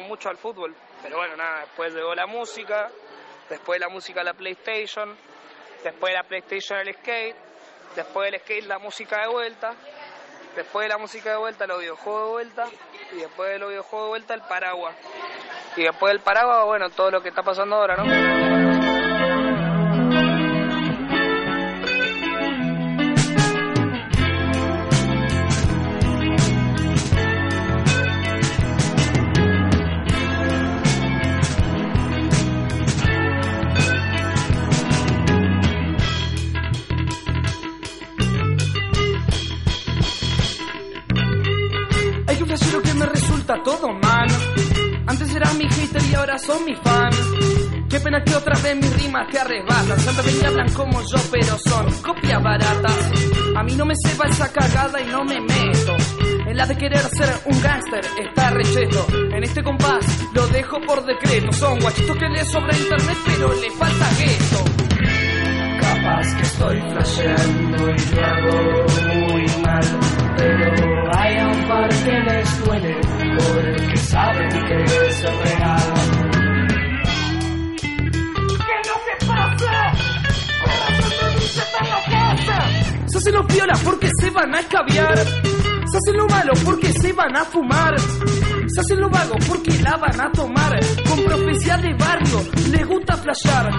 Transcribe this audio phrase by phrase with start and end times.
[0.00, 2.90] mucho al fútbol, pero bueno, nada, después llegó la música,
[3.48, 5.16] después de la música la PlayStation,
[5.84, 7.36] después de la PlayStation el skate,
[7.96, 9.74] después del skate la música de vuelta,
[10.56, 12.66] después de la música de vuelta los videojuegos de vuelta
[13.12, 14.94] y después de los videojuegos de vuelta el paraguas.
[15.76, 18.49] Y después del paraguas, bueno, todo lo que está pasando ahora, ¿no?
[43.64, 44.26] Todo mal.
[45.06, 47.10] Antes eras mi hater y ahora son mi fan.
[47.88, 49.98] Qué pena que otra vez mis rimas te arrebatan.
[49.98, 53.10] Santa y hablan como yo, pero son copias baratas.
[53.56, 55.96] A mí no me sepa esa cagada y no me meto.
[56.46, 59.06] En la de querer ser un gángster está recheto.
[59.32, 61.52] En este compás lo dejo por decreto.
[61.52, 64.64] Son guachitos que le sobra internet, pero le falta gueto.
[65.80, 70.00] Capaz que estoy flasheando y lo hago muy mal.
[70.36, 70.89] Pero
[71.30, 73.00] hay un par que les duele
[73.36, 75.94] porque saben que es real.
[78.66, 78.94] ¡Que no
[81.46, 82.56] se lo que hace!
[83.06, 85.18] Se hacen los violas porque se van a escabiar.
[85.18, 87.98] Se hacen lo malo porque se van a fumar.
[87.98, 90.78] Se hacen lo vago porque la van a tomar.
[91.08, 93.70] Con profecía de barrio, les gusta flashear.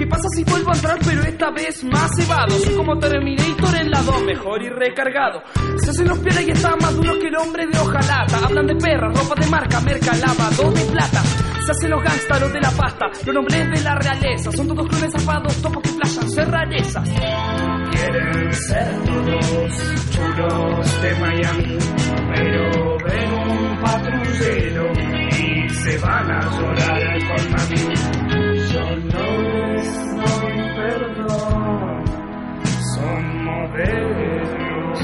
[0.00, 2.58] ¿Qué pasa si vuelvo a entrar pero esta vez más cebado?
[2.58, 5.42] Soy como Terminator en la 2, mejor y recargado.
[5.76, 8.38] Se hacen los piolas y están más duros que el hombre de hojalata.
[8.42, 11.22] Hablan de perras, ropa de marca, merca, lavado de plata.
[11.66, 14.50] Se hacen los gangsters, los de la pasta, los nombres de la realeza.
[14.52, 17.10] Son todos clones zapados, topos que flashan, ser rarezas.
[17.90, 19.72] Quieren ser todos
[20.12, 21.78] chulos de Miami,
[22.34, 24.92] pero ven un patrullero
[25.28, 27.94] y se van a llorar con mami.
[28.72, 29.59] Yo no
[32.94, 34.98] son modelos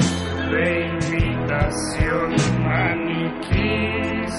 [0.51, 2.29] de imitación
[2.63, 4.33] maniquís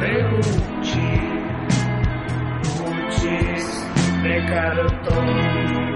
[0.00, 1.14] de Gucci,
[2.78, 3.38] Gucci
[4.22, 5.95] de cartón.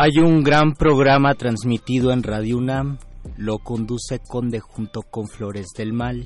[0.00, 2.98] Hay un gran programa transmitido en Radio UNAM.
[3.36, 6.22] Lo conduce Conde junto con Flores del Mal.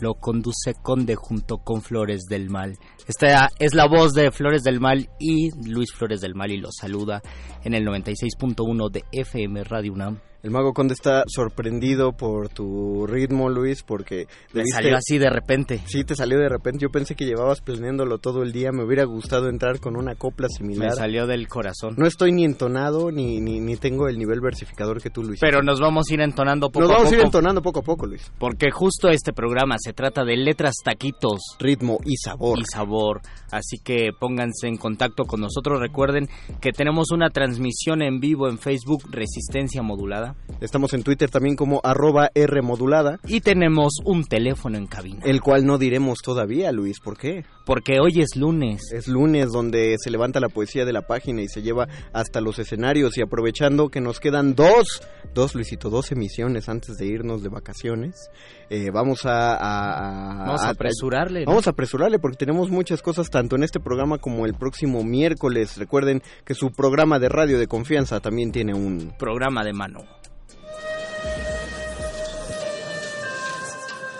[0.00, 2.76] Lo conduce Conde junto con Flores del Mal.
[3.06, 6.72] Esta es la voz de Flores del Mal y Luis Flores del Mal y lo
[6.72, 7.22] saluda
[7.62, 10.18] en el 96.1 de FM Radio UNAM.
[10.42, 14.26] El mago conde está sorprendido por tu ritmo, Luis, porque...
[14.52, 15.80] Me salió así de repente.
[15.86, 16.80] Sí, te salió de repente.
[16.82, 18.72] Yo pensé que llevabas planeándolo todo el día.
[18.72, 20.90] Me hubiera gustado entrar con una copla similar.
[20.90, 21.94] Me salió del corazón.
[21.96, 25.38] No estoy ni entonado, ni, ni, ni tengo el nivel versificador que tú, Luis.
[25.40, 26.92] Pero nos vamos a ir entonando poco a poco.
[26.92, 28.32] Nos vamos a ir entonando poco a poco, Luis.
[28.40, 31.38] Porque justo este programa se trata de letras, taquitos.
[31.60, 32.58] Ritmo y sabor.
[32.58, 33.20] Y sabor.
[33.52, 35.78] Así que pónganse en contacto con nosotros.
[35.78, 36.28] Recuerden
[36.60, 40.31] que tenemos una transmisión en vivo en Facebook Resistencia Modulada.
[40.60, 43.18] Estamos en Twitter también como arroba R modulada.
[43.26, 45.20] Y tenemos un teléfono en cabina.
[45.24, 47.00] El cual no diremos todavía, Luis.
[47.00, 47.44] ¿Por qué?
[47.66, 48.92] Porque hoy es lunes.
[48.92, 52.58] Es lunes donde se levanta la poesía de la página y se lleva hasta los
[52.58, 53.16] escenarios.
[53.18, 55.02] Y aprovechando que nos quedan dos,
[55.34, 58.30] dos Luisito, dos emisiones antes de irnos de vacaciones.
[58.70, 61.40] Eh, vamos a, a, Vamos a apresurarle.
[61.40, 61.46] ¿no?
[61.46, 65.76] Vamos a apresurarle porque tenemos muchas cosas tanto en este programa como el próximo miércoles.
[65.76, 70.21] Recuerden que su programa de radio de confianza también tiene un programa de mano.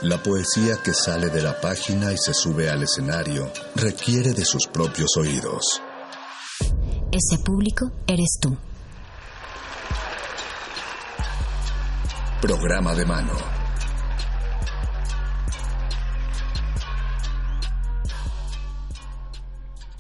[0.03, 4.67] La poesía que sale de la página y se sube al escenario requiere de sus
[4.67, 5.81] propios oídos.
[7.13, 8.57] Ese público eres tú.
[12.41, 13.33] Programa de mano.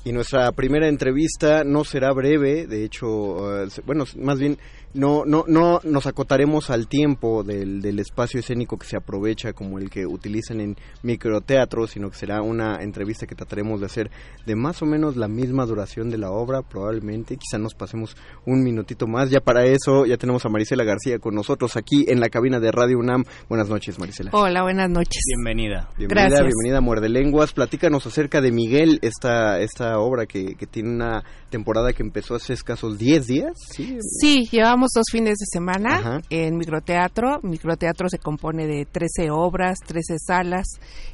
[0.04, 4.58] Y nuestra primera entrevista no será breve, de hecho, uh, bueno, más bien
[4.94, 9.78] no, no, no nos acotaremos al tiempo del, del, espacio escénico que se aprovecha como
[9.78, 14.10] el que utilizan en microteatro, sino que será una entrevista que trataremos de hacer
[14.46, 18.62] de más o menos la misma duración de la obra, probablemente, quizá nos pasemos un
[18.62, 19.30] minutito más.
[19.30, 22.70] Ya para eso, ya tenemos a Marisela García con nosotros aquí en la cabina de
[22.70, 23.24] Radio UNAM.
[23.48, 24.30] Buenas noches, Marisela.
[24.32, 25.22] Hola, buenas noches.
[25.26, 25.88] Bienvenida.
[25.96, 26.48] Bienvenida, Gracias.
[26.48, 27.52] bienvenida a Muerde Lenguas.
[27.52, 32.52] Platícanos acerca de Miguel, esta, esta obra que, que tiene una temporada que empezó hace
[32.54, 33.52] escasos 10 días.
[33.70, 36.20] Sí, Sí, llevamos dos fines de semana Ajá.
[36.30, 37.38] en microteatro.
[37.42, 40.66] Microteatro se compone de 13 obras, 13 salas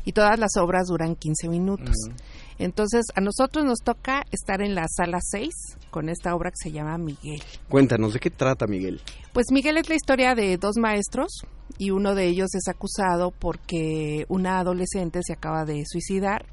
[0.07, 1.95] y todas las obras duran 15 minutos.
[2.59, 5.51] Entonces, a nosotros nos toca estar en la sala 6
[5.91, 7.43] con esta obra que se llama Miguel.
[7.69, 9.01] Cuéntanos, ¿de qué trata Miguel?
[9.33, 11.29] Pues Miguel es la historia de dos maestros
[11.77, 16.47] y uno de ellos es acusado porque una adolescente se acaba de suicidar.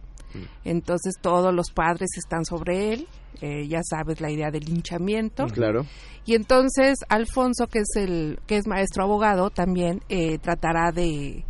[0.66, 3.08] Entonces todos los padres están sobre él,
[3.42, 5.46] eh, ya sabes la idea del linchamiento.
[5.48, 5.86] Claro.
[6.26, 11.44] Y entonces Alfonso, que es el que es maestro abogado, también eh, tratará de,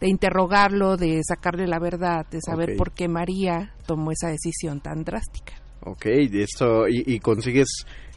[0.00, 2.76] de interrogarlo, de sacarle la verdad, de saber Ok.
[2.78, 5.54] por qué María tomó esa decisión tan drástica.
[5.86, 7.68] Ok, esto, y, y consigues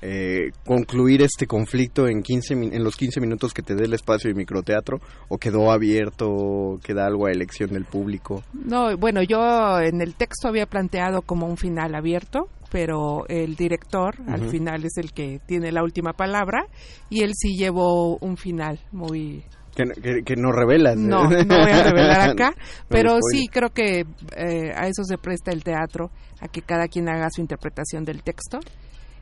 [0.02, 3.94] eh, concluir este conflicto en 15 min- en los 15 minutos que te dé el
[3.94, 8.42] espacio de microteatro o quedó abierto, queda algo a elección del público.
[8.54, 14.16] No, bueno, yo en el texto había planteado como un final abierto, pero el director
[14.28, 16.66] al final es el que tiene la última palabra
[17.10, 19.44] y él sí llevó un final muy...
[19.76, 20.98] Que, que, que no revelas.
[20.98, 22.54] No, no voy a revelar acá,
[22.88, 24.06] pero sí creo que
[24.36, 26.10] eh, a eso se presta el teatro,
[26.42, 28.60] a que cada quien haga su interpretación del texto.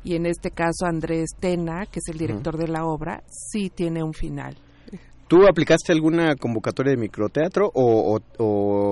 [0.05, 4.01] Y en este caso Andrés Tena, que es el director de la obra, sí tiene
[4.01, 4.55] un final.
[5.27, 8.43] ¿Tú aplicaste alguna convocatoria de microteatro o, o-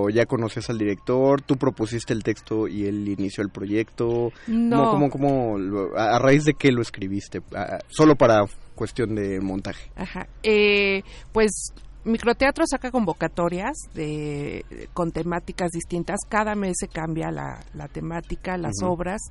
[0.04, 1.42] o ya conoces al director?
[1.42, 4.32] ¿Tú propusiste el texto y él inició el proyecto?
[4.48, 4.90] No.
[4.90, 7.40] ¿Cómo, cómo, cómo lo- a, raíz de qué lo escribiste?
[7.88, 9.90] Solo para cuestión de montaje.
[9.94, 10.26] Ajá.
[10.42, 11.72] Eh, pues
[12.06, 14.62] Microteatro saca convocatorias de,
[14.92, 16.18] con temáticas distintas.
[16.28, 19.22] Cada mes se cambia la, la temática, las obras.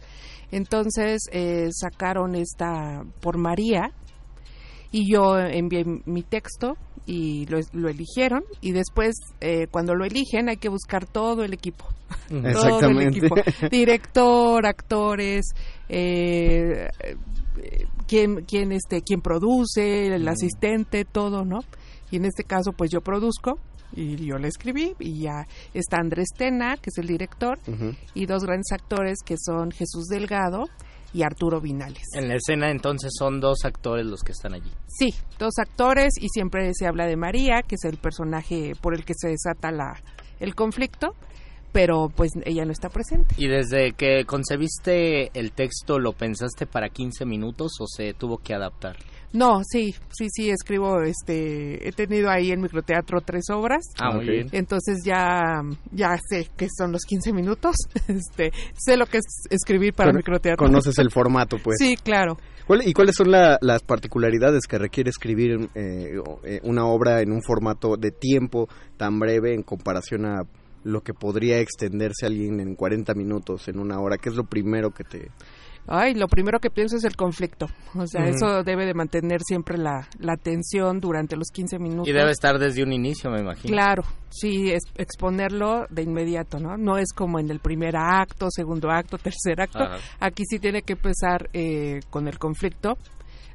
[0.52, 3.92] Entonces eh, sacaron esta por María
[4.94, 10.50] y yo envié mi texto y lo, lo eligieron y después eh, cuando lo eligen
[10.50, 11.86] hay que buscar todo el equipo.
[12.30, 13.36] Todo el equipo.
[13.72, 15.48] Director, actores,
[15.90, 21.62] eh, eh, quién, quién, este, quién produce, el asistente, todo, ¿no?
[22.12, 23.58] Y en este caso, pues yo produzco
[23.96, 27.58] y yo le escribí y ya está Andrés Tena, que es el director,
[28.14, 30.70] y dos grandes actores que son Jesús Delgado
[31.14, 32.04] y Arturo Vinales.
[32.14, 34.72] En la escena entonces son dos actores los que están allí.
[34.88, 39.06] Sí, dos actores y siempre se habla de María, que es el personaje por el
[39.06, 40.02] que se desata la,
[40.40, 41.16] el conflicto,
[41.72, 43.36] pero pues ella no está presente.
[43.38, 48.54] ¿Y desde que concebiste el texto lo pensaste para 15 minutos o se tuvo que
[48.54, 48.98] adaptar?
[49.34, 53.84] No, sí, sí, sí, escribo, este, he tenido ahí en microteatro tres obras.
[54.00, 54.48] Ah, muy bien.
[54.52, 55.62] Entonces ya,
[55.92, 57.76] ya sé que son los 15 minutos,
[58.08, 60.64] este, sé lo que es escribir para microteatro.
[60.66, 61.78] Conoces el formato, pues.
[61.80, 62.38] Sí, claro.
[62.68, 66.12] ¿Cuál- ¿Y cuáles son la- las particularidades que requiere escribir eh,
[66.44, 70.44] eh, una obra en un formato de tiempo tan breve en comparación a
[70.84, 74.18] lo que podría extenderse alguien en 40 minutos, en una hora?
[74.18, 75.30] ¿Qué es lo primero que te...
[75.88, 77.68] Ay, lo primero que pienso es el conflicto.
[77.96, 82.08] O sea, eso debe de mantener siempre la, la tensión durante los 15 minutos.
[82.08, 83.74] Y debe estar desde un inicio, me imagino.
[83.74, 86.78] Claro, sí, es exponerlo de inmediato, ¿no?
[86.78, 89.80] No es como en el primer acto, segundo acto, tercer acto.
[90.20, 92.98] Aquí sí tiene que empezar eh, con el conflicto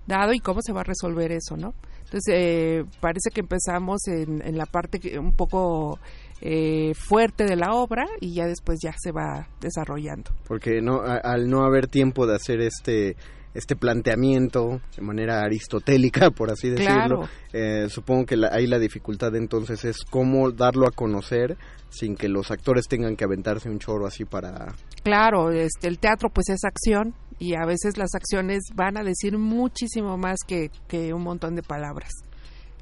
[0.07, 1.75] dado y cómo se va a resolver eso, ¿no?
[2.05, 5.99] Entonces, eh, parece que empezamos en, en la parte que- un poco
[6.41, 10.31] eh, fuerte de la obra y ya después ya se va desarrollando.
[10.47, 13.17] Porque no, a- al no haber tiempo de hacer este
[13.55, 17.29] este planteamiento de manera aristotélica, por así decirlo, Claro.
[17.53, 21.57] eh, supongo que la- ahí la dificultad entonces es cómo darlo a conocer
[21.91, 24.75] sin que los actores tengan que aventarse un choro así para...
[25.03, 29.39] Claro, este, el teatro pues es acción y a veces las acciones van a decir
[29.39, 32.11] muchísimo más que, que un montón de palabras.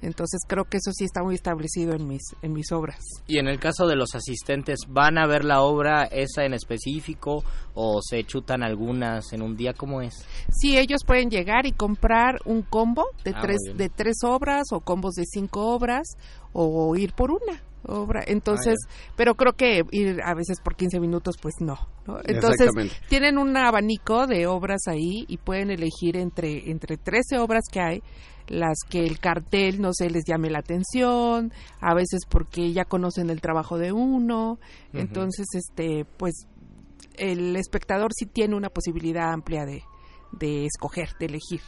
[0.03, 2.99] Entonces creo que eso sí está muy establecido en mis, en mis obras.
[3.27, 7.43] Y en el caso de los asistentes, ¿van a ver la obra esa en específico
[7.75, 9.73] o se chutan algunas en un día?
[9.73, 10.15] ¿Cómo es?
[10.51, 14.81] Sí, ellos pueden llegar y comprar un combo de Ah, tres de tres obras o
[14.81, 16.07] combos de cinco obras
[16.53, 18.23] o ir por una obra.
[18.27, 21.77] Entonces, Ah, pero creo que ir a veces por 15 minutos pues no,
[22.07, 22.19] ¿no?
[22.25, 22.71] Entonces,
[23.09, 28.03] tienen un abanico de obras ahí y pueden elegir entre entre 13 obras que hay
[28.49, 33.31] las que el cartel no se les llame la atención, a veces porque ya conocen
[33.31, 34.59] el trabajo de uno.
[34.93, 36.47] Entonces, este pues
[37.17, 39.83] el espectador sí tiene una posibilidad amplia de
[40.33, 41.61] de escoger, de elegir.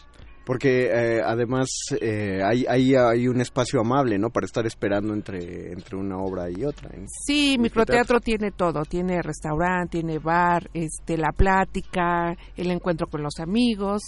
[0.44, 1.68] Porque eh, además
[2.00, 4.30] eh, hay, hay, hay un espacio amable, ¿no?
[4.30, 6.88] Para estar esperando entre, entre una obra y otra.
[6.88, 7.04] ¿eh?
[7.06, 13.40] Sí, microteatro tiene todo, tiene restaurante, tiene bar, este la plática, el encuentro con los
[13.40, 14.00] amigos,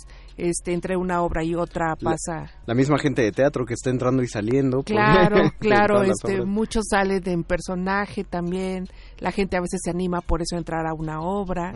[0.48, 4.22] este entre una obra y otra pasa La misma gente de teatro que está entrando
[4.22, 4.78] y saliendo.
[4.78, 8.86] por- Claro, de claro, este muchos salen en personaje también,
[9.18, 11.72] la gente a veces se anima por eso a entrar a una obra.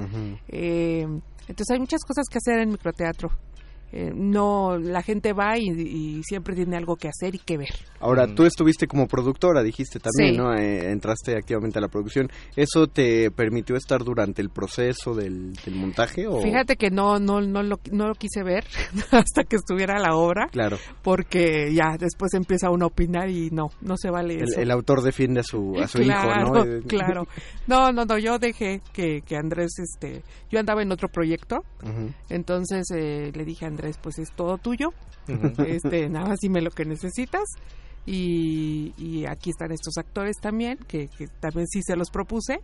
[0.48, 1.02] Eh,
[1.46, 3.30] entonces hay muchas cosas que hacer en microteatro.
[3.96, 7.68] Eh, no, la gente va y, y siempre tiene algo que hacer y que ver.
[8.00, 8.34] Ahora, Mm.
[8.34, 10.36] tú estuviste como productora, dijiste también, Sí.
[10.40, 10.52] ¿no?
[10.52, 12.28] Eh, entraste activamente a la producción.
[12.56, 16.26] ¿Eso te permitió estar durante el proceso del, del montaje?
[16.26, 16.40] O...
[16.40, 18.64] Fíjate que no, no, no, lo, no lo quise ver
[19.12, 23.70] hasta que estuviera la obra, Claro, porque ya después empieza uno a opinar y no,
[23.80, 24.60] no se vale el, eso.
[24.60, 26.64] el autor defiende a su, a su claro, hijo, ¿no?
[26.64, 27.28] Eh, claro.
[27.68, 31.58] No, no, no, yo dejé que, que Andrés, este, yo andaba en otro proyecto,
[32.28, 34.92] entonces eh, le dije a Andrés, pues es todo tuyo,
[35.66, 37.44] este, nada más dime lo que necesitas.
[38.06, 42.60] Y, y aquí están estos actores también, que, que también sí se los propuse,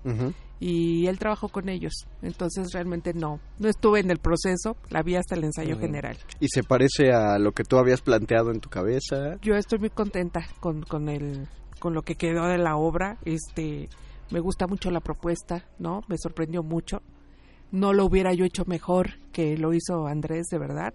[0.59, 1.95] y él trabajó con ellos.
[2.21, 6.19] Entonces realmente no, no estuve en el proceso, la vi hasta el ensayo general.
[6.41, 9.39] ¿Y se parece a lo que tú habías planteado en tu cabeza?
[9.41, 11.49] Yo estoy muy contenta con, con el
[11.79, 13.17] con lo que quedó de la obra.
[13.25, 13.89] Este,
[14.31, 16.03] me gusta mucho la propuesta, ¿no?
[16.07, 17.00] Me sorprendió mucho.
[17.73, 20.93] No lo hubiera yo hecho mejor que lo hizo Andrés, de verdad.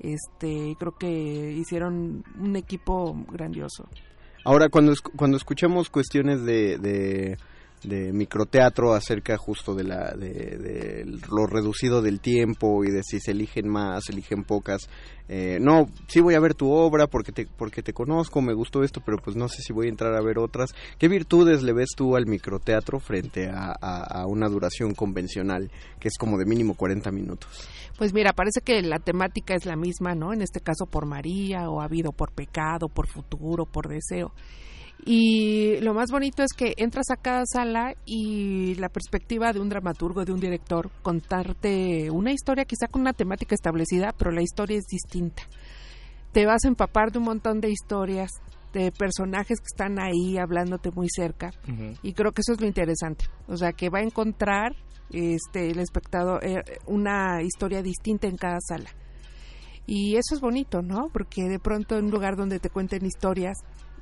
[0.00, 3.88] Este, creo que hicieron un equipo grandioso.
[4.44, 7.36] Ahora, cuando, cuando escuchamos cuestiones de,
[7.84, 13.20] de microteatro acerca justo de, la, de, de lo reducido del tiempo y de si
[13.20, 14.88] se eligen más, eligen pocas,
[15.28, 18.82] eh, no, sí voy a ver tu obra porque te, porque te conozco, me gustó
[18.82, 20.74] esto, pero pues no sé si voy a entrar a ver otras.
[20.98, 25.70] ¿Qué virtudes le ves tú al microteatro frente a, a- una duración convencional,
[26.00, 27.68] que es como de mínimo 40 minutos?
[27.98, 30.32] Pues mira, parece que la temática es la misma, ¿no?
[30.32, 34.32] En este caso por María, o habido por pecado, por futuro, por deseo.
[35.04, 39.68] Y lo más bonito es que entras a cada sala y la perspectiva de un
[39.68, 44.76] dramaturgo, de un director, contarte una historia quizá con una temática establecida, pero la historia
[44.76, 45.42] es distinta.
[46.32, 48.30] Te vas a empapar de un montón de historias,
[48.72, 51.52] de personajes que están ahí hablándote muy cerca
[52.02, 53.26] y creo que eso es lo interesante.
[53.46, 54.72] O sea que va a encontrar
[55.10, 58.90] este el espectador eh, una historia distinta en cada sala.
[59.86, 63.56] Y eso es bonito no porque de pronto en un lugar donde te cuenten historias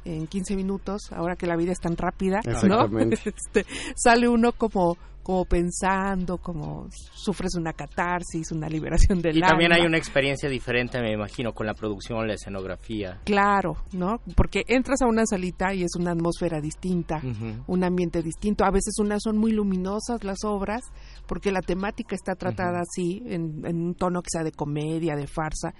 [0.07, 2.87] en 15 minutos ahora que la vida es tan rápida no.
[3.11, 4.97] Este, sale uno como
[5.27, 9.89] como pensando, como sufres una catarsis, una liberación del Y también hay alma.
[9.89, 13.23] una experiencia diferente, me imagino, con la producción, la escenografía.
[13.25, 14.21] Claro, ¿no?
[14.37, 17.21] Porque entras a una salita y es una atmósfera distinta,
[17.67, 18.65] un ambiente distinto.
[18.65, 20.83] A veces unas son muy luminosas las obras,
[21.27, 25.27] porque la temática está tratada así, en, en un tono que sea de comedia, de
[25.27, 25.75] farsa.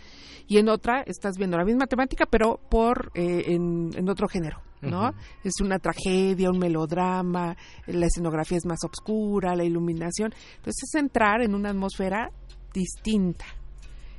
[0.47, 4.61] Y en otra estás viendo la misma temática, pero por eh, en, en otro género,
[4.83, 5.13] ¿no?
[5.43, 10.33] Es una tragedia, un melodrama, la escenografía es más oscura, la iluminación.
[10.57, 12.31] Entonces es entrar en una atmósfera
[12.73, 13.47] distinta.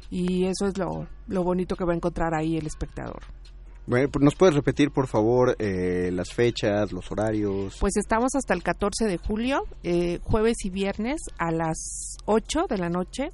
[0.09, 3.21] Y eso es lo, lo bonito que va a encontrar ahí el espectador.
[3.87, 7.77] Bueno, pues, ¿Nos puedes repetir, por favor, eh, las fechas, los horarios?
[7.79, 12.77] Pues estamos hasta el 14 de julio, eh, jueves y viernes a las 8 de
[12.77, 13.29] la noche,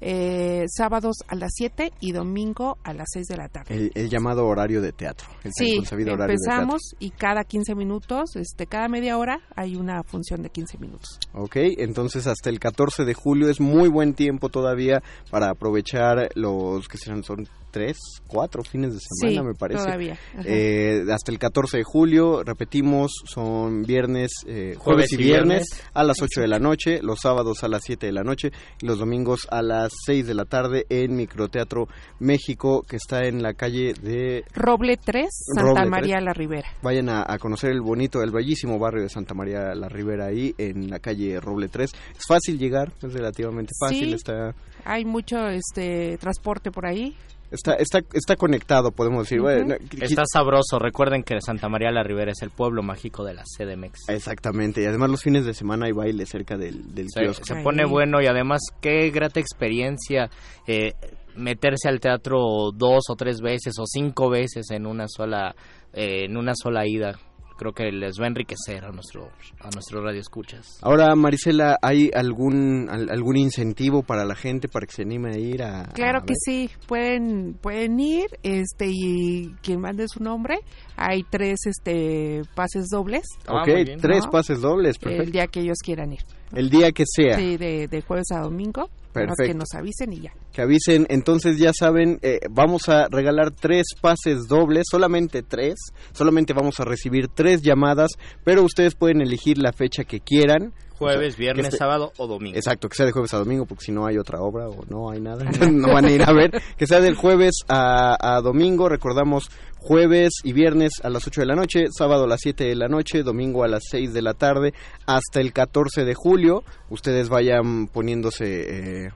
[0.00, 3.74] eh, sábados a las 7 y domingo a las 6 de la tarde.
[3.74, 5.26] El, el llamado horario de teatro.
[5.42, 6.24] El Sí, horario de teatro.
[6.32, 11.18] empezamos y cada 15 minutos, este, cada media hora hay una función de 15 minutos.
[11.32, 15.02] Ok, entonces hasta el 14 de julio es muy buen tiempo todavía
[15.32, 17.96] para aprovechar los que serán, son tres,
[18.26, 19.84] cuatro fines de semana, Sí, me parece.
[19.84, 20.18] todavía.
[20.44, 25.66] Eh, hasta el 14 de julio, repetimos, son viernes, eh, jueves, Jueves y y viernes,
[25.70, 25.90] viernes.
[25.94, 28.50] a las 8 de la noche, los sábados a las 7 de la noche
[28.82, 31.88] y los domingos a las 6 de la tarde en Microteatro
[32.20, 36.24] México, que está en la calle de Roble 3, Santa Roble María 3.
[36.24, 36.68] la Ribera.
[36.82, 40.54] Vayan a, a conocer el bonito, el bellísimo barrio de Santa María la Ribera ahí
[40.58, 41.90] en la calle Roble 3.
[42.16, 44.14] Es fácil llegar, es relativamente fácil, Sí.
[44.14, 47.16] está Hay mucho este transporte por ahí.
[47.50, 49.40] Está está está conectado, podemos decir.
[49.40, 49.48] Ujú.
[49.48, 50.78] Bueno, Está sabroso.
[50.78, 54.08] Recuerden que Santa María la Ribera es el pueblo mágico de la CDMX.
[54.08, 57.44] Exactamente, y además los fines de semana hay baile cerca del, del Se, kiosco.
[57.44, 60.30] se pone bueno y además qué grata experiencia
[60.66, 60.92] eh,
[61.36, 62.38] meterse al teatro
[62.74, 65.54] dos o tres veces o cinco veces en una sola
[65.92, 67.18] eh, en una sola ida.
[67.58, 69.28] Creo que les va a enriquecer a nuestro
[69.60, 70.78] a nuestro radio escuchas.
[70.80, 75.38] Ahora, Marisela, ¿hay algún al- algún incentivo para la gente para que se anime a
[75.38, 76.36] ir a Claro a que ver?
[76.44, 80.60] sí, pueden pueden ir, este y quien mande su nombre,
[80.96, 83.24] hay tres este pases dobles.
[83.46, 84.00] Ah, Ok, bien.
[84.00, 84.30] tres ¿No?
[84.30, 86.20] pases dobles, El día que ellos quieran ir.
[86.54, 87.36] El día que sea.
[87.36, 88.88] Sí, de, de jueves a domingo.
[89.26, 90.32] Más que nos avisen y ya.
[90.52, 91.06] que avisen.
[91.08, 95.74] Entonces ya saben, eh, vamos a regalar tres pases dobles, solamente tres.
[96.12, 98.12] Solamente vamos a recibir tres llamadas,
[98.44, 100.72] pero ustedes pueden elegir la fecha que quieran.
[100.98, 102.56] Jueves, O sea, que viernes, sábado o domingo.
[102.56, 105.10] Exacto, que sea de jueves a domingo, porque si no hay otra obra o no
[105.10, 106.50] hay nada, no van a ir a ver.
[106.76, 111.46] Que sea del jueves a, a domingo, recordamos jueves y viernes a las 8 de
[111.46, 114.34] la noche, sábado a las 7 de la noche, domingo a las 6 de la
[114.34, 114.74] tarde,
[115.06, 116.64] hasta el 14 de julio.
[116.90, 119.10] Ustedes vayan poniéndose eh,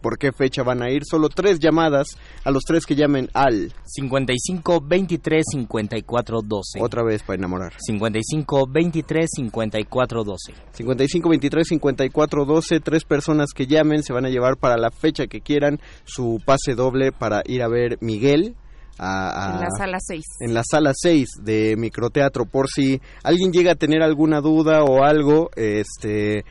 [0.00, 1.02] por qué fecha van a ir.
[1.04, 2.08] Solo tres llamadas
[2.44, 3.72] a los tres que llamen al.
[3.84, 6.80] 55 23 54 12.
[6.82, 7.72] Otra vez para enamorar.
[7.78, 10.52] 55 23 54 12.
[10.72, 15.26] 55 23 54 12 tres personas que llamen se van a llevar para la fecha
[15.26, 18.54] que quieran su pase doble para ir a ver Miguel
[18.98, 20.24] a- a- En la sala 6.
[20.40, 25.02] en la sala 6 de microteatro por si alguien llega a tener alguna duda o
[25.04, 26.44] algo este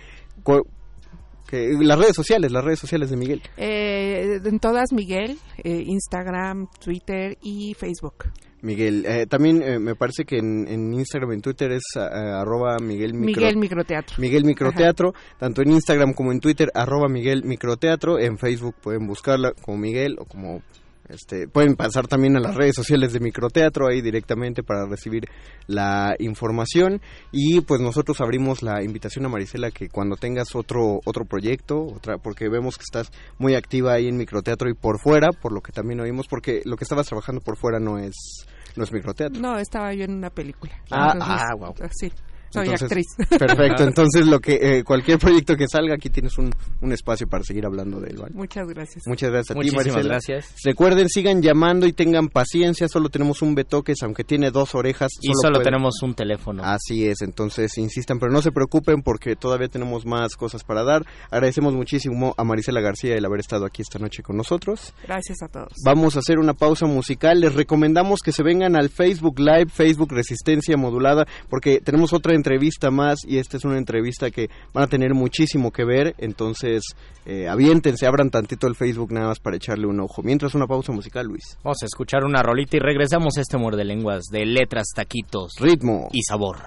[1.50, 6.68] que, las redes sociales las redes sociales de Miguel Eh, en todas Miguel, eh, Instagram,
[6.84, 8.26] Twitter y Facebook.
[8.62, 12.42] Miguel eh, también eh, me parece que en, en Instagram y en Twitter es ah,
[12.42, 14.16] arroba Miguel Micro- Miguel Microteatro.
[14.20, 19.54] Miguel Microteatro, tanto en Instagram como en Twitter, arroba Miguel Microteatro, en Facebook pueden buscarla
[19.62, 20.62] como Miguel o como
[21.10, 25.26] este, pueden pasar también a las redes sociales de Microteatro ahí directamente para recibir
[25.68, 31.26] la información y pues nosotros abrimos la invitación a Marisela que cuando tengas otro otro
[31.26, 35.52] proyecto, otra porque vemos que estás muy activa ahí en Microteatro y por fuera, por
[35.52, 38.46] lo que también oímos porque lo que estabas trabajando por fuera no es
[38.76, 39.42] no es Microteatro.
[39.42, 40.74] No, estaba yo en una película.
[40.92, 41.74] Ah, Entonces, ah, guau.
[41.92, 42.12] Sí,
[42.52, 43.08] soy Entonces, actriz.
[43.40, 47.44] Perfecto, entonces lo que eh, cualquier proyecto que salga aquí tienes un, un espacio para
[47.44, 48.34] seguir hablando de él, ¿vale?
[48.34, 49.04] Muchas gracias.
[49.08, 50.14] Muchas gracias a ti, Muchísimas Marisela.
[50.14, 50.56] gracias.
[50.64, 55.12] Recuerden, sigan llamando y tengan paciencia, solo tenemos un betoques, aunque tiene dos orejas.
[55.22, 56.64] Y solo tenemos un teléfono.
[56.64, 61.06] Así es, entonces insistan, pero no se preocupen porque todavía tenemos más cosas para dar.
[61.32, 64.94] Agradecemos muchísimo a Marisela García el haber estado aquí esta noche con nosotros.
[65.04, 65.74] Gracias a todos.
[65.86, 67.40] Vamos a hacer una pausa musical.
[67.40, 72.90] Les recomendamos que se vengan al Facebook Live, Facebook Resistencia Modulada, porque tenemos otra entrevista
[72.92, 76.16] más y esta es una entrevista que van a tener muchísimo que ver.
[76.18, 76.82] Entonces,
[77.26, 80.24] eh, aviéntense, abran tantito el Facebook nada más para echarle un ojo.
[80.24, 81.58] Mientras una pausa musical, Luis.
[81.64, 86.10] Vamos a escuchar una rolita y regresamos a este muerde lenguas de letras, taquitos Ritmo.
[86.12, 86.58] y sabor.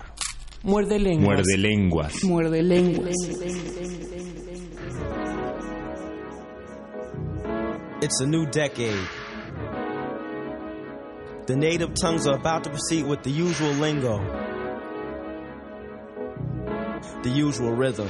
[0.63, 1.27] Muerde lenguas.
[1.27, 2.25] Muerde lenguas.
[2.25, 3.17] Muerde lenguas.
[8.01, 8.99] It's a new decade.
[11.47, 14.19] The native tongues are about to proceed with the usual lingo.
[17.23, 18.09] The usual rhythm.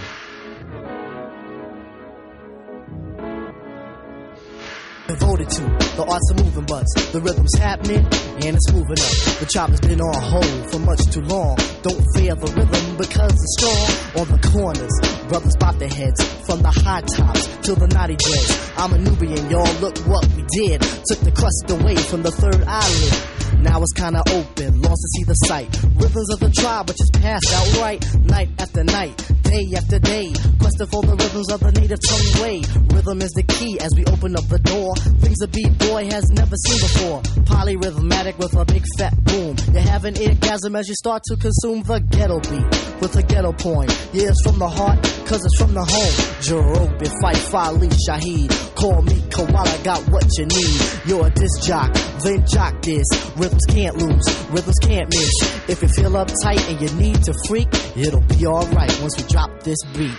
[5.09, 5.63] Devoted to
[5.97, 7.13] the arts of moving butts.
[7.13, 8.07] The rhythm's happening
[8.45, 9.41] and it's moving up.
[9.41, 11.57] The chop has been on hold for much too long.
[11.83, 14.23] Don't fear the rhythm because it's strong.
[14.23, 14.95] On the corners,
[15.29, 18.73] brothers bop their heads from the high tops to the naughty dreads.
[18.77, 19.75] I'm a Nubian, y'all.
[19.81, 20.81] Look what we did.
[20.81, 23.43] Took the crust away from the third eyelid.
[23.63, 25.69] Now it's kinda open, lost to see the sight.
[25.97, 28.03] Rhythms of the tribe, but just passed outright.
[28.25, 30.33] Night after night, day after day.
[30.59, 32.63] Questing for the rhythms of the native tongue way.
[32.95, 34.95] Rhythm is the key as we open up the door.
[35.21, 37.21] Things a beat boy has never seen before.
[37.45, 39.57] Polyrhythmatic with a big fat boom.
[39.73, 43.53] You have an orgasm as you start to consume the ghetto beat with a ghetto
[43.53, 43.91] point.
[44.13, 46.15] Yeah, it's from the heart, cause it's from the home.
[46.43, 48.51] Jerobi, fight Fali Shaheed.
[48.75, 50.81] Call me Koala, got what you need.
[51.07, 53.07] You're a disc jock, then jock this.
[53.37, 55.33] Rhythms can't lose, rhythms can't miss.
[55.69, 59.63] If you feel uptight and you need to freak, it'll be alright once we drop
[59.63, 60.15] this beat.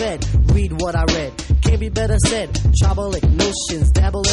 [0.00, 0.24] Fed.
[0.54, 1.32] Read what I read,
[1.62, 2.48] can't be better said.
[2.82, 4.24] Tribalic notions, dabble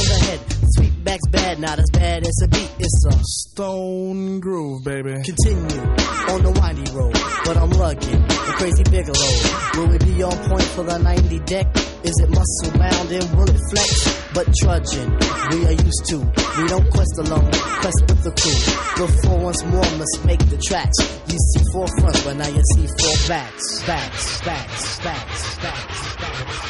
[1.68, 2.72] not as bad as a beat.
[2.80, 5.20] It's a stone groove, baby.
[5.20, 5.84] Continue
[6.32, 7.12] on the windy road,
[7.44, 9.32] but I'm lugging the crazy Bigelow.
[9.76, 11.68] Will it be on point for the 90 deck?
[12.08, 13.92] Is it muscle bound and will it flex?
[14.32, 15.12] But trudging,
[15.52, 16.18] we are used to.
[16.56, 17.52] We don't quest alone,
[17.84, 18.60] quest with the crew.
[19.04, 20.98] Before once more, must make the tracks.
[21.28, 23.84] You see four fronts, but now you see four backs.
[23.84, 26.68] Backs, backs, backs, backs, backs.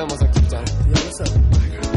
[0.00, 0.22] Demos.
[0.50, 1.49] Yeah, what's up?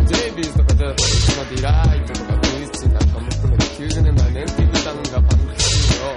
[0.05, 1.01] ジェイビーズとかでうち
[1.37, 6.15] のディライトとかブイッチなんかも含めて90年代ネンティブタウンがパンクシーンを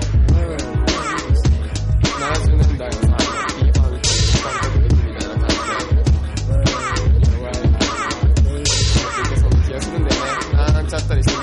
[2.16, 3.06] 70年代のさ
[3.56, 4.06] P ファンク
[4.42, 7.52] 感覚的みたいな感じで弱い
[8.64, 11.35] 結構そんな気がするんだよねなんちゃったりして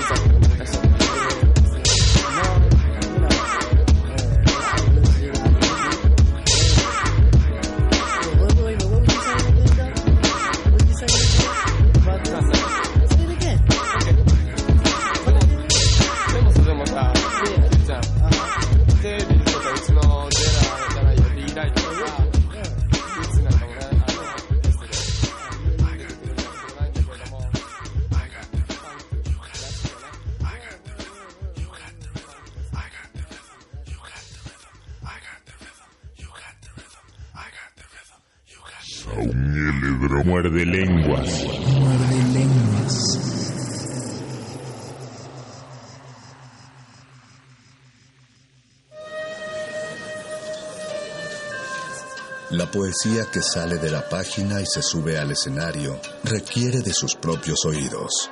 [52.94, 57.64] poesía que sale de la página y se sube al escenario requiere de sus propios
[57.64, 58.30] oídos.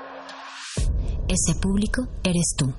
[1.28, 2.72] Ese público eres tú.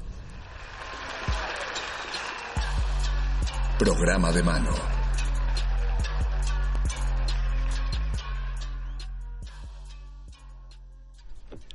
[3.78, 4.93] Programa de mano.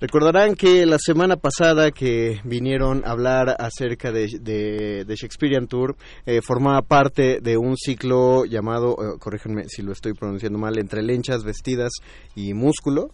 [0.00, 5.96] Recordarán que la semana pasada que vinieron a hablar acerca de, de, de Shakespearean Tour,
[6.24, 11.42] eh, formaba parte de un ciclo llamado, eh, si lo estoy pronunciando mal, entre lenchas,
[11.42, 11.90] vestidas
[12.36, 13.10] y músculo.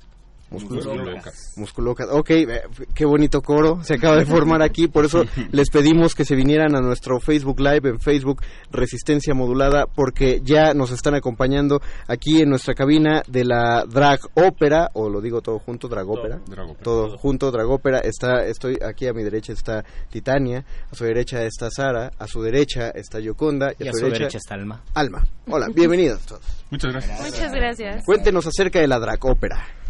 [0.55, 1.53] Musculocas.
[1.57, 2.09] Musculocas.
[2.11, 2.63] Ok, eh,
[2.95, 4.89] qué bonito coro se acaba de formar aquí.
[4.89, 9.87] Por eso les pedimos que se vinieran a nuestro Facebook Live en Facebook Resistencia Modulada,
[9.87, 15.21] porque ya nos están acompañando aquí en nuestra cabina de la Drag Ópera, o lo
[15.21, 16.39] digo todo junto, Drag Ópera.
[16.39, 16.85] Todo, Drag Ópera.
[16.85, 17.99] Todo junto, Drag Ópera.
[18.01, 22.43] Está, estoy aquí a mi derecha está Titania, a su derecha está Sara, a su
[22.43, 24.83] derecha está Yoconda Y a su derecha está Alma.
[24.95, 25.27] Alma.
[25.49, 26.43] Hola, bienvenidos todos.
[26.71, 27.21] Muchas gracias.
[27.21, 28.05] Muchas gracias.
[28.05, 29.84] Cuéntenos acerca de la Drag Ópera.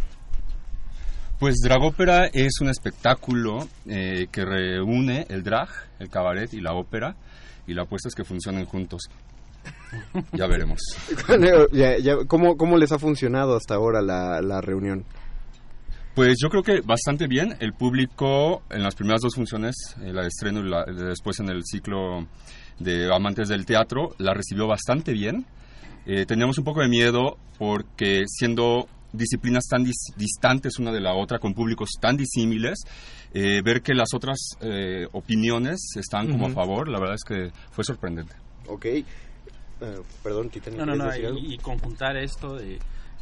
[1.38, 5.68] Pues Dragópera es un espectáculo eh, que reúne el drag,
[5.98, 7.16] el cabaret y la ópera,
[7.66, 9.02] y la apuesta es que funcionen juntos.
[10.32, 10.80] Ya veremos.
[11.72, 15.04] Ya- ya, ¿cómo, ¿Cómo les ha funcionado hasta ahora la, la reunión?
[16.14, 17.56] Pues yo creo que bastante bien.
[17.60, 21.48] El público en las primeras dos funciones, eh, la de estreno y la, después en
[21.48, 22.26] el ciclo
[22.78, 25.46] de Amantes del Teatro, la recibió bastante bien.
[26.06, 31.14] Eh, teníamos un poco de miedo porque siendo disciplinas tan dis- distantes una de la
[31.14, 32.80] otra, con públicos tan disímiles,
[33.32, 37.50] eh, ver que las otras eh, opiniones están como a favor, la verdad es que
[37.70, 38.34] fue sorprendente.
[38.68, 38.84] Ok.
[38.86, 39.04] Eh,
[40.22, 40.78] perdón, Titania.
[40.80, 41.38] No, no, no, ¿quieres decir algo?
[41.40, 42.78] y, y conjuntar esto de,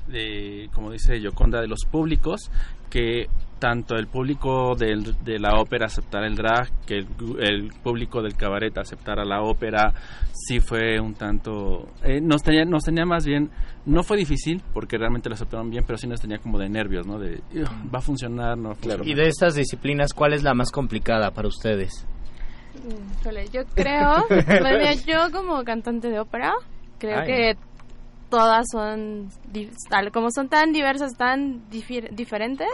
[0.08, 2.50] de, como dice Yoconda, de los públicos,
[2.90, 3.26] que
[3.62, 7.06] tanto el público del- de la ópera aceptara el drag, que el,
[7.38, 9.92] el público del cabaret aceptara la ópera,
[10.32, 11.88] sí fue un tanto...
[12.02, 13.50] eh, nos, tenía, nos tenía más bien,
[13.86, 17.06] no fue difícil, porque realmente lo aceptaron bien, pero sí nos tenía como de nervios,
[17.06, 17.20] ¿no?
[17.20, 19.06] De, "Ugh, va a funcionar, no funcionar".
[19.06, 22.04] Y de estas disciplinas, ¿cuál es la más complicada para ustedes?
[23.20, 24.24] Híjole, yo creo,
[25.06, 26.52] yo como cantante de ópera,
[26.98, 27.26] creo Ay.
[27.26, 27.52] que
[28.28, 29.28] todas son,
[30.12, 32.68] como son tan diversas, tan diferentes,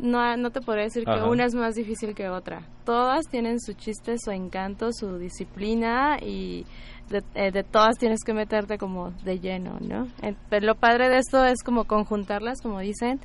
[0.00, 2.62] no, no te podría decir que una es más difícil que otra.
[2.84, 6.64] Todas tienen su chiste, su encanto, su disciplina y
[7.10, 10.06] de, eh, de todas tienes que meterte como de lleno, ¿no?
[10.22, 13.20] Eh, pero lo padre de esto es como conjuntarlas, como dicen.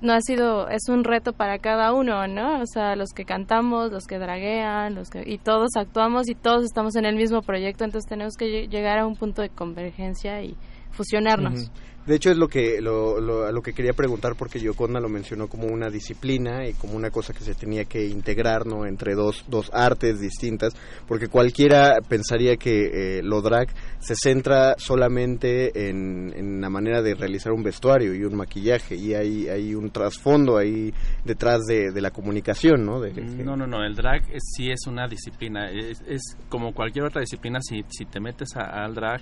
[0.00, 2.60] No ha sido, es un reto para cada uno, ¿no?
[2.60, 6.64] O sea, los que cantamos, los que draguean, los que, y todos actuamos y todos
[6.64, 10.42] estamos en el mismo proyecto, entonces tenemos que lle- llegar a un punto de convergencia
[10.42, 10.56] y
[10.92, 11.70] fusionarnos.
[12.04, 15.08] De hecho es lo que lo, lo- a lo que quería preguntar porque Yoconda lo
[15.08, 19.14] mencionó como una disciplina y como una cosa que se tenía que integrar no entre
[19.14, 20.74] dos, dos artes distintas
[21.06, 23.68] porque cualquiera pensaría que eh, lo drag
[24.00, 29.14] se centra solamente en, en la manera de realizar un vestuario y un maquillaje y
[29.14, 30.92] hay, hay un trasfondo ahí
[31.24, 34.88] detrás de, de la comunicación no de, No, no, no, el drag es- sí es
[34.88, 39.20] una disciplina, es, es como cualquier otra disciplina, si, si te metes a- al drag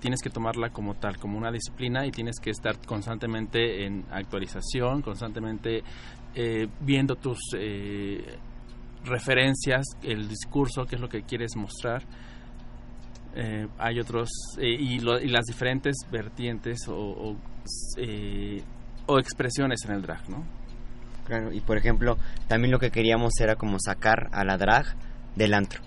[0.00, 5.02] tienes que tomarla como tal, como una disciplina y tienes que estar constantemente en actualización,
[5.02, 5.82] constantemente
[6.34, 8.24] eh, viendo tus eh,
[9.04, 12.02] referencias, el discurso, qué es lo que quieres mostrar.
[13.34, 14.28] Eh, hay otros
[14.60, 17.36] y, lo- y las diferentes vertientes o, o,
[19.06, 20.44] o expresiones en el drag, ¿no?
[21.26, 22.16] Claro, y por ejemplo,
[22.48, 24.84] también lo que queríamos era como sacar a la drag
[25.36, 25.80] del antro.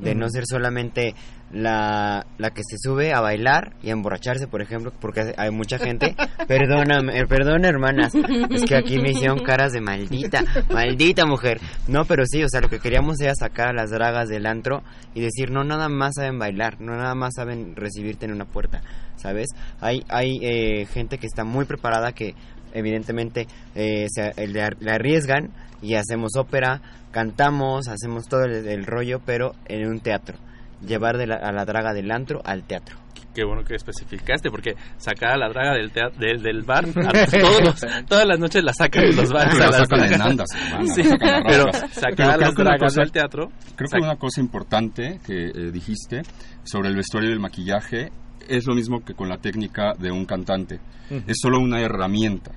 [0.00, 1.14] De no ser solamente
[1.52, 5.78] la, la que se sube a bailar y a emborracharse, por ejemplo, porque hay mucha
[5.78, 6.14] gente.
[6.48, 8.12] Perdóname, eh, perdona, hermanas.
[8.50, 11.60] Es que aquí me hicieron caras de maldita, maldita mujer.
[11.88, 14.82] No, pero sí, o sea, lo que queríamos era sacar a las dragas del antro
[15.14, 18.82] y decir, no, nada más saben bailar, no nada más saben recibirte en una puerta,
[19.16, 19.48] ¿sabes?
[19.80, 22.34] Hay, hay eh, gente que está muy preparada que
[22.72, 29.20] evidentemente eh, se, eh, le arriesgan y hacemos ópera, cantamos, hacemos todo el, el rollo,
[29.24, 30.38] pero en un teatro.
[30.86, 32.96] Llevar de la- a la draga del antro al teatro.
[33.34, 37.26] Qué bueno que especificaste, porque sacar a la draga del, tea- del, del bar, a
[37.38, 39.58] todos los- todas las noches la sacan de los bares.
[39.58, 40.26] La sacan en dragas.
[40.26, 43.00] andas, hermano, Sí, la sacan a pero sacar a creo las que una dragas cosa-
[43.02, 43.52] del teatro.
[43.76, 46.22] Creo que una cosa importante que eh, dijiste
[46.64, 48.10] sobre el vestuario y el maquillaje
[48.48, 50.80] es lo mismo que con la técnica de un cantante.
[51.26, 52.52] Es solo una herramienta.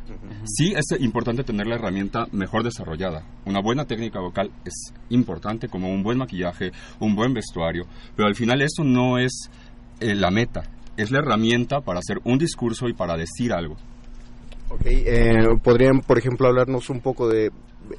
[0.45, 3.23] Sí es importante tener la herramienta mejor desarrollada.
[3.45, 8.35] Una buena técnica vocal es importante como un buen maquillaje, un buen vestuario, pero al
[8.35, 9.49] final eso no es
[9.99, 10.63] eh, la meta,
[10.97, 13.75] es la herramienta para hacer un discurso y para decir algo.
[14.69, 17.51] Ok, eh, ¿podrían, por ejemplo, hablarnos un poco de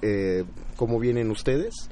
[0.02, 0.44] eh,
[0.76, 1.90] cómo vienen ustedes?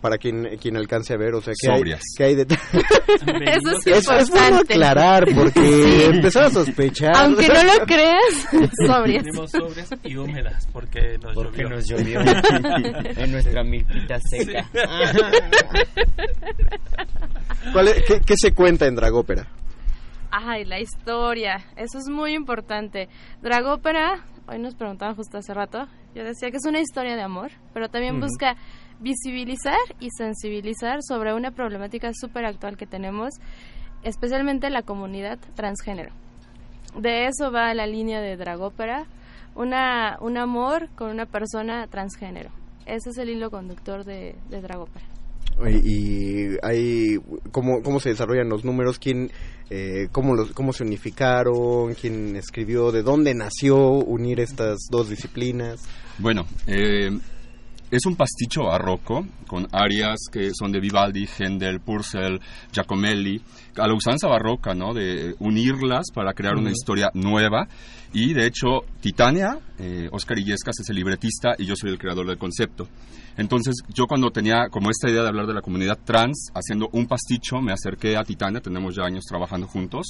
[0.00, 2.02] Para quien, quien alcance a ver, o sea, ¿qué hay, Sobrias.
[2.18, 2.60] qué hay detrás?
[2.74, 4.74] Eso es es, es bueno importante.
[4.74, 7.12] aclarar, porque empezar a sospechar.
[7.16, 8.48] Aunque no lo creas,
[8.84, 9.22] sobrias.
[9.24, 11.76] Venimos sobrias y húmedas, porque nos Porque llovió.
[11.76, 14.68] nos llovió en nuestra milpita seca.
[17.72, 19.46] ¿Cuál es- qué, qué se cuenta en Dragópera?
[20.30, 23.08] Ay, la historia, eso es muy importante.
[23.42, 27.50] Dragópera, hoy nos preguntaban justo hace rato, yo decía que es una historia de amor,
[27.72, 28.26] pero también Ujú.
[28.26, 28.56] busca
[29.00, 33.34] visibilizar y sensibilizar sobre una problemática súper actual que tenemos,
[34.02, 36.12] especialmente la comunidad transgénero.
[36.98, 39.06] De eso va la línea de Dragópera,
[39.54, 42.50] una, un amor con una persona transgénero.
[42.86, 45.04] Ese es el hilo conductor de, de Dragópera.
[45.66, 47.18] Y, y hay,
[47.50, 48.98] ¿cómo, ¿cómo se desarrollan los números?
[48.98, 49.30] ¿Quién,
[49.70, 51.94] eh, cómo, los, ¿Cómo se unificaron?
[51.94, 52.92] ¿Quién escribió?
[52.92, 55.82] ¿De dónde nació unir estas dos disciplinas?
[56.18, 57.10] Bueno, eh,
[57.90, 62.40] es un pasticho barroco con arias que son de Vivaldi, Händel, Purcell,
[62.72, 63.40] Giacomelli,
[63.76, 64.92] a la usanza barroca, ¿no?
[64.92, 67.68] De unirlas para crear una historia nueva.
[68.12, 72.26] Y de hecho, Titania, eh, Oscar Illescas es el libretista y yo soy el creador
[72.26, 72.88] del concepto.
[73.36, 77.06] Entonces, yo cuando tenía como esta idea de hablar de la comunidad trans, haciendo un
[77.06, 80.06] pasticho, me acerqué a Titania, tenemos ya años trabajando juntos,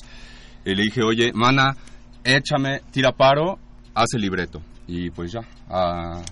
[0.64, 1.76] y le dije, oye, mana,
[2.22, 3.58] échame, tira paro,
[3.94, 4.62] haz el libreto.
[4.86, 6.22] Y pues ya, ah,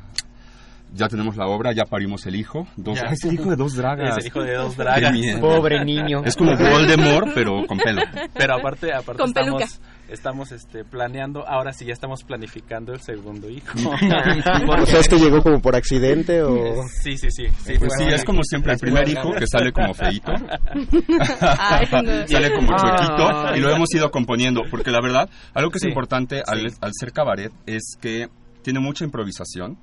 [0.92, 2.66] ya tenemos la obra, ya parimos el hijo.
[2.76, 3.06] Dos, Ya.
[3.12, 4.10] es el hijo de dos dragas.
[4.18, 5.12] Es el hijo de dos dragas.
[5.40, 6.22] Pobre niño.
[6.24, 8.02] Es como Voldemort, pero con pelo.
[8.34, 9.66] Pero aparte, aparte Con estamos, peluca.
[10.08, 13.76] estamos este, planeando, ahora sí ya estamos planificando el segundo hijo.
[13.90, 16.82] O sea, es que llegó como por accidente o...
[17.02, 17.46] Sí, sí, sí.
[17.64, 20.32] sí, Pues sí, es como siempre el primer hijo que sale como feito.
[21.40, 22.26] Ay, no.
[22.28, 22.76] sale como Ah.
[22.96, 24.62] chuequito y lo hemos ido componiendo.
[24.70, 28.28] Porque la verdad, algo que es Sí, importante al, al ser cabaret es que
[28.62, 29.78] tiene mucha improvisación.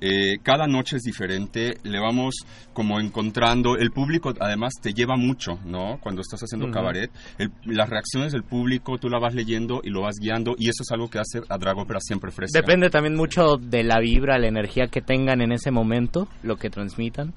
[0.00, 2.34] Eh, cada noche es diferente, le vamos
[2.72, 5.98] como encontrando, el público además te lleva mucho, ¿no?
[6.00, 10.02] Cuando estás haciendo cabaret, el- las reacciones del público tú la vas leyendo y lo
[10.02, 12.60] vas guiando y eso es algo que hace a Dragópera siempre fresca.
[12.60, 16.68] Depende también mucho de la vibra, la energía que tengan en ese momento, lo que
[16.70, 17.32] transmitan.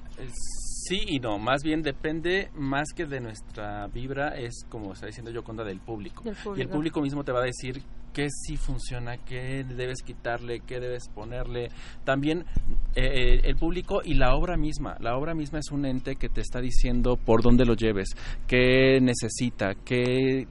[0.88, 5.30] Sí y no, más bien depende más que de nuestra vibra, es como está diciendo
[5.30, 6.22] yo, contra del público.
[6.24, 6.72] Del Y el público.
[6.72, 7.82] público mismo te va a decir
[8.14, 11.68] qué sí funciona, qué debes quitarle, qué debes ponerle.
[12.04, 12.46] También
[12.94, 14.96] eh, eh, el público y la obra misma.
[15.00, 18.98] La obra misma es un ente que te está diciendo por dónde lo lleves, qué
[19.02, 20.48] necesita, qué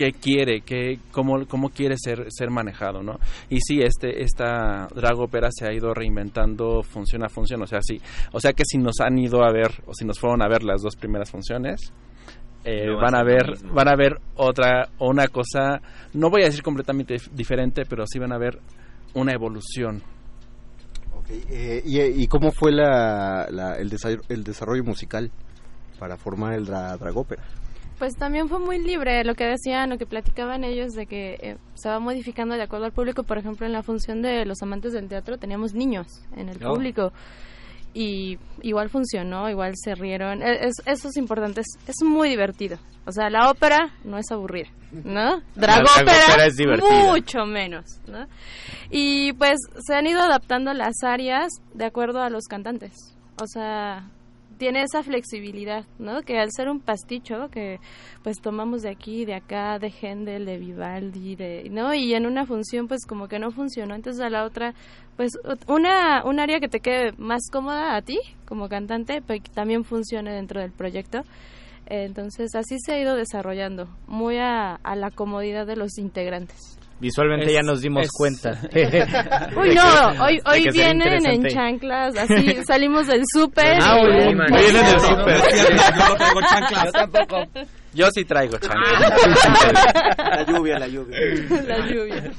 [0.00, 3.18] qué quiere, qué, cómo, cómo quiere ser, ser manejado, ¿no?
[3.50, 7.80] Y sí, este, esta drag ópera se ha ido reinventando función a función, o sea,
[7.82, 8.00] sí,
[8.32, 10.62] o sea que si nos han ido a ver, o si nos fueron a ver
[10.62, 11.92] las dos primeras funciones,
[12.64, 15.82] eh, No van a ver, van a ver otra, una cosa,
[16.14, 18.58] no voy a decir completamente dif- diferente, pero sí van a ver
[19.12, 20.02] una evolución.
[21.28, 25.30] Eh, y, y cómo fue la, la- el, desarrollo, el desarrollo musical
[25.98, 27.42] para formar el dra Dragópera?
[28.00, 31.56] Pues también fue muy libre lo que decían, lo que platicaban ellos de que eh,
[31.74, 33.22] se va modificando de acuerdo al público.
[33.22, 36.72] Por ejemplo, en la función de los amantes del teatro teníamos niños en el Oh.
[36.74, 37.12] público
[37.92, 40.42] y igual funcionó, igual se rieron.
[40.42, 42.78] E- es- eso es importante, es, es muy divertido.
[43.06, 45.42] O sea, la ópera no es aburrida, ¿no?
[45.54, 46.56] Dragópera es
[47.06, 48.26] mucho menos, ¿no?
[48.90, 52.92] Y pues se han ido adaptando las áreas de acuerdo a los cantantes.
[53.42, 54.08] O sea,
[54.60, 56.20] tiene esa flexibilidad, ¿no?
[56.20, 57.80] Que al ser un pasticho que
[58.22, 61.94] pues tomamos de aquí, de acá, de Händel, de Vivaldi, de, ¿no?
[61.94, 64.74] Y en una función pues como que no funcionó, entonces a la otra
[65.16, 65.32] pues
[65.66, 69.82] una un área que te quede más cómoda a ti como cantante, pero que también
[69.82, 71.22] funcione dentro del proyecto.
[71.86, 76.78] Entonces así se ha ido desarrollando, muy a, a la comodidad de los integrantes.
[77.00, 78.50] Visualmente Es- ya nos dimos es- cuenta.
[79.56, 83.78] Uy, no, hoy, hoy vienen en chanclas, así salimos del súper.
[83.80, 83.96] Ah.
[83.96, 85.36] Hoy vienen del súper.
[85.36, 86.84] Yo no traigo chanclas.
[86.84, 87.36] Yo tampoco.
[87.94, 89.84] Yo sí traigo chanclas.
[90.18, 91.18] La lluvia, la lluvia.
[91.66, 92.30] La lluvia.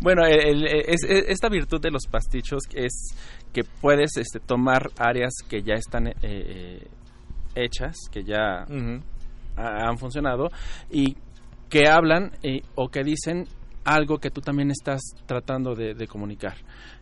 [0.00, 3.14] Bueno, el- el- es- es- esta virtud de los pastichos es
[3.52, 6.86] que puedes este, tomar áreas que ya están eh, eh,
[7.54, 8.64] hechas, que ya
[9.56, 10.48] han funcionado
[10.90, 11.16] y
[11.68, 13.44] que hablan eh, o que dicen
[13.84, 16.54] algo que tú también estás tratando de, de comunicar.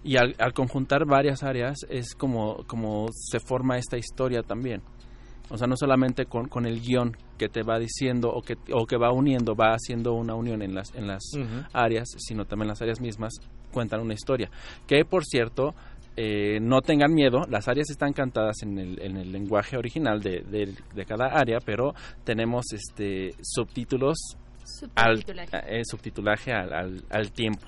[0.04, 4.82] Y al, al conjuntar varias áreas es como, como se forma esta historia también.
[5.50, 8.84] O sea, no solamente con, con el guion que te va diciendo o que, o
[8.86, 11.64] que va uniendo, va haciendo una unión en las, en las Ujú.
[11.72, 13.32] áreas, sino también las áreas mismas
[13.72, 14.50] cuentan una historia.
[14.86, 15.74] Que, por cierto,
[16.16, 20.40] eh, no tengan miedo, las áreas están cantadas en el, en el lenguaje original de,
[20.42, 24.16] de- de cada área, pero tenemos este subtítulos
[24.94, 25.56] al Subtitulaje.
[25.68, 27.66] eh, subtitulaje al, al, al tiempo.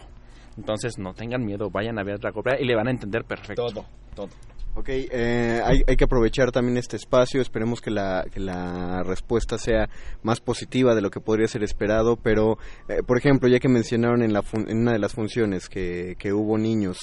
[0.56, 3.66] Entonces no tengan miedo, vayan a ver Dragopera y le van a entender perfecto.
[3.66, 3.84] Todo,
[4.14, 4.28] todo.
[4.76, 9.58] Ok, eh, hay, hay que aprovechar también este espacio, esperemos que la, que la respuesta
[9.58, 9.88] sea
[10.22, 12.56] más positiva de lo que podría ser esperado, pero,
[12.88, 16.14] eh, por ejemplo, ya que mencionaron en, la fun- en una de las funciones que,
[16.20, 16.98] que hubo niños,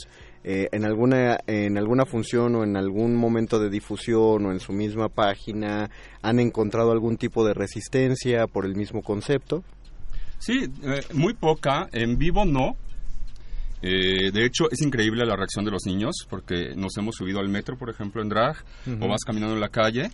[0.46, 4.72] eh, en, alguna, en alguna función o en algún momento de difusión o en su
[4.72, 5.90] misma página,
[6.22, 9.64] ¿han encontrado algún tipo de resistencia por el mismo concepto?
[10.40, 11.88] Sí, eh, muy poca.
[11.92, 12.78] En vivo no.
[13.82, 17.50] Eh, de hecho, es increíble la reacción de los niños porque nos hemos subido al
[17.50, 18.58] metro, por ejemplo, en drag,
[19.00, 20.10] o vas caminando en la calle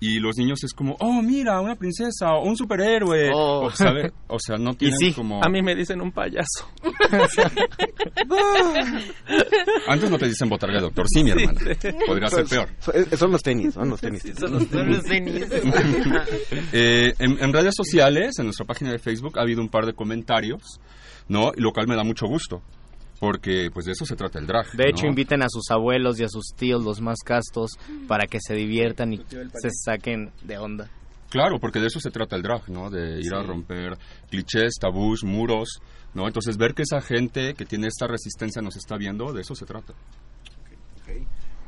[0.00, 3.30] y los niños es como, oh, mira, una princesa o un superhéroe.
[3.34, 3.66] Oh.
[3.66, 4.12] O, ¿sabe?
[4.28, 5.42] o sea, no tienen sí, como...
[5.44, 6.68] A mí me dicen un payaso.
[9.88, 11.60] Antes no te dicen botarga de doctor, sí, mi hermana.
[12.06, 12.68] Podría ser peor.
[12.78, 14.22] Son, eh, son los tenis, son los tenis.
[14.38, 15.46] son los Son los tenis.
[16.72, 19.94] Eh, en, en redes sociales, en nuestra página de Facebook, ha habido un par de
[19.94, 20.80] comentarios,
[21.28, 21.52] ¿no?
[21.56, 22.62] Y lo cual me da mucho gusto.
[23.20, 24.70] Porque pues de eso se trata el drag.
[24.72, 25.10] De hecho, ¿no?
[25.10, 27.72] inviten a sus abuelos y a sus tíos, los más castos,
[28.06, 30.90] para que se diviertan y se saquen de onda.
[31.30, 32.90] Claro, porque de eso se trata el drag, ¿no?
[32.90, 33.98] De ir a romper
[34.30, 35.80] clichés, tabús, muros,
[36.14, 36.26] ¿no?
[36.26, 39.66] Entonces ver que esa gente que tiene esta resistencia nos está viendo, de eso se
[39.66, 39.92] trata.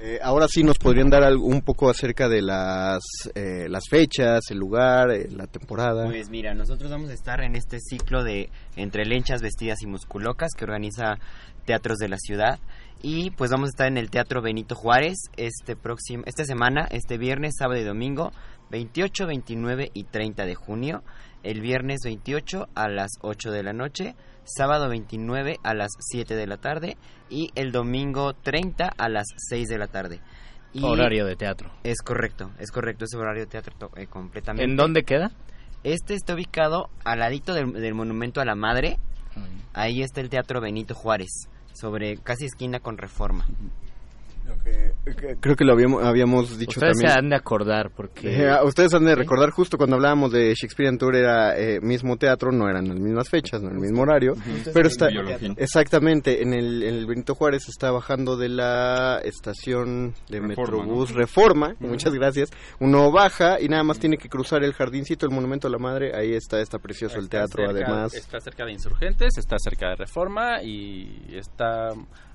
[0.03, 3.03] Eh, ahora sí nos podrían dar algo- un poco acerca de las,
[3.34, 6.07] eh, las fechas, el lugar, eh, la temporada.
[6.07, 10.53] Pues mira, nosotros vamos a estar en este ciclo de Entre Lenchas Vestidas y Musculocas
[10.57, 11.18] que organiza
[11.66, 12.59] Teatros de la Ciudad.
[13.03, 17.18] Y pues vamos a estar en el Teatro Benito Juárez este próximo, esta semana, este
[17.18, 18.32] viernes, sábado y domingo,
[18.70, 21.03] 28, 29 y 30 de junio.
[21.42, 24.14] El viernes 28 a las 8 de la noche,
[24.45, 26.97] sábado 29 a las 7 de la tarde
[27.28, 30.20] y el domingo 30 a las 6 de la tarde.
[30.72, 31.70] Y Horario de teatro.
[31.82, 34.70] Es correcto, es correcto, es horario de teatro eh, completamente.
[34.70, 35.32] ¿En dónde queda?
[35.82, 38.99] Este está ubicado al ladito del, del Monumento a la Madre.
[39.72, 43.47] Ahí está el Teatro Benito Juárez, sobre casi esquina con Reforma.
[45.41, 47.12] Creo que lo habíamos, habíamos dicho Ustedes también.
[47.12, 48.45] se han de acordar porque...
[48.47, 52.53] Eh, ustedes han de recordar justo cuando hablábamos de Shakespearean Tour era eh, mismo teatro,
[52.53, 54.34] no eran las mismas fechas, no el mismo horario,
[54.72, 55.55] pero está Biología.
[55.57, 60.49] exactamente en el, en el Benito Juárez está bajando de la estación de Reforma,
[60.84, 61.16] Metrobús ¿no?
[61.18, 62.51] Reforma, muchas gracias.
[62.78, 66.14] Uno baja y nada más tiene que cruzar el jardincito, el monumento a la madre,
[66.14, 68.14] ahí está está precioso el teatro cerca- además.
[68.14, 71.88] Está cerca de Insurgentes, está cerca de Reforma y está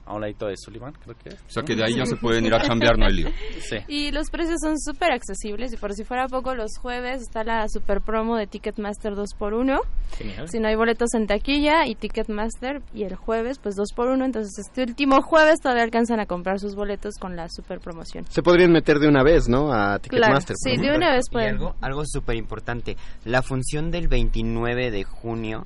[0.05, 1.35] a un ladito de Sullivan, creo que es.
[1.35, 3.29] O sea que de ahí ya se pueden ir a chambear, no hay lío.
[3.67, 3.77] Sí.
[3.87, 7.67] Y los precios son súper accesibles y por si fuera poco los jueves está la
[7.67, 9.79] super promo de Ticketmaster 2x1.
[10.17, 10.47] Genial.
[10.49, 14.83] Si no hay boletos en taquilla y Ticketmaster y el jueves pues 2x1, entonces este
[14.83, 18.25] último jueves todavía alcanzan a comprar sus boletos con la super promoción.
[18.29, 19.73] Se podrían meter de una vez, ¿no?
[19.73, 20.55] A Ticketmaster.
[20.57, 21.49] sí, por de una vez Y pueden.
[21.55, 25.65] algo, algo súper importante, la función del 29 de junio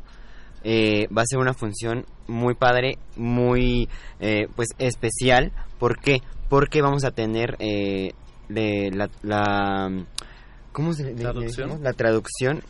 [0.63, 3.87] eh, va a ser una función muy padre, muy
[4.19, 5.51] eh, pues especial.
[5.79, 6.21] ¿Por qué?
[6.49, 8.11] Porque vamos a tener eh,
[8.49, 10.05] de la, la
[10.71, 11.83] ¿cómo se le- Traducción.
[11.83, 12.61] La traducción,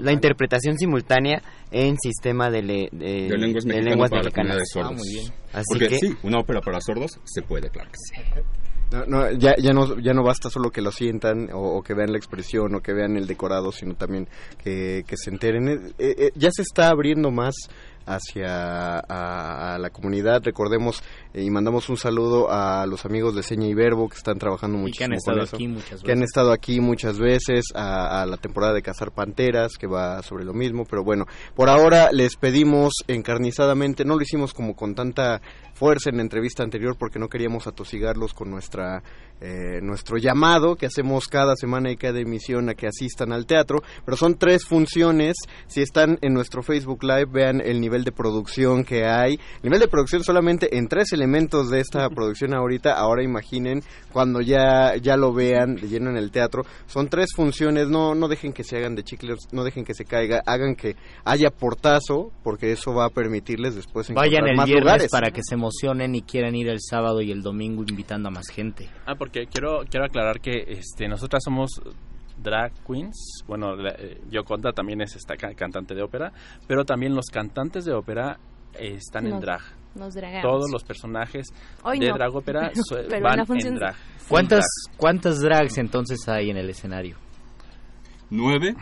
[0.00, 4.30] la interpretación simultánea en sistema de, le- de- De lenguas de mexicanas lenguas para la
[4.30, 4.56] comunidad mexicanas.
[4.58, 4.92] de sordos.
[4.92, 5.32] Ah, muy bien.
[5.52, 8.40] Así Porque que sí, una ópera para sordos se puede, claro que sí.
[8.94, 11.94] No, no, ya, ya, no, ya no basta solo que lo sientan o, o que
[11.94, 14.28] vean la expresión o que vean el decorado, sino también
[14.62, 15.68] que, que se enteren.
[15.68, 17.54] Eh, eh, ya se está abriendo más
[18.06, 20.42] hacia a, a la comunidad.
[20.44, 24.38] Recordemos eh, y mandamos un saludo a los amigos de Seña y Verbo que están
[24.38, 25.56] trabajando Y muchísimo que han con estado eso.
[25.56, 26.30] aquí muchas Que han veces.
[26.30, 30.52] estado aquí muchas veces, a, a la temporada de Cazar Panteras, que va sobre lo
[30.52, 31.24] mismo, pero bueno,
[31.54, 35.40] por ahora les pedimos encarnizadamente, no lo hicimos como con tanta
[35.74, 39.02] fuerza en la entrevista anterior porque no queríamos atosigarlos con nuestra
[39.40, 43.82] eh, nuestro llamado que hacemos cada semana y cada emisión a que asistan al teatro,
[44.04, 48.84] pero son tres funciones, si están en nuestro Facebook Live vean el nivel de producción
[48.84, 53.22] que hay, el nivel de producción solamente en tres elementos de esta producción ahorita, ahora
[53.22, 58.14] imaginen cuando ya, ya lo vean de lleno en el teatro, son tres funciones, no,
[58.14, 61.50] no dejen que se hagan de chicles, no dejen que se caiga, hagan que haya
[61.50, 65.10] portazo, porque eso va a permitirles después encontrar Vayan el más lugares.
[65.10, 68.48] para que se emocionen y quieran ir el sábado y el domingo invitando a más
[68.48, 68.88] gente.
[69.06, 71.70] Ah, porque quiero quiero aclarar que este nosotras somos
[72.42, 73.42] drag queens.
[73.46, 76.32] Bueno, la- eh, Yoconda también es esta ca- cantante de ópera,
[76.66, 78.38] pero también los cantantes de ópera
[78.74, 79.60] eh, están en drag.
[79.94, 80.42] nos dragamos.
[80.42, 81.46] Todos los personajes
[81.84, 82.14] Hoy de no.
[82.16, 82.70] drag ópera
[83.22, 83.94] van en, drag.
[84.28, 84.64] ¿Cuántas,
[84.96, 87.16] ¿Cuántas drags entonces hay en el escenario?
[88.30, 88.74] Nueve,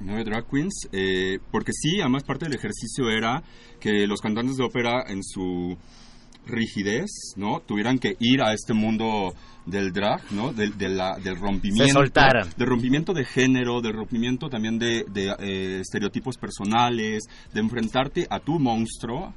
[0.00, 3.42] nueve drag queens, eh, porque sí, además parte del ejercicio era
[3.78, 5.76] que los cantantes de ópera en su
[6.50, 7.60] rigidez, ¿no?
[7.60, 9.34] Tuvieran que ir a este mundo
[9.66, 10.52] del drag, ¿no?
[10.52, 11.84] Del, de la- del rompimiento.
[11.86, 12.48] Se soltaran.
[12.56, 18.40] Del rompimiento de género, del rompimiento también de, de, eh, estereotipos personales, de enfrentarte a
[18.40, 19.32] tu monstruo,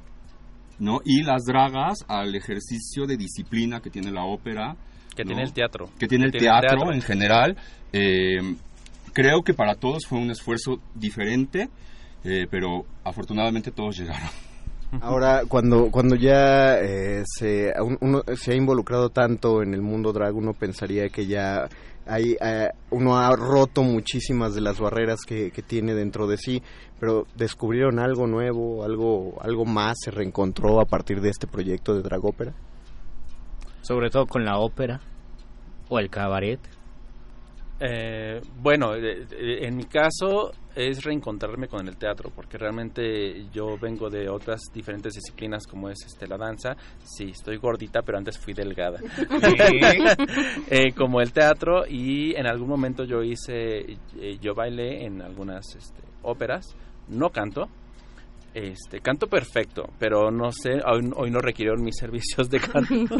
[0.78, 1.00] ¿no?
[1.04, 4.76] Y las dragas al ejercicio de disciplina que tiene la ópera.
[5.14, 5.28] Que ¿no?
[5.28, 5.90] tiene el teatro.
[5.98, 6.92] Que tiene el teatro.
[6.92, 7.56] en general.
[7.92, 8.56] Eh,
[9.12, 11.68] creo que para todos fue un esfuerzo diferente,
[12.24, 14.28] eh, pero afortunadamente todos llegaron.
[15.00, 20.12] Ahora, cuando, cuando ya eh, se, un- uno se ha involucrado tanto en el mundo
[20.12, 21.68] drag, uno pensaría que ya
[22.06, 26.62] hay, eh, uno ha roto muchísimas de las barreras que, que tiene dentro de sí,
[27.00, 32.02] pero descubrieron algo nuevo, algo, algo más, se reencontró a partir de este proyecto de
[32.02, 32.52] drag ópera.
[33.82, 35.00] Sobre todo con la ópera
[35.88, 36.60] o el cabaret.
[37.80, 43.78] Eh, bueno, eh, eh, en mi caso es reencontrarme con el teatro, porque realmente yo
[43.78, 46.76] vengo de otras diferentes disciplinas como es este la danza.
[47.02, 49.00] Sí, estoy gordita, pero antes fui delgada.
[50.70, 55.64] Eh, como el teatro y en algún momento yo hice, eh, yo bailé en algunas
[55.76, 56.74] este, óperas,
[57.08, 57.68] no canto,
[58.54, 63.16] Este, canto perfecto, pero no sé, hoy, hoy no requirieron mis servicios de canto.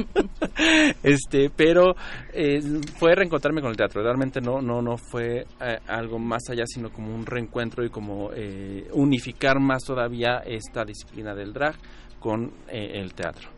[1.02, 1.96] este, pero
[2.32, 2.60] eh,
[2.98, 4.00] fue reencontrarme con el teatro.
[4.02, 8.30] Realmente no, no, no fue eh, algo más allá, sino como un reencuentro y como
[8.32, 11.74] eh, unificar más todavía esta disciplina del drag
[12.20, 13.50] con eh, el teatro.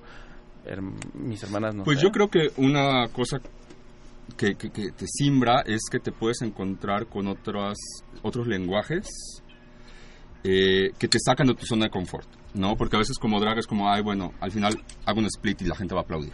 [1.14, 1.84] Mis hermanas no.
[1.84, 2.04] Pues sé.
[2.04, 3.38] yo creo que una cosa
[4.36, 7.76] que, que- que te simbra es que te puedes encontrar con otras,
[8.22, 9.06] otros lenguajes
[10.49, 12.76] eh, que te sacan de tu zona de confort, ¿no?
[12.76, 15.64] Porque a veces como drag es como, ay, bueno, al final hago un split y
[15.64, 16.32] la gente va a aplaudir,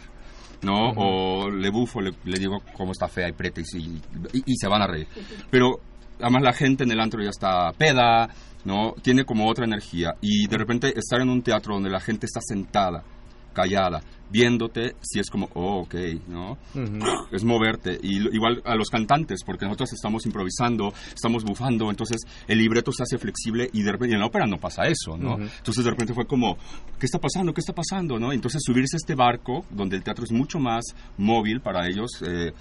[0.61, 0.91] ¿no?
[0.95, 4.01] O le bufo, le, le digo cómo está fea y preta y, sí-
[4.33, 5.07] y- y se van a reír.
[5.49, 5.79] Pero
[6.19, 8.29] además la gente en el antro ya está peda,
[8.65, 8.93] ¿no?
[9.01, 10.13] Tiene como otra energía.
[10.21, 13.03] Y de repente estar en un teatro donde la gente está sentada,
[13.53, 15.95] callada, viéndote, si es como, oh, ok,
[16.27, 16.57] ¿no?
[17.31, 17.99] Es moverte.
[18.01, 23.03] Y igual a los cantantes, porque nosotros estamos improvisando, estamos bufando, entonces el libreto se
[23.03, 25.35] hace flexible y de repente en la ópera no pasa eso, ¿no?
[25.35, 25.43] Ujú.
[25.43, 26.57] Entonces de repente fue como,
[26.99, 27.53] ¿qué está pasando?
[27.53, 28.19] ¿Qué está pasando?
[28.19, 28.31] ¿no?
[28.31, 30.83] Entonces subirse a este barco, donde el teatro es mucho más
[31.17, 32.53] móvil para ellos, eh,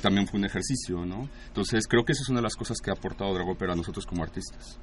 [0.00, 1.28] también fue un ejercicio, ¿no?
[1.48, 4.04] Entonces creo que esa es una de las cosas que ha aportado Dragopera a nosotros
[4.06, 4.78] como artistas.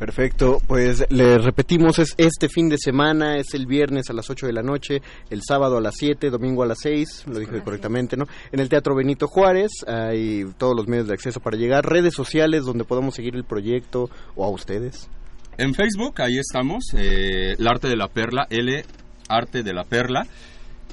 [0.00, 4.46] Perfecto, pues le repetimos, es este fin de semana, es el viernes a las 8
[4.46, 8.16] de la noche, el sábado a las 7, domingo a las 6, lo dije correctamente,
[8.16, 8.24] ¿no?
[8.50, 12.64] En el Teatro Benito Juárez, hay todos los medios de acceso para llegar, redes sociales
[12.64, 15.10] donde podamos seguir el proyecto o a ustedes.
[15.58, 18.82] En Facebook, ahí estamos, eh, el arte de la perla, L,
[19.28, 20.26] arte de la perla.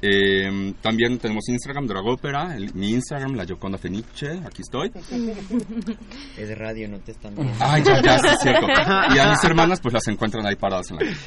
[0.02, 4.92] Eh, también tenemos Instagram, Dragópera, el- mi Instagram, la Yoconda Feniche, aquí estoy.
[6.38, 7.54] Es de radio, no te están viendo.
[7.60, 8.68] Ay, ya, ya, sí, es cierto.
[9.16, 11.18] Y a mis hermanas, pues las encuentran ahí paradas en la calle.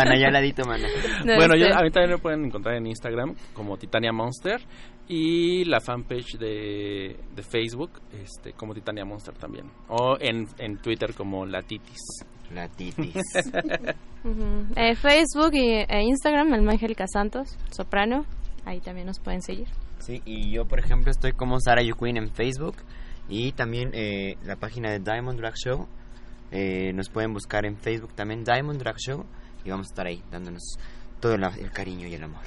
[0.16, 0.86] Allá al ladito, mana.
[1.24, 4.60] Bueno, yo, Este- a mí también me pueden encontrar en Instagram como Titania Monster
[5.08, 9.70] y la fanpage de, de Facebook este, como Titania Monster también.
[9.88, 12.00] O en, en Twitter como La Titis.
[12.54, 13.22] La Titis.
[14.74, 18.26] Eh, Facebook y, e Instagram, Alma Angélica Santos, soprano.
[18.64, 19.68] Ahí también nos pueden seguir.
[20.00, 22.74] Sí, y yo, por ejemplo, estoy como Sara Yuquin en Facebook
[23.28, 25.86] y también eh, la página de Diamond Drag Show.
[26.50, 29.24] Eh, nos pueden buscar en Facebook también Diamond Drag Show
[29.64, 30.76] y vamos a estar ahí dándonos
[31.20, 32.42] todo el cariño y el amor.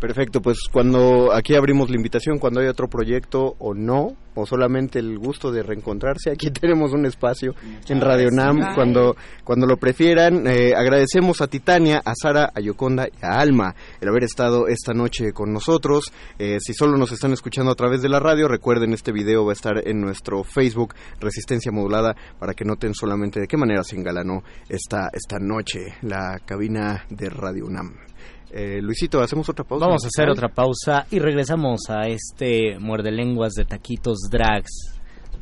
[0.00, 4.98] Perfecto, pues cuando aquí abrimos la invitación, cuando hay otro proyecto o no, o solamente
[4.98, 7.54] el gusto de reencontrarse, aquí tenemos un espacio
[7.88, 10.46] en Radio Nam cuando, cuando lo prefieran.
[10.46, 14.92] Eh, agradecemos a Titania, a Sara, a Yoconda y a Alma el haber estado esta
[14.92, 16.12] noche con nosotros.
[16.38, 19.52] Eh, si solo nos están escuchando a través de la radio, recuerden este video va
[19.52, 23.96] a estar en nuestro Facebook Resistencia Modulada para que noten solamente de qué manera se
[23.96, 28.03] engalanó esta, esta noche la cabina de Radio Nam.
[28.56, 29.86] Eh, Luisito, hacemos otra pausa.
[29.86, 34.94] Vamos a hacer otra pausa y regresamos a este muerde lenguas de taquitos drags.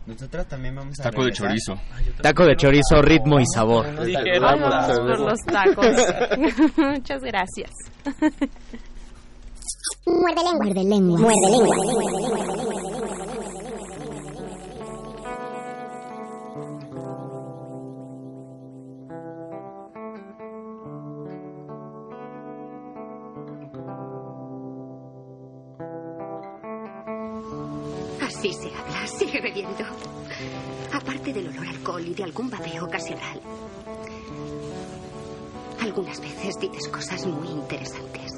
[0.06, 1.48] Nosotros también vamos a Taco de regresar.
[1.48, 1.74] chorizo.
[2.22, 4.02] Taco de chorizo, ritmo y sabor.
[4.06, 5.86] Dije, vámonos por los tacos.
[6.76, 7.70] Muchas gracias.
[10.06, 10.64] Muerde lengua.
[10.64, 11.20] Muerde lengua.
[11.20, 12.91] Muerde Así
[31.32, 33.40] Del olor a alcohol y de algún babeo ocasional.
[35.80, 38.31] Algunas veces dices cosas muy interesantes.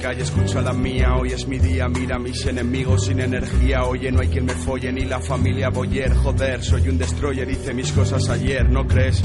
[0.00, 1.14] Música y escucha la mía.
[1.16, 3.84] Hoy es mi día, mira a mis enemigos sin energía.
[3.84, 6.14] Oye, no hay quien me folle ni la familia Boyer.
[6.14, 9.22] Joder, soy un destroyer, hice mis cosas ayer, ¿no crees?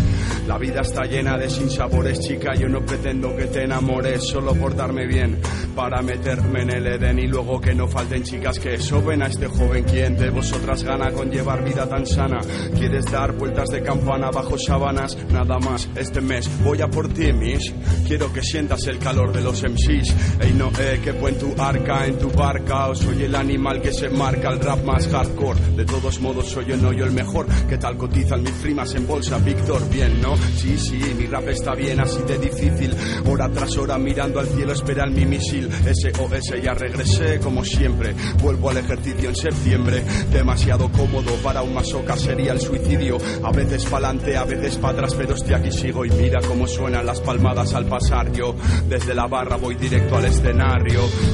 [0.47, 2.53] La vida está llena de sinsabores, chica.
[2.55, 5.39] Yo no pretendo que te enamores solo por darme bien.
[5.75, 9.47] Para meterme en el Edén y luego que no falten chicas que soben a este
[9.47, 9.83] joven.
[9.83, 12.39] ¿Quién de vosotras gana con llevar vida tan sana?
[12.77, 15.17] ¿Quieres dar vueltas de campana bajo sábanas?
[15.31, 17.73] Nada más, este mes voy a por ti, miss.
[18.07, 20.15] Quiero que sientas el calor de los MCs.
[20.39, 22.87] Ey, no, eh, que en tu arca, en tu barca.
[22.87, 25.59] O soy el animal que se marca el rap más hardcore.
[25.75, 27.45] De todos modos, soy yo no yo el mejor.
[27.69, 29.37] ¿Qué tal cotizan mis primas en bolsa?
[29.37, 30.35] Víctor, bien, ¿no?
[30.57, 32.93] Sí, sí, mi rap está bien, así de difícil.
[33.27, 35.69] Hora tras hora mirando al cielo, esperan mi misil.
[35.69, 38.15] SOS, ya regresé, como siempre.
[38.41, 40.03] Vuelvo al ejercicio en septiembre.
[40.31, 43.17] Demasiado cómodo para un masoca sería el suicidio.
[43.43, 47.05] A veces pa'lante, a veces para atrás, pero estoy aquí sigo y mira cómo suenan
[47.05, 48.31] las palmadas al pasar.
[48.31, 48.55] Yo
[48.89, 50.54] desde la barra voy directo al escenario.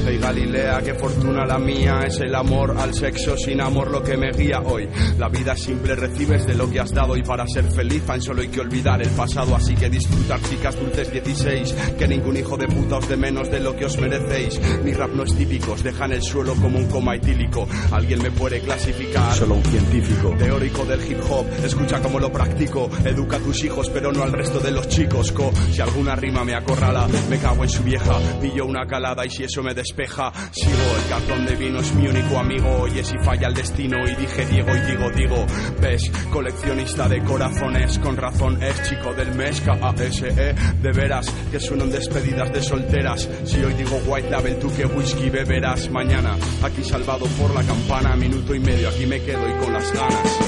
[0.04, 4.16] Hey Galilea, qué fortuna la mía, es el amor al sexo, sin amor lo que
[4.16, 4.88] me guía hoy.
[5.18, 8.42] La vida simple, recibes de lo que has dado y para ser feliz tan solo
[8.42, 12.66] hay que olvidar el pasado, así que disfrutar chicas dulces 16, que ningún hijo de
[12.66, 14.60] puta os de menos de lo que os merecéis.
[14.84, 17.68] Mi rap no es típico, os deja en el suelo como un coma etílico.
[17.92, 19.34] Alguien me puede clasificar.
[19.34, 20.34] Solo un científico.
[20.36, 22.90] Teórico del hip hop, escucha cómo lo practico.
[23.04, 25.32] Educa a tus hijos, pero no al resto de los chicos.
[25.32, 28.18] Co, si alguna rima me acorrala, me cago en su vieja.
[28.40, 30.72] Pillo una calada y si eso me despeja, sigo.
[30.72, 32.68] El cartón de vino es mi único amigo.
[32.82, 35.46] Oye, si falla el destino y dije Diego y digo, digo.
[35.80, 40.54] Ves, coleccionista de corazones, con razón es chico del mes, K-A-S-E.
[40.80, 43.28] De veras, que suenan despedidas de solteras.
[43.44, 46.36] Si hoy digo white label, tú que whisky beberás mañana.
[46.62, 50.38] Aquí salvado por la campana, minuto y medio, aquí me quedo y con las ganas.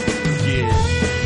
[0.45, 1.24] Yeah.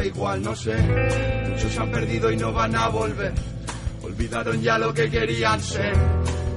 [0.00, 0.76] Acabe igual, no sé.
[1.48, 3.32] Muchos han perdido y no van a volver.
[4.02, 5.92] Olvidaron ya lo que querían ser.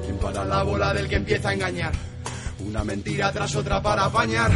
[0.04, 1.92] ¿Quién para la bola del que empieza a engañar?
[2.60, 4.52] Una mentira tras otra para apañar.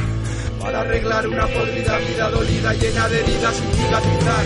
[0.61, 4.45] Para arreglar una podrida vida dolida llena de heridas sin cicatrizar.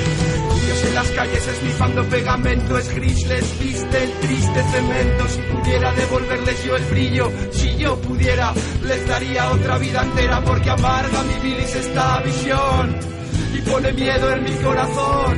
[0.65, 5.27] Dios en las calles esnifando pegamento, es gris, les viste el triste cemento.
[5.27, 10.69] Si pudiera devolverles yo el brillo, si yo pudiera, les daría otra vida entera porque
[10.69, 13.10] amarga mi bilis esta visión
[13.71, 15.37] pone miedo en mi corazón.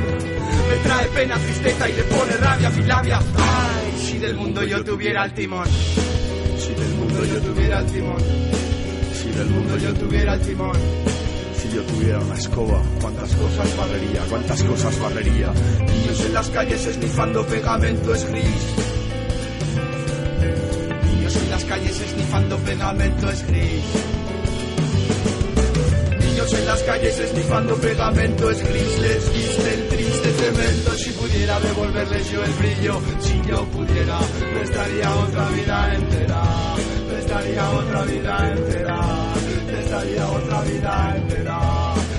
[0.68, 3.18] Me trae pena, tristeza y le pone rabia a mi labia.
[3.18, 5.66] Ay, si del mundo yo tuviera el timón.
[6.58, 8.22] Si del mundo yo tuviera el timón.
[9.14, 10.76] Si del mundo yo tuviera el timón.
[11.56, 15.52] Si yo tuviera una escoba, cuántas cosas barrería, cuántas cosas barrería.
[15.80, 18.64] Niños en las calles esnifando pegamento es gris.
[21.06, 24.13] Niños en las calles esnifando pegamento es gris.
[26.74, 30.90] Las calles esnifando pegamento es gris, les viste el triste cemento.
[30.96, 34.18] Si pudiera devolverles yo el brillo, si yo pudiera,
[34.54, 36.42] les daría otra vida entera.
[37.12, 39.00] Les daría otra vida entera.
[39.70, 41.60] Les daría otra vida entera.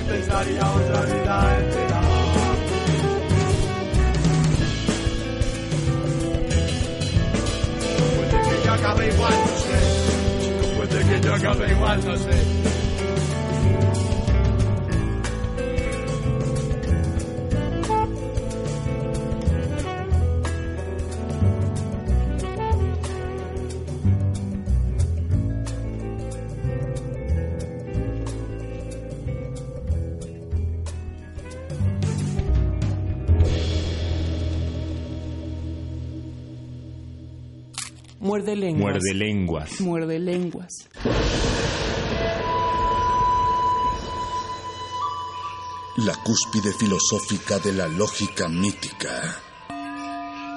[0.08, 2.00] Les daría otra vida entera.
[8.16, 10.76] Puede que yo acabe igual, no sé.
[10.76, 12.55] Puede que yo acabe igual, no sé.
[38.46, 38.80] Muerde lenguas.
[38.80, 39.80] Muerde lenguas.
[39.80, 40.88] Muerde lenguas.
[45.96, 49.42] La cúspide filosófica de la lógica mítica.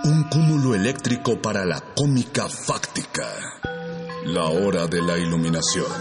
[0.04, 3.28] Un cúmulo eléctrico para la cómica fáctica.
[4.26, 5.92] La hora de la iluminación.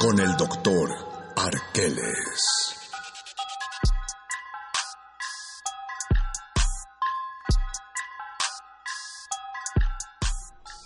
[0.00, 0.90] Con el doctor
[1.36, 2.81] Arqueles.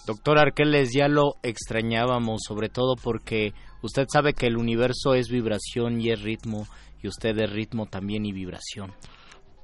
[0.07, 3.53] Doctor Arqueles, ya lo extrañábamos, sobre todo porque
[3.83, 6.69] usted sabe que el universo es vibración y es ritmo,
[7.03, 8.93] y usted es ritmo también y vibración.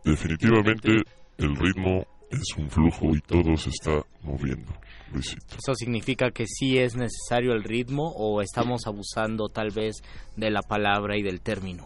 [0.05, 0.91] Definitivamente
[1.39, 4.73] el ritmo es un flujo y todo se está moviendo,
[5.13, 5.57] Luisito.
[5.57, 10.03] ¿Eso significa que sí es necesario el ritmo o estamos abusando tal vez
[10.37, 11.85] de la palabra y del término?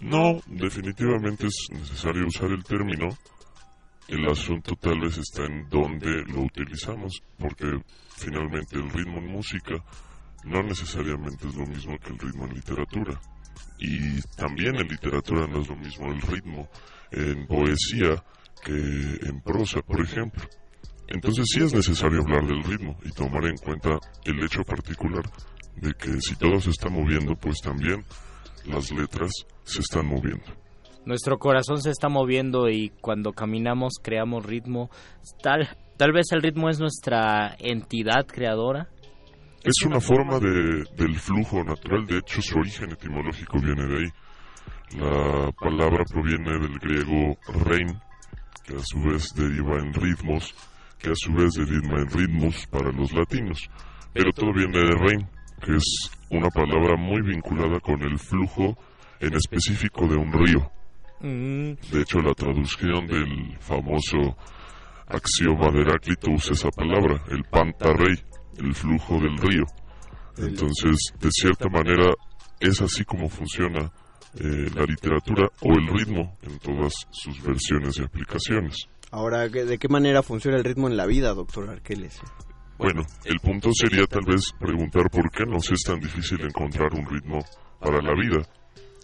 [0.00, 3.08] No, definitivamente es necesario usar el término.
[4.12, 7.64] El asunto tal vez está en dónde lo utilizamos, porque
[8.14, 9.82] finalmente el ritmo en música
[10.44, 13.18] no necesariamente es lo mismo que el ritmo en literatura.
[13.78, 16.68] Y también en literatura no es lo mismo el ritmo
[17.10, 18.22] en poesía
[18.62, 20.42] que en prosa, por ejemplo.
[21.08, 25.24] Entonces sí es necesario hablar del ritmo y tomar en cuenta el hecho particular
[25.76, 28.04] de que si todo se está moviendo, pues también
[28.66, 29.30] las letras
[29.64, 30.61] se están moviendo.
[31.04, 34.88] Nuestro corazón se está moviendo y cuando caminamos creamos ritmo.
[35.42, 38.88] Tal, tal vez el ritmo es nuestra entidad creadora.
[39.64, 44.98] Es una forma de, del flujo natural, de hecho su origen etimológico viene de ahí.
[44.98, 47.98] La palabra proviene del griego rein,
[48.64, 50.54] que a su vez deriva en ritmos,
[50.98, 53.68] que a su vez deriva en ritmos para los latinos.
[54.12, 55.28] Pero todo viene de rein,
[55.64, 58.76] que es una palabra muy vinculada con el flujo
[59.20, 60.70] en específico de un río.
[61.22, 64.36] Mm, De hecho, la traducción del famoso
[65.06, 68.16] axioma de Heráclito usa esa palabra, el pantarrey,
[68.58, 69.64] el flujo del río.
[70.38, 72.12] Entonces, de cierta manera,
[72.60, 73.90] es así como funciona
[74.34, 78.76] eh, la literatura o el ritmo en todas sus versiones y aplicaciones.
[79.10, 82.18] Ahora, ¿qué- ¿de qué manera funciona el ritmo en la vida, doctor Arqueles?
[82.78, 87.04] Bueno, el punto sería tal vez preguntar por qué nos es tan difícil encontrar un
[87.06, 87.40] ritmo
[87.78, 88.42] para la vida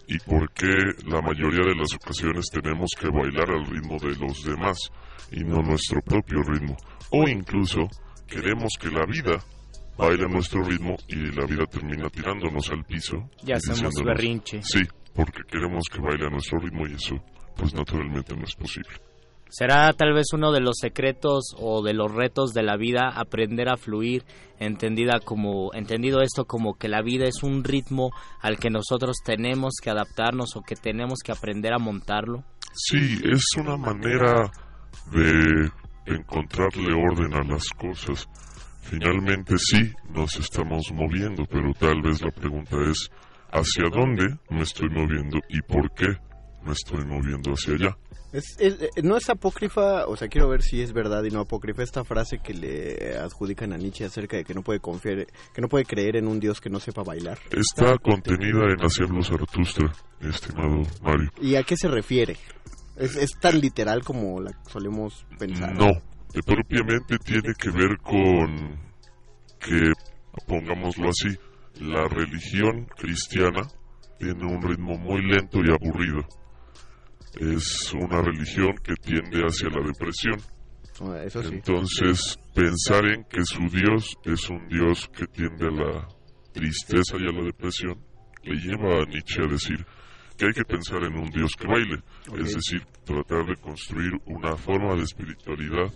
[0.09, 0.73] y por qué
[1.05, 4.89] la mayoría de las ocasiones tenemos que bailar al ritmo de los demás
[5.31, 6.75] y no nuestro propio ritmo.
[7.11, 7.87] O incluso
[8.27, 9.37] queremos que la vida
[9.95, 13.29] baile a nuestro ritmo y la vida termina tirándonos al piso.
[13.43, 14.61] Ya hacemos berrinche.
[14.63, 14.81] Sí,
[15.13, 17.15] porque queremos que baile a nuestro ritmo y eso
[17.55, 19.08] pues naturalmente no es posible.
[19.49, 23.67] Será tal vez uno de los secretos o de los retos de la vida aprender
[23.67, 24.23] a fluir,
[24.59, 29.73] entendida como entendido esto como que la vida es un ritmo al que nosotros tenemos
[29.81, 32.43] que adaptarnos o que tenemos que aprender a montarlo.
[32.73, 34.51] Sí, es una manera
[35.11, 35.71] de
[36.05, 38.27] encontrarle orden a las cosas.
[38.81, 43.09] Finalmente sí, nos estamos moviendo, pero tal vez la pregunta es
[43.51, 46.07] ¿hacia dónde me estoy moviendo y por qué
[46.63, 47.97] me estoy moviendo hacia allá?
[48.31, 51.39] Es, es- eh, no es apócrifa, o sea, quiero ver si es verdad y no
[51.39, 55.61] apócrifa esta frase que le adjudican a Nietzsche acerca de que no puede confiar, que
[55.61, 57.39] no puede creer en un dios que no sepa bailar.
[57.51, 61.29] Está contenida en Hacia los Zaratustra, mi estimado Mario.
[61.41, 62.37] ¿Y a qué se refiere?
[62.97, 65.73] ¿Es, es tan literal como la solemos pensar?
[65.73, 65.89] No,
[66.45, 68.77] propiamente tiene que ver con
[69.59, 69.91] que,
[70.47, 71.29] pongámoslo así,
[71.81, 73.61] la religión cristiana
[74.19, 76.21] tiene un ritmo muy lento y aburrido.
[77.37, 80.39] Es una religión que tiende hacia la depresión.
[81.01, 81.53] Ah, Eso sí.
[81.53, 86.07] Entonces, pensar en que su Dios es un Dios que tiende a la
[86.53, 87.97] tristeza y a la depresión,
[88.43, 89.85] le lleva a Nietzsche a decir
[90.37, 92.01] que hay que pensar en un Dios que baile,
[92.37, 95.91] es decir, tratar de construir una forma de espiritualidad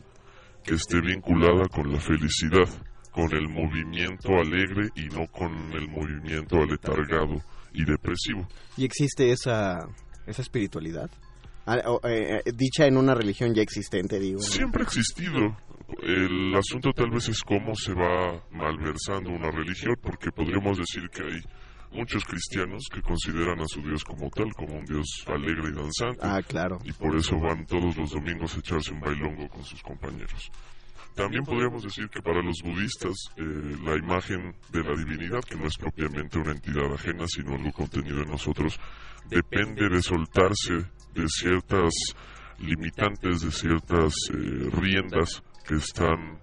[0.64, 2.68] que esté vinculada con la felicidad,
[3.12, 7.42] con el movimiento alegre y no con el movimiento aletargado
[7.74, 8.48] y depresivo.
[8.78, 9.88] ¿Y existe esa,
[10.26, 11.10] esa espiritualidad?
[11.66, 14.39] Ah, eh, eh, dicha en una religión ya existente, digo.
[14.39, 15.57] Siempre ha existido.
[16.01, 21.24] El asunto tal vez es cómo se va malversando una religión, porque podríamos decir que
[21.24, 21.41] hay
[21.91, 26.20] muchos cristianos que consideran a su Dios como tal, como un Dios alegre y danzante.
[26.22, 26.80] Ah, claro.
[26.84, 30.51] Y por eso van todos los domingos a echarse un bailongo con sus compañeros.
[31.16, 33.43] También podríamos decir que para los budistas eh,
[33.84, 38.24] la imagen de la divinidad, que no es propiamente una entidad ajena, sino algo contenido
[38.24, 38.80] en nosotros,
[39.30, 40.74] depende de soltarse
[41.14, 41.93] de ciertas
[42.59, 46.39] limitantes, de ciertas eh, riendas que están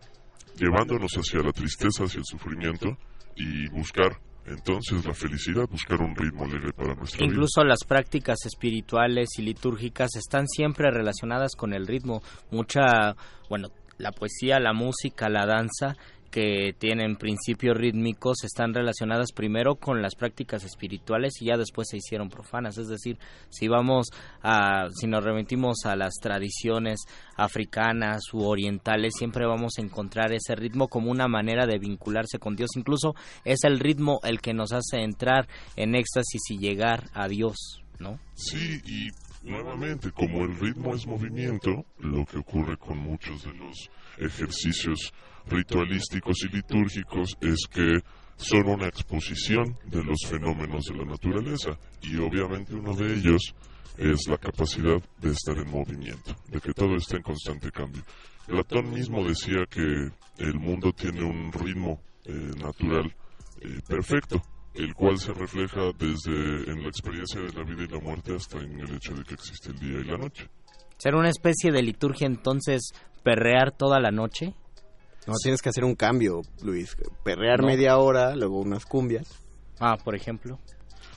[0.57, 2.97] llevándonos hacia la tristeza, hacia el sufrimiento
[3.37, 7.25] y buscar entonces la felicidad, buscar un ritmo alegre para nuestra.
[7.25, 12.23] Incluso las prácticas espirituales y litúrgicas están siempre relacionadas con el ritmo.
[12.51, 13.15] Mucha,
[13.49, 13.69] bueno,
[13.99, 15.97] la poesía, la música, la danza
[16.31, 21.97] que tienen principios rítmicos están relacionadas primero con las prácticas espirituales y ya después se
[21.97, 22.79] hicieron profanas.
[22.79, 23.19] Es decir,
[23.49, 24.09] si vamos
[24.43, 27.01] a, si nos remitimos a las tradiciones
[27.37, 32.55] africanas u orientales, siempre vamos a encontrar ese ritmo como una manera de vincularse con
[32.55, 32.71] Dios.
[32.77, 33.15] Incluso
[33.45, 38.19] es el ritmo el que nos hace entrar en éxtasis y llegar a Dios, ¿no?
[38.35, 39.09] Sí, y
[39.49, 45.13] nuevamente, como el ritmo es movimiento, lo que ocurre con muchos de los ejercicios
[45.51, 48.01] ritualísticos y litúrgicos es que
[48.37, 53.55] son una exposición de los fenómenos de la naturaleza y obviamente uno de ellos
[53.99, 58.03] es la capacidad de estar en movimiento, de que todo está en constante cambio.
[58.47, 63.15] Platón mismo decía que el mundo tiene un ritmo eh, natural
[63.61, 64.43] eh, perfecto,
[64.75, 68.59] el cual se refleja desde en la experiencia de la vida y la muerte hasta
[68.59, 70.49] en el hecho de que existe el día y la noche.
[70.97, 72.93] ¿Será una especie de liturgia entonces
[73.23, 74.55] perrear toda la noche?
[75.27, 76.97] No, tienes que hacer un cambio, Luis.
[77.25, 77.67] Perrear No.
[77.67, 79.29] media hora, luego unas cumbias.
[79.79, 80.59] Ah, por ejemplo.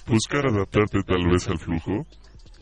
[0.08, 2.06] buscar adaptarte tal vez al flujo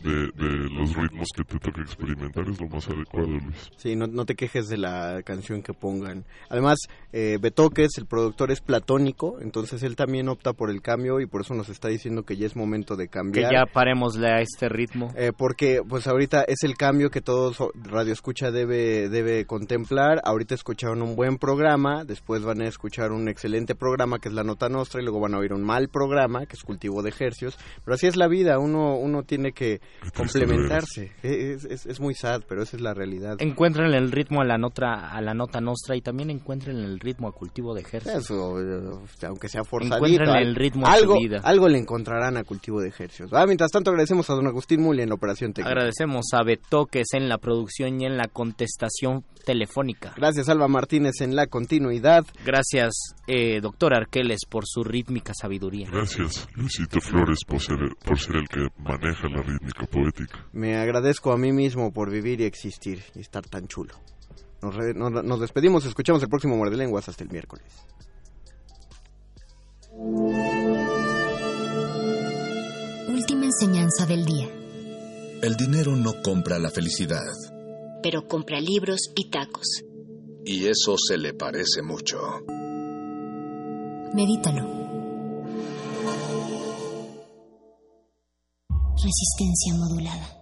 [0.02, 3.70] de, de los ritmos que te toca experimentar es lo más adecuado, Luis.
[3.76, 6.24] Sí, no, no te quejes de la canción que pongan.
[6.48, 6.78] Además,
[7.12, 11.42] eh, Betoques, el productor, es platónico, entonces él también opta por el cambio y por
[11.42, 13.52] eso nos está diciendo que ya es momento de Que cambiar.
[13.52, 15.12] ya parémosle a este ritmo.
[15.16, 17.52] Eh, porque pues ahorita es el cambio que todo
[17.84, 20.20] Radio Escucha debe, debe contemplar.
[20.24, 24.44] Ahorita escucharon un buen programa, después van a escuchar un excelente programa que es La
[24.44, 27.58] Nota Nostra y luego van a oír un mal programa que es Cultivo de Ejercios.
[27.84, 29.80] Pero así es la vida, uno, uno tiene que
[30.16, 31.12] complementarse.
[31.22, 33.36] Es, es, es muy sad, pero esa es la realidad.
[33.38, 37.28] Encuentren el ritmo a la nota a la nota nostra y también encuentren el ritmo
[37.28, 38.18] a cultivo de ejército.
[38.18, 39.96] Eso, eh, aunque sea forzadito.
[39.96, 41.40] Encuentren el ritmo a algo, su vida.
[41.44, 43.30] algo le encontrarán a Cultivo de Ejercios.
[43.32, 45.70] Ah, mientras tanto agradecemos a don Agustín Muli en la operación técnica.
[45.70, 50.14] Agradecemos a Betoques en la producción y en la contestación telefónica.
[50.16, 52.24] Gracias Alba Martínez en la continuidad.
[52.44, 52.92] Gracias,
[53.26, 55.88] eh, doctor Arqueles, por su rítmica sabiduría.
[55.90, 60.46] Gracias, Luisito Flores, por ser, por ser el que maneja la rítmica poética.
[60.52, 63.94] Me agradezco a mí mismo por vivir y existir y estar tan chulo.
[64.62, 67.66] Nos, re- nos- nos despedimos, escuchamos el próximo Muerde Lenguas hasta el miércoles.
[73.08, 74.48] Última enseñanza del día.
[75.42, 77.20] El dinero no compra la felicidad,
[78.02, 79.82] Pero compra libros y tacos.
[80.44, 82.18] y eso se le parece mucho.
[84.14, 84.81] Medítalo.
[89.02, 90.41] Resistencia modulada.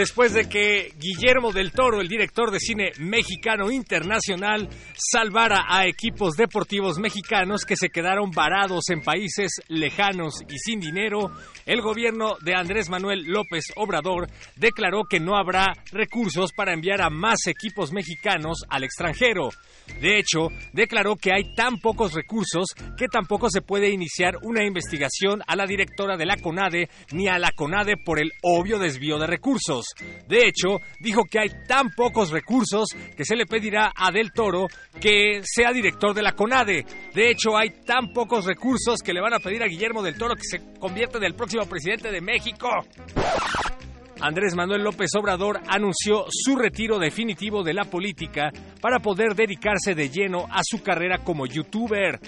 [0.00, 6.36] Después de que Guillermo del Toro, el director de cine mexicano internacional, salvara a equipos
[6.36, 11.30] deportivos mexicanos que se quedaron varados en países lejanos y sin dinero,
[11.66, 17.10] el gobierno de Andrés Manuel López Obrador declaró que no habrá recursos para enviar a
[17.10, 19.50] más equipos mexicanos al extranjero.
[20.00, 25.42] De hecho, declaró que hay tan pocos recursos que tampoco se puede iniciar una investigación
[25.46, 29.26] a la directora de la CONADE ni a la CONADE por el obvio desvío de
[29.26, 29.89] recursos.
[30.28, 34.66] De hecho, dijo que hay tan pocos recursos que se le pedirá a Del Toro
[35.00, 36.84] que sea director de la CONADE.
[37.14, 40.34] De hecho, hay tan pocos recursos que le van a pedir a Guillermo del Toro
[40.34, 42.68] que se convierta en el próximo presidente de México.
[44.20, 50.10] Andrés Manuel López Obrador anunció su retiro definitivo de la política para poder dedicarse de
[50.10, 52.20] lleno a su carrera como youtuber.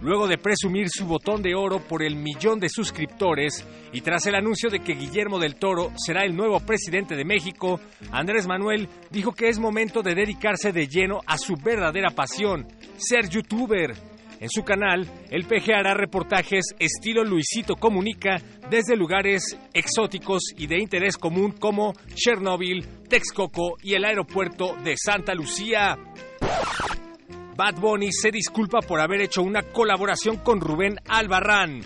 [0.00, 4.34] Luego de presumir su botón de oro por el millón de suscriptores y tras el
[4.34, 7.80] anuncio de que Guillermo del Toro será el nuevo presidente de México,
[8.12, 12.66] Andrés Manuel dijo que es momento de dedicarse de lleno a su verdadera pasión,
[12.96, 13.92] ser youtuber.
[14.40, 18.36] En su canal, el PG hará reportajes estilo Luisito Comunica
[18.70, 25.34] desde lugares exóticos y de interés común como Chernobyl, Texcoco y el aeropuerto de Santa
[25.34, 25.98] Lucía.
[27.58, 31.80] Bad Bunny se disculpa por haber hecho una colaboración con Rubén Albarrán.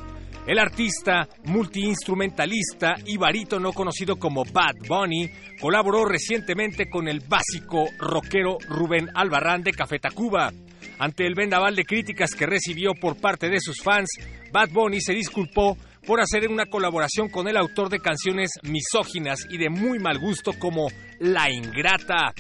[0.46, 8.58] El artista, multiinstrumentalista y barítono conocido como Bad Bunny colaboró recientemente con el básico rockero
[8.68, 10.52] Rubén Albarrán de Café Tacuba.
[10.98, 14.10] Ante el vendaval de críticas que recibió por parte de sus fans,
[14.52, 19.56] Bad Bunny se disculpó por hacer una colaboración con el autor de canciones misóginas y
[19.56, 22.34] de muy mal gusto como La Ingrata.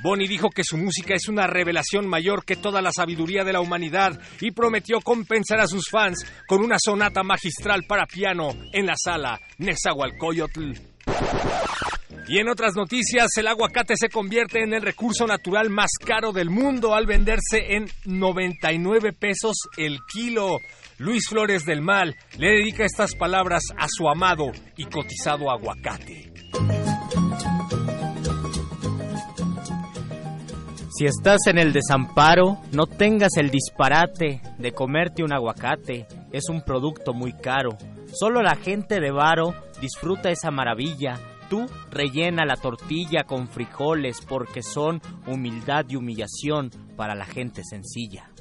[0.00, 3.60] Bonnie dijo que su música es una revelación mayor que toda la sabiduría de la
[3.60, 8.94] humanidad y prometió compensar a sus fans con una sonata magistral para piano en la
[8.96, 10.72] sala Nezahualcóyotl.
[12.28, 16.50] Y en otras noticias, el aguacate se convierte en el recurso natural más caro del
[16.50, 20.58] mundo al venderse en 99 pesos el kilo.
[20.98, 26.30] Luis Flores del Mal le dedica estas palabras a su amado y cotizado aguacate.
[30.98, 36.08] Si estás en el desamparo, no tengas el disparate de comerte un aguacate.
[36.32, 37.78] Es un producto muy caro.
[38.12, 41.20] Solo la gente de Varo disfruta esa maravilla.
[41.48, 48.32] Tú rellena la tortilla con frijoles porque son humildad y humillación para la gente sencilla.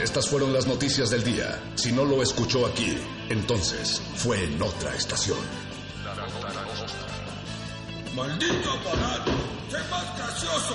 [0.00, 1.60] Estas fueron las noticias del día.
[1.74, 2.96] Si no lo escuchó aquí,
[3.30, 5.69] entonces fue en otra estación.
[8.14, 9.30] ¡Maldito aparato!
[9.70, 10.74] ¡Sé más gracioso!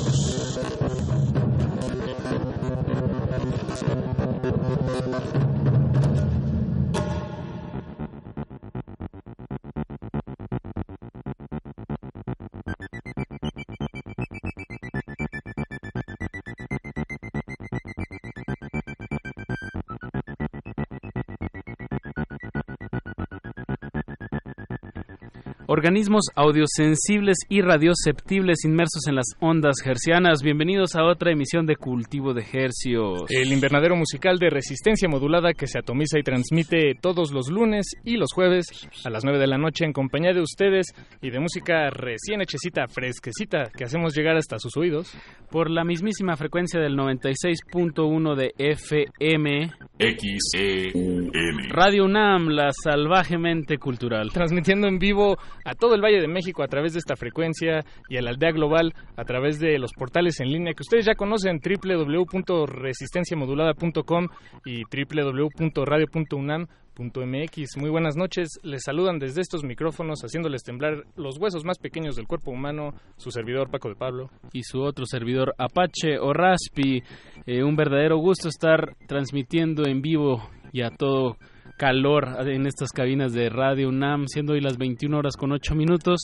[25.91, 30.41] Organismos audiosensibles y radioceptibles inmersos en las ondas hercianas.
[30.41, 33.23] Bienvenidos a otra emisión de Cultivo de Hercios.
[33.27, 38.15] El invernadero musical de resistencia modulada que se atomiza y transmite todos los lunes y
[38.15, 38.67] los jueves
[39.03, 42.87] a las 9 de la noche en compañía de ustedes y de música recién hechecita,
[42.87, 45.13] fresquecita, que hacemos llegar hasta sus oídos.
[45.49, 49.71] Por la mismísima frecuencia del 96.1 de FM.
[49.99, 51.31] XEUN.
[51.67, 54.31] Radio UNAM, la salvajemente cultural.
[54.31, 58.17] Transmitiendo en vivo a todo el Valle de México a través de esta frecuencia y
[58.17, 61.59] a la aldea global a través de los portales en línea que ustedes ya conocen
[61.59, 64.27] www.resistenciamodulada.com
[64.63, 67.77] y www.radio.unam.mx.
[67.77, 72.27] Muy buenas noches, les saludan desde estos micrófonos haciéndoles temblar los huesos más pequeños del
[72.27, 74.29] cuerpo humano, su servidor Paco de Pablo.
[74.53, 77.01] Y su otro servidor Apache o Raspi.
[77.47, 81.37] Eh, un verdadero gusto estar transmitiendo en vivo y a todo
[81.81, 86.19] calor en estas cabinas de Radio UNAM, siendo hoy las 21 horas con 8 minutos.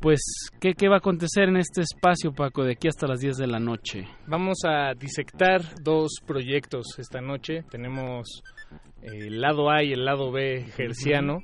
[0.00, 0.20] Pues,
[0.58, 3.46] ¿qué, ¿qué, va a acontecer en este espacio, Paco, de aquí hasta las 10 de
[3.46, 4.08] la noche?
[4.26, 7.62] Vamos a disectar dos proyectos esta noche.
[7.70, 8.42] Tenemos
[9.02, 11.40] el lado A y el lado B gerciano.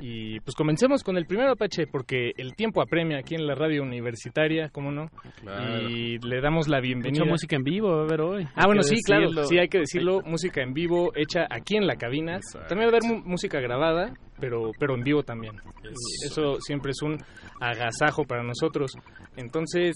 [0.00, 3.82] Y pues comencemos con el primero, Apache, porque el tiempo apremia aquí en la radio
[3.82, 5.10] universitaria, ¿cómo no?
[5.40, 5.88] Claro.
[5.88, 7.20] Y le damos la bienvenida.
[7.20, 8.48] Mucha música en vivo va a haber hoy.
[8.54, 9.30] Ah, bueno, sí, decirlo.
[9.30, 12.36] claro, sí, hay que decirlo, música en vivo hecha aquí en la cabina.
[12.36, 12.68] Exacto.
[12.68, 15.56] También va a haber música grabada, pero, pero en vivo también.
[15.82, 15.94] Eso.
[16.26, 17.18] Eso siempre es un
[17.60, 18.92] agasajo para nosotros.
[19.36, 19.94] Entonces,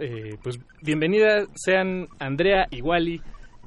[0.00, 3.20] eh, pues bienvenidas sean Andrea y Wally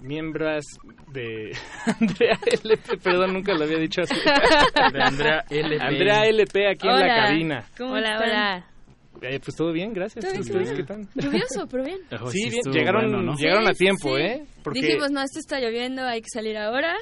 [0.03, 0.65] miembros
[1.11, 1.51] de
[1.99, 4.15] Andrea LP, perdón, nunca lo había dicho así.
[4.15, 5.83] De Andrea LP.
[5.83, 7.01] Andrea LP aquí hola.
[7.01, 7.63] en la cabina.
[7.77, 8.29] ¿Cómo hola, están?
[8.29, 8.65] hola.
[9.21, 10.25] Eh, pues todo bien, gracias.
[10.25, 10.75] ¿Todo ¿Ustedes bien?
[10.75, 11.07] qué tal?
[11.15, 11.99] Lluvioso, pero bien.
[12.21, 12.61] Oh, sí, bien.
[12.73, 13.35] Llegaron, bueno, ¿no?
[13.37, 14.21] llegaron sí, a tiempo, sí.
[14.21, 14.43] ¿eh?
[14.63, 14.81] Porque...
[14.81, 16.93] Dijimos, no, esto está lloviendo, hay que salir ahora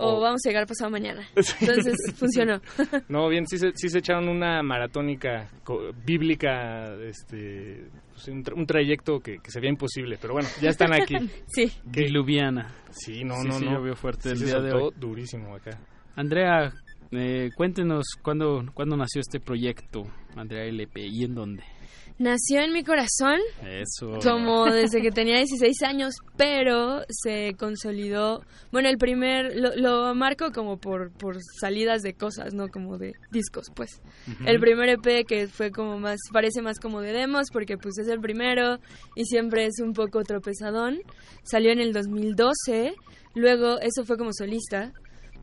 [0.00, 0.20] o Oh.
[0.20, 1.22] vamos a llegar pasado mañana.
[1.60, 2.60] Entonces funcionó.
[3.08, 8.54] No, bien, sí se, sí se echaron una maratónica co- bíblica, este, pues, un, tra-
[8.56, 11.16] un trayecto que, que se veía imposible, pero bueno, ya están aquí.
[11.48, 11.70] sí.
[11.84, 12.68] Diluviana.
[12.90, 13.72] Sí, no, Sí, no, sí, no.
[13.72, 14.94] llovió fuerte Sí el se día de soltó hoy.
[14.98, 15.78] durísimo acá.
[16.16, 16.72] Andrea,
[17.12, 20.04] eh, cuéntenos cuándo, cuándo nació este proyecto,
[20.36, 21.62] Andrea LP, y en dónde.
[22.20, 24.18] Nació en mi corazón Eso.
[24.22, 28.44] como desde que tenía 16 años, pero se consolidó.
[28.70, 33.14] Bueno, el primer lo, lo marco como por, por salidas de cosas, no como de
[33.30, 34.02] discos, pues.
[34.44, 38.08] El primer EP que fue como más, parece más como de demos, porque pues es
[38.08, 38.80] el primero
[39.16, 40.98] y siempre es un poco tropezadón.
[41.42, 42.96] Salió en el 2012,
[43.34, 44.92] luego eso fue como solista.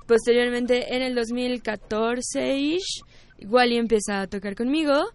[0.06, 3.04] Posteriormente, en el 2014-ish,
[3.48, 5.08] Wally empieza a tocar conmigo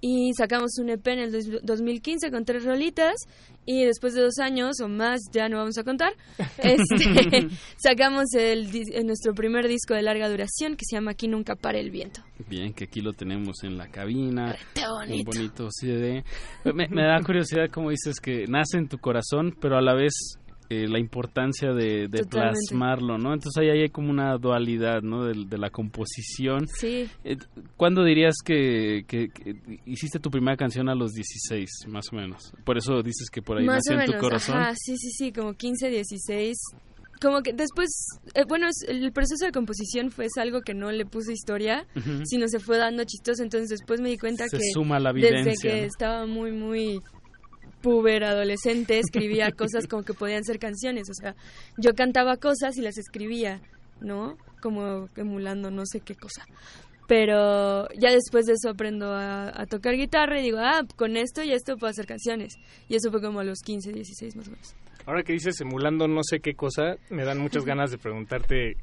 [0.00, 3.14] y sacamos un EP en el dos- 2015 con tres rolitas
[3.66, 6.12] y después de dos años o más, ya no vamos a contar,
[6.58, 11.54] este, sacamos el, eh, nuestro primer disco de larga duración que se llama Aquí nunca
[11.56, 12.22] para el viento.
[12.48, 14.56] Bien, que aquí lo tenemos en la cabina.
[14.74, 15.30] Qué Un bonito.
[15.32, 16.24] bonito CD.
[16.64, 20.37] Me, me da curiosidad cómo dices que nace en tu corazón, pero a la vez
[20.70, 23.32] eh, la importancia de, de plasmarlo, ¿no?
[23.32, 25.24] Entonces ahí hay como una dualidad, ¿no?
[25.24, 26.66] De, de la composición.
[26.68, 27.08] Sí.
[27.24, 27.36] Eh,
[27.76, 29.54] ¿Cuándo dirías que, que- que
[29.86, 32.52] hiciste tu primera canción a los 16, más o menos?
[32.64, 34.56] Por eso dices que por ahí Más nació o en tu menos, corazón.
[34.56, 36.56] ajá, sí, sí, sí, como 15, 16.
[37.20, 37.88] Como que después,
[38.34, 41.84] eh, bueno, es- el proceso de composición fue es algo que no le puse historia,
[42.24, 43.42] sino se fue dando chistoso.
[43.42, 45.86] Entonces después me di cuenta Se que suma la desde vivencia, que ¿no?
[45.86, 47.00] estaba muy, muy
[47.82, 51.08] puber, adolescente, escribía cosas como que podían ser canciones.
[51.10, 51.34] O sea,
[51.76, 53.60] yo cantaba cosas y las escribía,
[54.00, 54.36] ¿no?
[54.60, 56.44] Como emulando no sé qué cosa.
[57.06, 61.42] Pero ya después de eso aprendo a, a tocar guitarra y digo, ah, con esto
[61.42, 62.58] y esto puedo hacer canciones.
[62.88, 64.74] Y eso fue como a los 15, 16 más o menos.
[65.06, 68.76] Ahora que dices emulando no sé qué cosa, me dan muchas ganas de preguntarte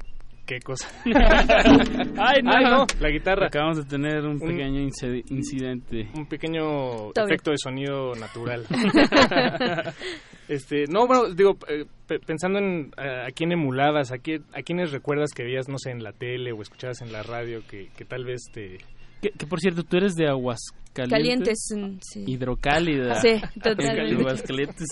[0.46, 0.88] qué cosa.
[1.04, 2.70] Ay, no, Ay, no.
[2.70, 3.46] no, la guitarra.
[3.48, 6.08] Acabamos de tener un pequeño inci- incidente.
[6.14, 8.64] Un pequeño efecto de sonido natural.
[10.48, 14.62] este, no, bueno, digo, eh, pe- pensando en eh, a quién emulabas, a, quién, a
[14.62, 17.88] quiénes recuerdas que veías, no sé, en la tele o escuchabas en la radio que,
[17.96, 18.78] que tal vez te...
[19.22, 20.85] Que, que, por cierto, tú eres de Aguascalientes.
[20.96, 22.24] Calientes, mm, sí.
[22.26, 23.20] Hidrocálida.
[23.20, 24.24] Sí, totalmente.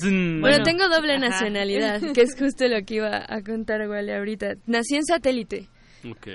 [0.02, 4.55] Mm, Bueno, tengo doble nacionalidad, que es justo lo que iba a contar Wally ahorita.
[4.66, 5.68] Nací en satélite.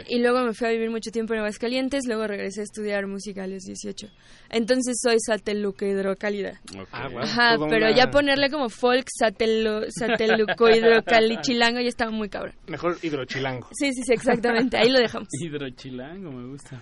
[0.07, 3.43] Y luego me fui a vivir mucho tiempo en Aguascalientes, luego regresé a estudiar música
[3.43, 4.07] a los 18.
[4.49, 6.59] Entonces soy sateluco hidrocálida.
[6.91, 12.09] Ah, guau, Ajá, toda pero una- ya ponerle como folk satelo, sateluco hidrocalichilango ya estaba
[12.09, 12.55] muy cabrón.
[12.67, 13.67] Mejor hidrochilango.
[13.73, 15.27] Sí, sí, sí, exactamente, ahí lo dejamos.
[15.39, 16.81] Hidrochilango, me gusta.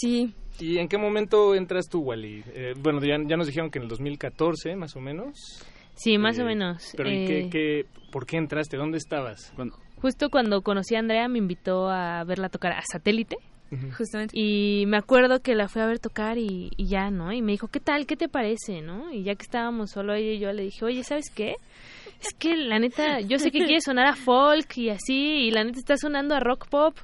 [0.00, 0.34] Sí.
[0.60, 2.42] ¿Y en qué momento entras tú, Wally?
[2.54, 5.32] Eh, bueno, ya, ya nos dijeron que en el 2014, más o menos.
[5.94, 6.92] Sí, más Eh, o menos.
[6.96, 8.76] Pero ¿y qué, Eh, qué- por qué entraste?
[8.76, 9.52] ¿Dónde estabas?
[9.96, 13.36] Justo cuando conocí a Andrea me invitó a verla tocar a Satélite.
[13.98, 14.32] Justamente.
[14.34, 17.32] Y me acuerdo que la fui a ver tocar y, y ya, ¿no?
[17.34, 18.06] Y me dijo, ¿qué tal?
[18.06, 18.80] ¿Qué te parece?
[18.80, 19.12] ¿No?
[19.12, 21.56] Y ya que estábamos solo ella y yo le dije, oye, ¿sabes qué?
[22.22, 25.14] Es que la neta, yo sé que quiere sonar a folk y así,
[25.46, 26.96] y la neta está sonando a rock pop.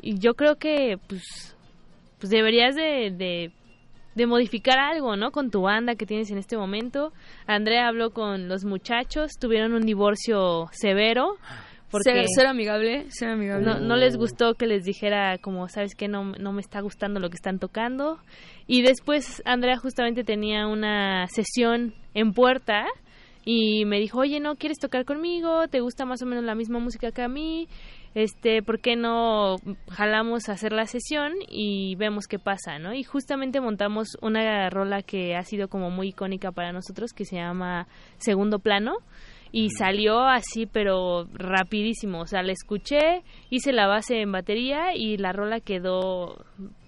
[0.00, 1.56] Y yo creo que, pues,
[2.20, 3.50] pues deberías de, de,
[4.14, 5.32] de modificar algo, ¿no?
[5.32, 7.12] Con tu banda que tienes en este momento.
[7.46, 11.36] Andrea habló con los muchachos, tuvieron un divorcio severo.
[11.90, 13.66] Porque cero amigable, cero amigable.
[13.66, 16.06] no, no les gustó que les dijera como, ¿sabes qué?
[16.06, 18.18] No, no me está gustando lo que están tocando.
[18.68, 22.86] Y después Andrea justamente tenía una sesión en puerta
[23.44, 25.66] y me dijo, oye, ¿no quieres tocar conmigo?
[25.66, 27.66] ¿Te gusta más o menos la misma música que a mí?
[28.14, 29.56] Este, ¿por qué no
[29.88, 32.92] jalamos a hacer la sesión y vemos qué pasa, ¿no?
[32.92, 37.36] Y justamente montamos una rola que ha sido como muy icónica para nosotros que se
[37.36, 37.86] llama
[38.18, 38.96] Segundo Plano
[39.52, 45.16] y salió así pero rapidísimo, o sea, la escuché, hice la base en batería y
[45.16, 46.44] la rola quedó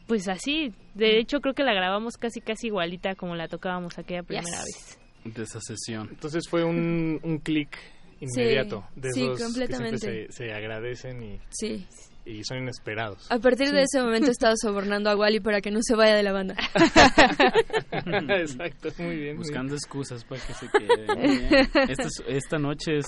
[0.06, 4.22] pues así, de hecho creo que la grabamos casi casi igualita como la tocábamos aquella
[4.22, 4.98] primera vez.
[5.24, 6.08] De esa sesión.
[6.10, 7.78] Entonces fue un, un clic
[8.22, 8.84] inmediato.
[8.94, 9.98] Sí, de sí, esos que completamente.
[9.98, 11.86] siempre se, se agradecen y, Sí.
[12.24, 13.30] y son inesperados.
[13.30, 16.14] A partir de ese momento he estado sobornando a Wally para que no se vaya
[16.14, 16.54] de la banda.
[17.92, 19.36] Exacto, muy bien.
[19.36, 21.06] muy Buscando excusas para que se quede.
[21.16, 21.68] Bien.
[21.88, 23.06] Esta, es- esta noche es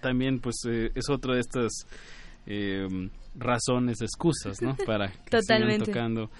[0.00, 1.72] también, pues, eh, es otra de estas
[2.46, 2.86] eh,
[3.34, 4.76] razones, excusas, ¿no?
[4.86, 5.86] Para que sigan Totalmente.
[5.86, 6.30] tocando.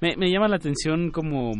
[0.00, 1.52] Me, me llama la atención como,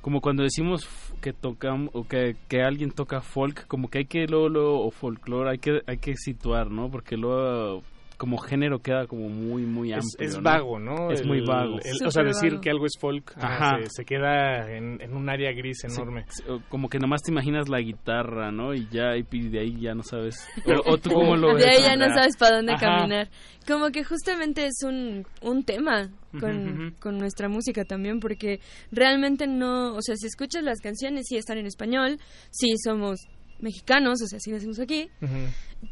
[0.00, 0.88] como cuando decimos
[1.20, 4.90] que tocamos o que, que alguien toca folk, como que hay que luego, luego, o
[4.90, 6.90] folclore, hay que, hay que situar, ¿no?
[6.90, 7.82] Porque luego
[8.20, 10.28] como género queda como muy, muy Es, amplio.
[10.28, 10.42] es ¿no?
[10.42, 11.10] vago, ¿no?
[11.10, 11.78] Es El- muy vago.
[11.82, 13.78] el- o sea, decir que algo es folk ajá.
[13.84, 16.26] Se, se queda en, en un área gris enorme.
[16.68, 18.74] Como que nomás te imaginas la guitarra, ¿no?
[18.74, 20.46] Y ya, y de ahí ya no sabes.
[20.66, 21.64] O, o tú cómo lo ves.
[21.64, 22.98] De ahí ya no sabes para dónde Ajá.
[22.98, 23.30] caminar.
[23.66, 26.94] Como que justamente es un, un tema con, Ujú, ujú.
[27.00, 28.60] con nuestra música también, porque
[28.92, 32.18] realmente no, o sea, si escuchas las canciones, sí están en español,
[32.50, 33.18] sí somos
[33.60, 35.10] mexicanos, o sea, sí nacimos aquí,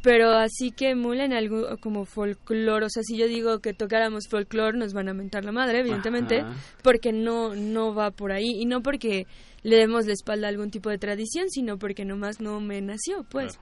[0.03, 4.79] pero así que emulen algo como folclore, o sea, si yo digo que tocáramos folclore
[4.79, 6.55] nos van a mentar la madre, evidentemente, Ajá.
[6.83, 9.27] porque no no va por ahí y no porque
[9.63, 13.25] le demos la espalda a algún tipo de tradición, sino porque nomás no me nació,
[13.31, 13.59] pues.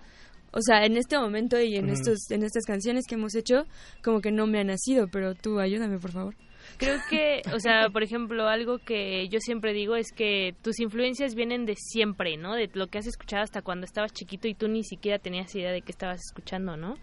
[0.52, 3.66] O sea, en este momento y en estos en estas canciones que hemos hecho,
[4.02, 6.34] como que no me ha nacido, pero tú ayúdame, por favor.
[6.78, 11.34] Creo que, o sea, por ejemplo, algo que yo siempre digo es que tus influencias
[11.34, 12.54] vienen de siempre, ¿no?
[12.54, 15.72] De lo que has escuchado hasta cuando estabas chiquito y tú ni siquiera tenías idea
[15.72, 16.96] de qué estabas escuchando, ¿no?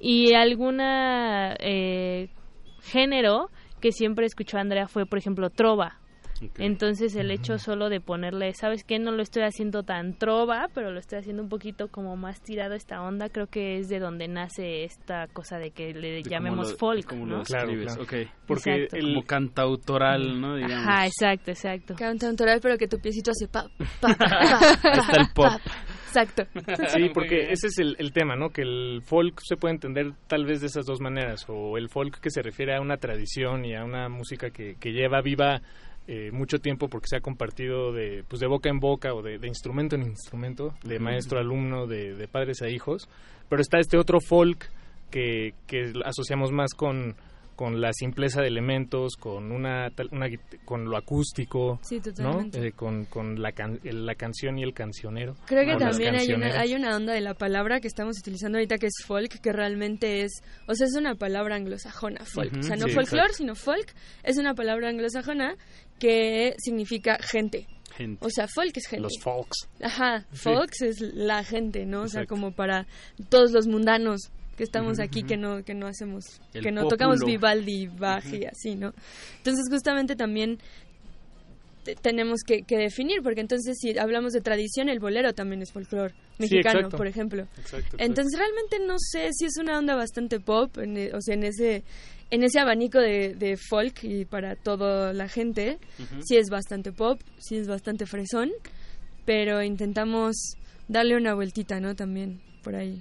[0.00, 2.28] Y alguna eh,
[2.82, 3.50] género
[3.80, 5.98] que siempre escuchó Andrea fue, por ejemplo, trova.
[6.58, 8.98] Entonces el hecho solo de ponerle, ¿sabes qué?
[8.98, 12.74] No lo estoy haciendo tan trova, pero lo estoy haciendo un poquito como más tirado
[12.74, 13.28] a esta onda.
[13.28, 17.06] Creo que es de donde nace esta cosa de que le De llamemos lo- folk,
[17.06, 17.36] cómo ¿no?
[17.36, 18.14] lo escribes, ok.
[18.46, 19.06] Porque Exacto.
[19.06, 20.56] Como cantautoral, ¿no?
[20.56, 20.86] Digamos.
[20.86, 21.94] Ah, Ajá, exacto, exacto.
[21.96, 23.66] Cantautoral, pero que tu piecito hace pa,
[24.00, 24.58] pa, pa,
[24.90, 25.60] Ahí está el pop.
[26.06, 26.44] Exacto.
[26.88, 28.48] Sí, porque ese es el, el tema, ¿no?
[28.50, 31.44] Que el folk se puede entender tal vez de esas dos maneras.
[31.48, 34.92] O el folk que se refiere a una tradición y a una música que, que
[34.92, 35.60] lleva viva
[36.08, 39.38] eh, mucho tiempo porque se ha compartido de, pues de boca en boca o de,
[39.38, 43.08] de instrumento en instrumento, de maestro a alumno, de, de padres a hijos.
[43.48, 44.70] Pero está este otro folk
[45.10, 47.16] que, que asociamos más con
[47.56, 50.28] con la simpleza de elementos, con una, tal- una
[50.64, 52.02] con lo acústico, Sí, ¿no?
[52.02, 52.68] totalmente.
[52.68, 55.34] Eh, con, con la, can- la canción y el cancionero.
[55.46, 58.78] Creo que también hay una, hay una onda de la palabra que estamos utilizando ahorita
[58.78, 62.52] que es folk, que realmente es, o sea, es una palabra anglosajona, folk.
[62.58, 63.92] O sea, no sí, folklore, sino folk.
[64.22, 65.56] Es una palabra anglosajona
[65.98, 67.66] que significa gente.
[67.96, 68.22] Gente.
[68.26, 69.04] O sea, folk es gente.
[69.04, 69.68] Los folks.
[69.82, 70.40] Ajá, Sí.
[70.42, 72.02] folks es la gente, ¿no?
[72.02, 72.86] O sea, como para
[73.30, 76.24] todos los mundanos que estamos aquí que no que no hacemos
[76.54, 78.92] El que no tocamos Vivaldi, Bach y así, ¿no?
[79.38, 80.58] Entonces, justamente también
[81.84, 85.72] te- tenemos que, que definir, porque entonces si hablamos de tradición, el bolero también es
[85.72, 87.42] folclore mexicano, por ejemplo.
[87.42, 87.96] Exacto, exacto.
[88.04, 91.44] Entonces realmente no sé si es una onda bastante pop, en e- o sea, en
[91.44, 91.84] ese
[92.32, 96.22] en ese abanico de, de folk y para toda la gente, Ujú.
[96.24, 98.50] sí es bastante pop, sí es bastante fresón,
[99.24, 100.34] pero intentamos
[100.88, 101.94] darle una vueltita, ¿no?
[101.94, 103.00] También por ahí.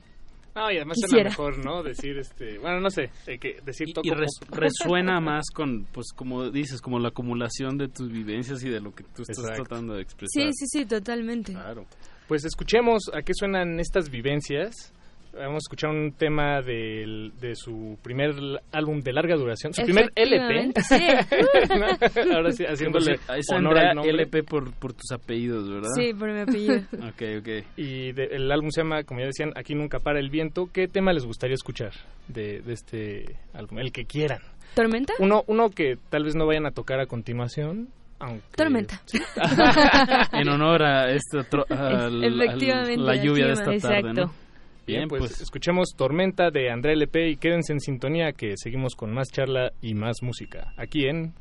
[0.56, 1.30] No, y además Quisiera.
[1.32, 1.84] suena mejor, ¿no?
[1.84, 6.08] Decir, este, bueno, no sé, eh, que decir toco y res- resuena más con, pues
[6.16, 9.64] como dices, como la acumulación de tus vivencias y de lo que tú estás Exacto.
[9.64, 10.44] tratando de expresar.
[10.44, 11.52] Sí, sí, sí, totalmente.
[11.54, 11.86] Claro.
[12.28, 14.94] Pues escuchemos a qué suenan estas vivencias.
[15.38, 18.32] Vamos a escuchar un tema del- de su primer
[18.72, 20.72] álbum de larga duración, su primer LP.
[20.82, 21.08] Sí.
[21.78, 22.36] ¿no?
[22.36, 24.12] Ahora sí, haciéndole es honor al nombre.
[24.14, 25.90] LP por, por tus apellidos, ¿verdad?
[25.96, 26.76] Sí, por mi apellido.
[26.94, 27.66] ok, ok.
[27.78, 30.70] Y de- el álbum se llama, como ya decían, Aquí nunca para el viento.
[30.72, 31.92] ¿Qué tema les gustaría escuchar
[32.28, 33.80] de, de este álbum?
[33.80, 34.40] El que quieran.
[34.74, 35.14] ¿Tormenta?
[35.20, 37.90] Uno, uno que tal vez no vayan a tocar a continuación,
[38.20, 38.44] aunque...
[38.56, 39.02] Tormenta.
[40.34, 44.14] en honor a este otro, la lluvia de esta tarde, Exacto.
[44.14, 44.45] ¿no?
[44.86, 49.30] Bien, pues, escuchemos Tormenta de Andrea LP y quédense en sintonía que seguimos con más
[49.32, 50.74] charla y más música.
[50.78, 51.34] Aquí en...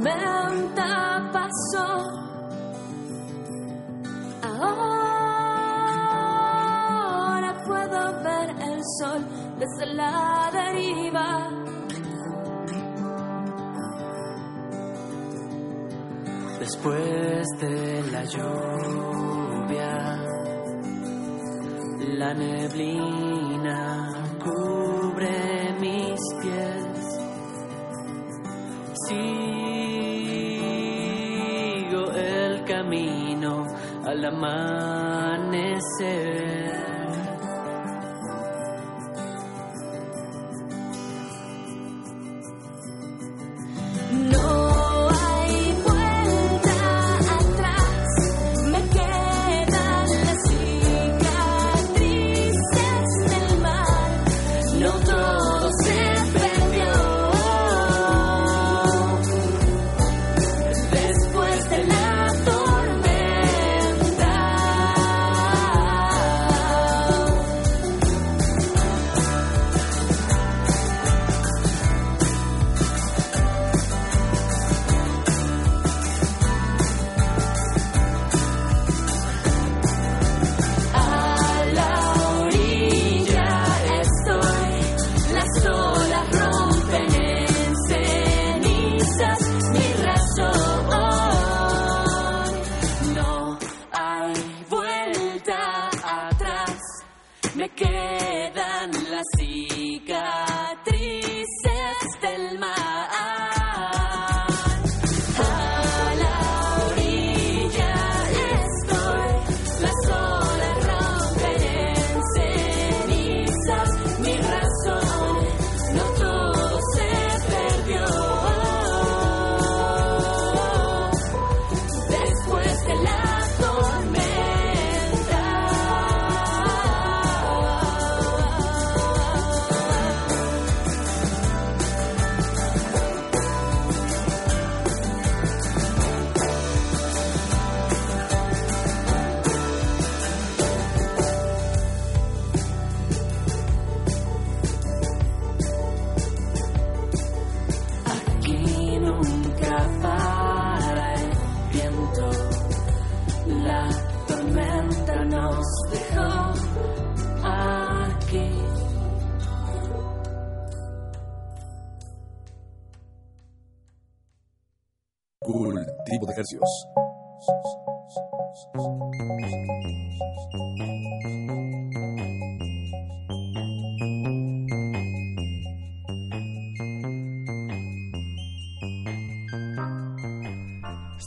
[0.00, 1.88] tormenta pasó.
[4.42, 5.50] Ahora
[7.66, 9.20] puedo ver el sol
[9.58, 11.48] desde la deriva.
[16.58, 19.92] Después de la lluvia,
[22.18, 24.09] la neblina
[34.10, 35.80] al amanecer.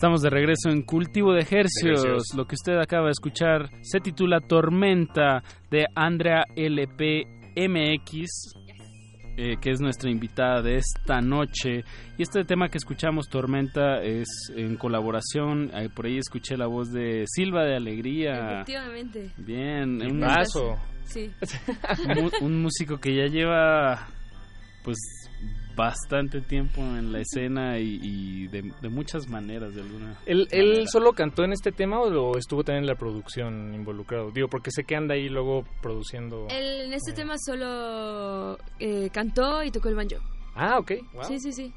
[0.03, 2.23] Estamos de regreso en Cultivo de hercios.
[2.35, 7.23] Lo que usted acaba de escuchar se titula Tormenta de Andrea LP
[7.55, 8.53] MX,
[9.37, 11.85] eh, que es nuestra invitada de esta noche.
[12.17, 15.71] Y este tema que escuchamos, Tormenta, es en colaboración.
[15.73, 18.55] eh, por ahí escuché la voz de Silva de Alegría.
[18.55, 19.31] Efectivamente.
[19.37, 20.75] Bien, un, Tipazo.
[21.05, 21.31] Sí.
[22.13, 24.05] mu- un músico que ya lleva
[24.83, 24.97] pues
[25.75, 30.85] bastante tiempo en la escena y, y de, de muchas maneras, de alguna ¿Él, él
[30.91, 34.31] solo cantó en este tema o lo estuvo también en la producción involucrado?
[34.31, 36.47] Digo, porque sé que anda ahí luego produciendo...
[36.49, 40.17] Él en este tema solo eh, cantó y tocó el banjo.
[40.55, 40.91] Ah, ok.
[41.13, 41.23] Wow.
[41.23, 41.73] Sí, sí, sí.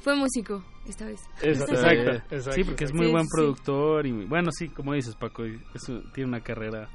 [0.00, 1.20] Fue músico esta vez.
[1.42, 3.30] Exacto, exacto, exacto, sí, porque es muy Sí, buen sí.
[3.34, 5.44] productor y bueno, sí, como dices Paco,
[5.74, 6.88] eso, tiene una carrera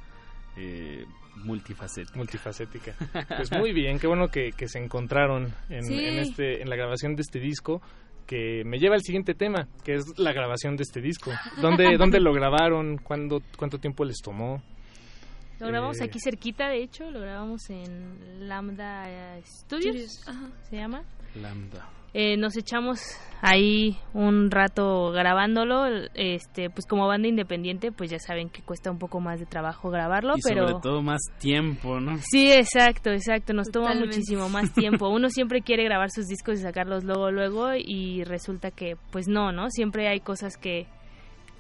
[0.56, 1.06] eh,
[1.36, 2.18] multifacética.
[2.18, 2.96] Multifacética.
[3.38, 6.00] Pues muy bien, qué bueno que, que se encontraron en, Sí.
[6.06, 7.82] en este, en la grabación de este disco,
[8.28, 11.32] que me lleva al siguiente tema, que es la grabación de este disco.
[11.62, 12.98] ¿Dónde, dónde lo grabaron?
[12.98, 14.62] ¿Cuándo, ¿Cuánto tiempo les tomó?
[15.60, 19.04] Lo grabamos Eh, aquí cerquita, de hecho, lo grabamos en Lambda
[19.38, 20.24] eh, Studios,
[20.70, 21.04] se llama.
[21.36, 21.88] Lambda.
[22.14, 23.00] Eh, nos echamos
[23.42, 29.00] ahí un rato grabándolo, este, pues como banda independiente, pues ya saben que cuesta un
[29.00, 32.18] poco más de trabajo grabarlo, y pero sobre todo más tiempo, ¿no?
[32.22, 33.54] Sí, exacto, exacto.
[33.54, 35.10] Nos toma muchísimo más tiempo.
[35.10, 39.52] Uno siempre quiere grabar sus discos y sacarlos luego, luego, y resulta que, pues no,
[39.52, 39.70] ¿no?
[39.70, 40.88] Siempre hay cosas que,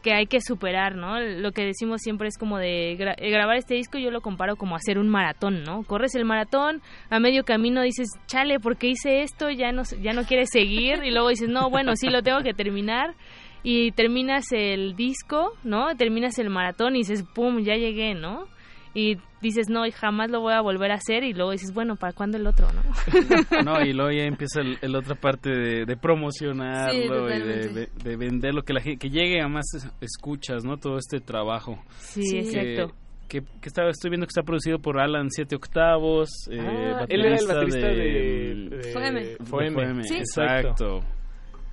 [0.01, 1.19] que hay que superar, ¿no?
[1.19, 4.75] Lo que decimos siempre es como de eh, grabar este disco, yo lo comparo como
[4.75, 5.83] hacer un maratón, ¿no?
[5.83, 9.49] Corres el maratón, a medio camino dices, chale, ¿por qué hice esto?
[9.49, 12.53] Ya no, ya no quieres seguir, y luego dices, no, bueno, sí lo tengo que
[12.53, 13.15] terminar.
[13.63, 15.95] Y terminas el disco, ¿no?
[15.95, 18.47] Terminas el maratón y dices, pum, ya llegué, ¿no?
[18.93, 21.95] Y dices, no, y jamás lo voy a volver a hacer, y luego dices, bueno,
[21.95, 22.81] ¿para cuándo el otro, no?
[23.65, 26.91] No, y luego ya empieza el, el otra parte de, de promocionarlo
[27.29, 29.65] Sí, y de, de, de venderlo, que la gente, que llegue a más
[30.01, 30.77] escuchas, ¿no?
[30.77, 31.79] Todo este trabajo.
[31.99, 32.95] Sí, Que- exacto.
[33.29, 37.21] Que, que estaba, estoy viendo que está producido por Alan Siete Octavos, eh, Ah, él
[37.25, 39.23] era el baterista de- del- de Foeme.
[39.23, 39.71] de Foeme.
[39.85, 40.15] Foeme, Sí.
[40.17, 40.99] Exacto.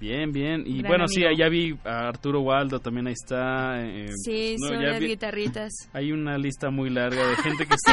[0.01, 0.63] Bien, bien.
[0.67, 3.81] Y Gran bueno, sí, ya vi a Arturo Waldo, también ahí está.
[3.85, 5.73] eh, Sí, no, son las vi- guitarritas.
[5.93, 7.75] Hay una lista muy larga de gente que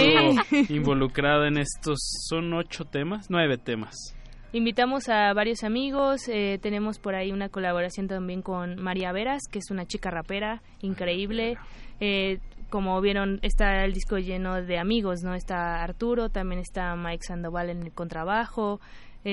[0.62, 1.98] estuvo involucrada en estos.
[2.30, 3.96] Son ocho temas, nueve temas.
[4.54, 9.60] Invitamos a varios amigos, eh, tenemos por ahí una colaboración también con María Veras, que
[9.60, 11.58] es una chica rapera increíble.
[12.00, 15.34] Eh, como vieron, está el disco lleno de amigos, ¿no?
[15.34, 18.80] Está Arturo, también está Mike Sandoval en el contrabajo,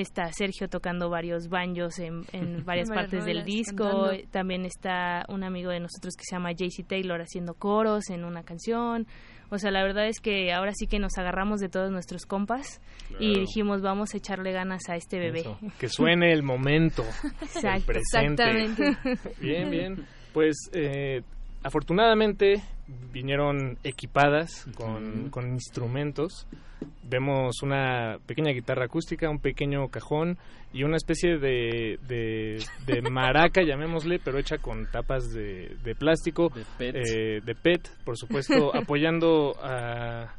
[0.01, 4.27] está Sergio tocando varios banjos en, en varias partes del disco, cantando.
[4.31, 8.43] también está un amigo de nosotros que se llama JC Taylor haciendo coros en una
[8.43, 9.07] canción.
[9.49, 12.81] O sea, la verdad es que ahora sí que nos agarramos de todos nuestros compas
[13.19, 15.41] y dijimos, vamos a echarle ganas a este bebé.
[15.41, 17.85] Eso, que suene el momento, el Exacto.
[17.85, 18.43] presente.
[18.43, 18.97] Exactamente.
[19.39, 20.07] Bien, bien.
[20.33, 21.21] Pues eh,
[21.61, 22.63] afortunadamente
[23.11, 26.47] vinieron equipadas con, con instrumentos.
[27.03, 30.37] Vemos una pequeña guitarra acústica, un pequeño cajón
[30.73, 36.49] y una especie de, de, de maraca, llamémosle, pero hecha con tapas de, de plástico,
[36.49, 37.43] de PET.
[37.45, 40.33] de PET, por supuesto, apoyando a,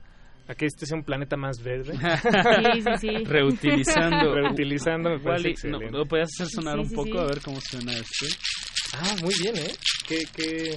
[0.46, 1.94] a que este sea un planeta más verde.
[2.74, 3.24] Sí, sí, sí.
[3.24, 4.34] Reutilizando.
[4.34, 5.98] Reutilizando, me parece Wally, ¿no.
[5.98, 7.18] ¿lo podías hacer sonar Sí, un poco?
[7.18, 7.18] sí.
[7.18, 8.26] A ver cómo suena este.
[8.96, 9.72] Ah, muy bien, ¿eh?
[10.06, 10.76] Qué, qué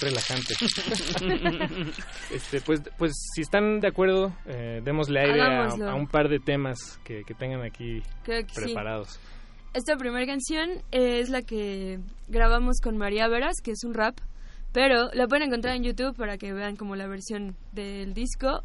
[0.00, 0.54] relajante.
[2.34, 6.98] este, pues, pues si están de acuerdo, eh, démosle aire a, un par de temas
[7.04, 8.62] que, que tengan aquí Creo que sí.
[8.64, 9.18] preparados.
[9.72, 14.18] Esta primera canción es la que grabamos con María Veras, que es un rap,
[14.72, 18.62] pero la pueden encontrar en YouTube para que vean como la versión del disco.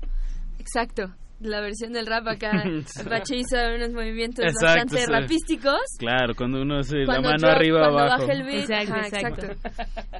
[0.59, 2.51] Exacto, la versión del rap acá.
[2.99, 5.11] Apache hizo unos movimientos Exacto, bastante sí.
[5.11, 5.79] rapísticos.
[5.99, 8.21] Claro, cuando uno hace la Cuando mano drop- arriba cuando abajo.
[8.21, 9.47] baja el beat, Exacto, ajá, exacto.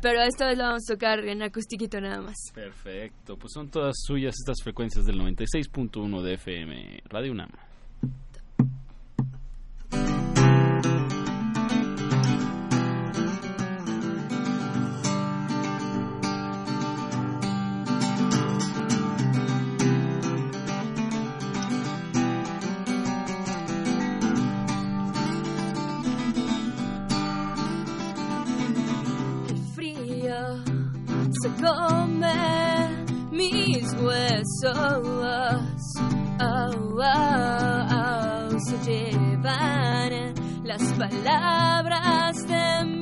[0.01, 2.35] Pero esta vez la vamos a tocar en acustiquito nada más.
[2.53, 7.49] Perfecto, pues son todas suyas estas frecuencias del 96.1 de FM, Radio UNAM.
[31.45, 34.73] Se come mis huesos.
[34.73, 35.61] Oh,
[36.41, 42.94] oh, oh, se llevan las palabras de mi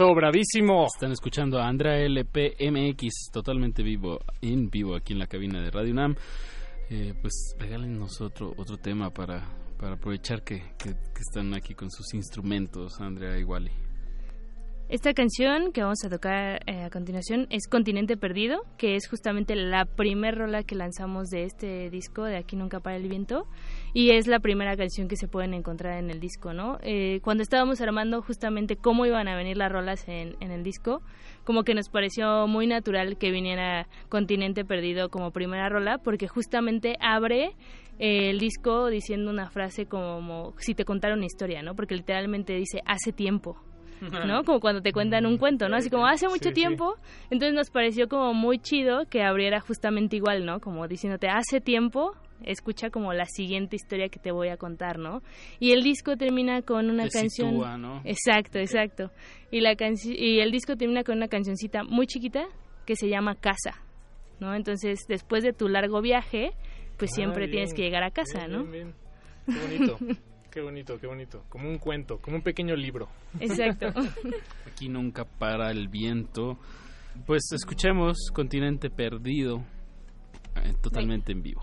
[0.00, 0.86] Eso, bravísimo.
[0.86, 5.90] Están escuchando a Andrea LPMX totalmente vivo, en vivo aquí en la cabina de Radio
[5.90, 6.14] UNAM.
[6.88, 9.44] Eh, pues regálenos otro, otro tema para,
[9.76, 13.72] para aprovechar que, que- que están aquí con sus instrumentos, Andrea y Wally.
[14.88, 19.54] Esta canción que vamos a tocar eh, a continuación es Continente Perdido, que es justamente
[19.54, 23.46] la primer rola que lanzamos de este disco, de Aquí Nunca Para el Viento,
[23.92, 26.78] y es la primera canción que se pueden encontrar en el disco, ¿no?
[26.80, 31.02] Eh, cuando estábamos armando justamente cómo iban a venir las rolas en, en el disco,
[31.44, 36.96] como que nos pareció muy natural que viniera Continente Perdido como primera rola, porque justamente
[37.00, 37.52] abre
[37.98, 41.74] eh, el disco diciendo una frase como si te contara una historia, ¿no?
[41.76, 43.67] Porque literalmente dice hace tiempo.
[44.26, 44.42] ¿No?
[44.44, 45.76] Como cuando te cuentan un cuento, ¿no?
[45.76, 46.54] Así como hace mucho Sí, sí.
[46.54, 46.94] tiempo.
[47.30, 50.60] Entonces nos pareció como muy chido que abriera justamente igual, ¿no?
[50.60, 55.22] Como diciéndote hace tiempo, escucha como la siguiente historia que te voy a contar, ¿no?
[55.58, 57.50] Y el disco termina con una Te canción.
[57.50, 58.00] sitúa, ¿no?
[58.04, 59.10] Exacto, exacto.
[59.50, 62.46] Y la canci- y el disco termina con una cancioncita muy chiquita
[62.86, 63.82] que se llama Casa,
[64.40, 64.54] ¿no?
[64.54, 66.52] Entonces, después de tu largo viaje,
[66.96, 67.50] pues Ah, siempre bien.
[67.50, 68.58] tienes que llegar a casa, Bien, ¿no?
[68.64, 68.94] bien,
[69.46, 69.54] bien.
[69.54, 69.98] Qué bonito.
[70.58, 71.44] Qué bonito, qué bonito.
[71.48, 73.08] Como un cuento, como un pequeño libro.
[73.38, 73.86] Exacto.
[74.66, 76.58] Aquí nunca para el viento.
[77.26, 79.62] Pues escuchemos Continente Perdido
[80.56, 81.62] eh, totalmente en vivo.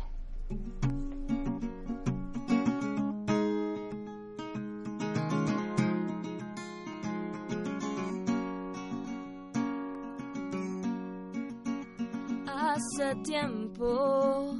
[12.48, 14.56] Hace tiempo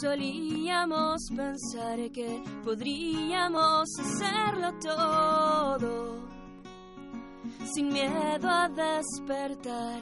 [0.00, 6.22] solíamos pensar que podríamos hacerlo todo
[7.74, 10.00] sin miedo a despertar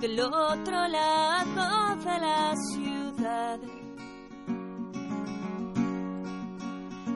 [0.00, 3.60] del otro lado de la ciudad.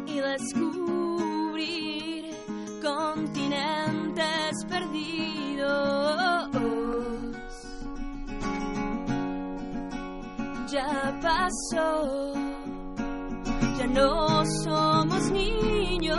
[0.07, 0.21] Y
[13.79, 16.19] ya no somos niños.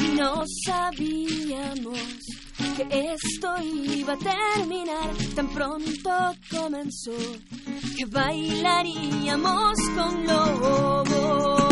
[0.00, 2.00] Y no sabíamos
[2.76, 6.10] que esto iba a terminar tan pronto
[6.50, 7.16] comenzó,
[7.96, 11.65] que bailaríamos con lobos.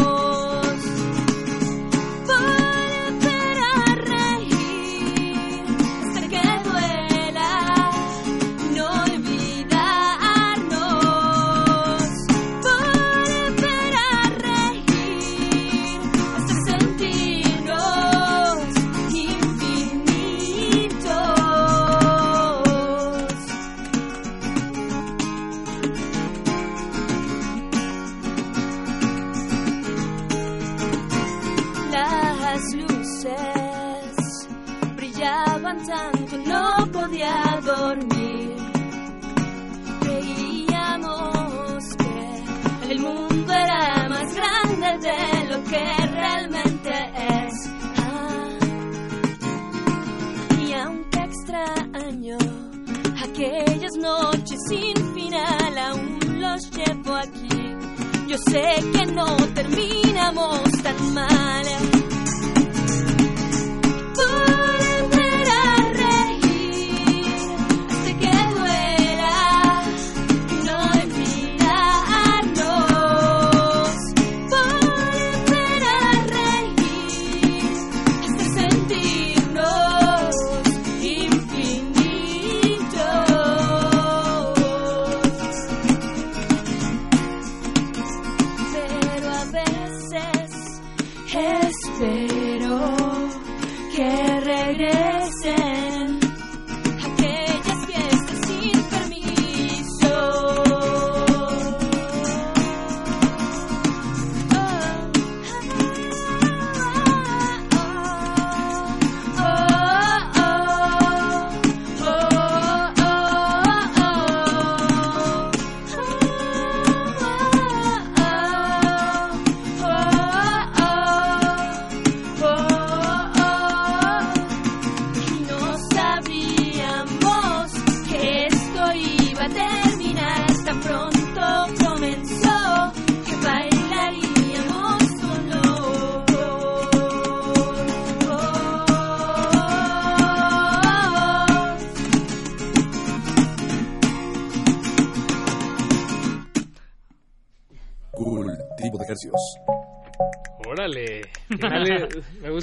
[58.35, 61.44] Yo sé que no terminamos tan mal.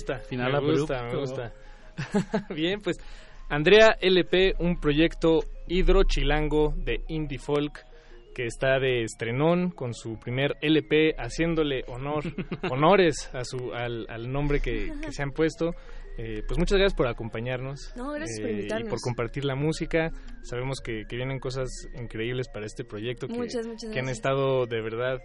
[0.01, 1.53] Gusta, Final me gusta, me gusta.
[2.53, 2.97] Bien, pues
[3.49, 7.85] Andrea LP, un proyecto hidrochilango de indie folk
[8.33, 12.23] que está de estrenón con su primer LP haciéndole honor,
[12.71, 15.71] honores a su al, al nombre que, que se han puesto.
[16.17, 17.93] Eh, pues muchas gracias por acompañarnos.
[17.95, 18.87] No, gracias por eh, invitarnos.
[18.87, 20.11] Y por compartir la música.
[20.43, 21.69] Sabemos que, que vienen cosas
[21.99, 25.19] increíbles para este proyecto que, Muchas, muchas que han estado de verdad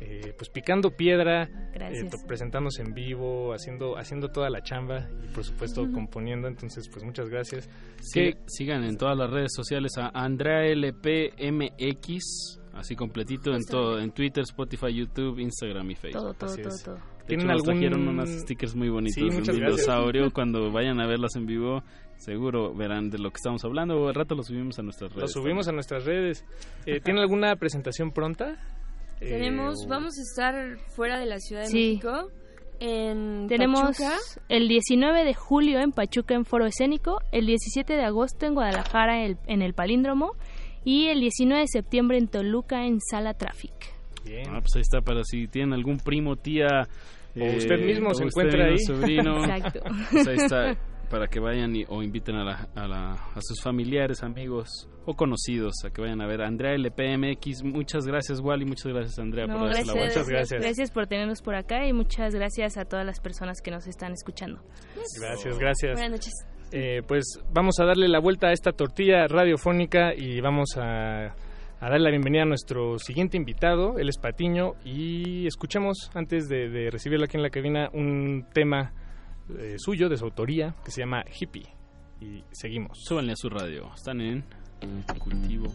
[0.00, 1.42] eh, pues picando piedra,
[1.74, 1.78] eh,
[2.08, 5.92] pre- presentándose en vivo, haciendo haciendo toda la chamba y por supuesto Ujú.
[5.92, 6.48] componiendo.
[6.48, 7.68] Entonces, pues muchas gracias.
[8.00, 10.64] Sí, Que- sigan en todas las redes sociales a Andrea
[11.54, 16.20] LPMX, así completito en todo, en Twitter, Spotify, YouTube, Instagram y Facebook.
[16.22, 16.82] Todo, todo, Así todo, es.
[16.82, 16.94] todo.
[16.96, 19.56] De ¿Tienen hecho, nos algún- trajeron unos stickers muy bonitos Sí, de un gracias.
[19.56, 20.30] dinosaurio.
[20.34, 21.82] Cuando vayan a verlas en vivo,
[22.16, 24.08] seguro verán de lo que estamos hablando.
[24.08, 25.22] Al rato lo subimos a nuestras redes.
[25.22, 26.44] Lo subimos a nuestras redes.
[26.86, 28.56] Eh, ¿Tienen alguna presentación pronta?
[29.20, 31.76] Eh, Tenemos, o- vamos a estar fuera de la Ciudad de Sí.
[32.02, 32.30] México.
[32.82, 34.16] En Tenemos Pachuca.
[34.48, 39.22] el 19 de julio en Pachuca en Foro Escénico, el 17 de agosto en Guadalajara
[39.24, 40.32] el- en el Palíndromo
[40.82, 43.72] y el 19 de septiembre en Toluca en Sala Traffic.
[44.48, 46.88] Ah, pues ahí está para si tienen algún primo, tía.
[47.38, 48.78] O usted mismo o se usted encuentra ahí.
[48.78, 49.44] sobrino.
[49.44, 49.80] Exacto.
[50.10, 50.76] Pues ahí está
[51.10, 55.14] para que vayan y- o inviten a, la- a, la- a sus familiares, amigos o
[55.14, 56.42] conocidos a que vayan a ver.
[56.42, 58.64] Andrea LPMX, muchas gracias, Wally.
[58.64, 60.22] Muchas gracias, Andrea, No, por la vuelta.
[60.58, 64.12] Gracias por tenernos por acá y muchas gracias a todas las personas que nos están
[64.12, 64.62] escuchando.
[65.20, 65.92] Gracias, gracias.
[65.92, 66.32] Buenas noches.
[66.72, 71.34] Eh, pues vamos a darle la vuelta a esta tortilla radiofónica y vamos a, a
[71.80, 76.90] darle la bienvenida a nuestro siguiente invitado, él es Patiño, y escuchemos antes de, de
[76.90, 78.92] recibirlo aquí en la cabina un tema
[79.58, 81.66] eh, suyo, de su autoría, que se llama Hippie.
[82.20, 82.98] Y seguimos.
[83.02, 83.90] Súbanle a su radio.
[83.94, 84.44] Están en
[85.18, 85.66] Cultivo.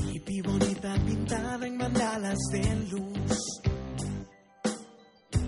[0.00, 3.62] Hippie bonita pintada en mandalas de luz.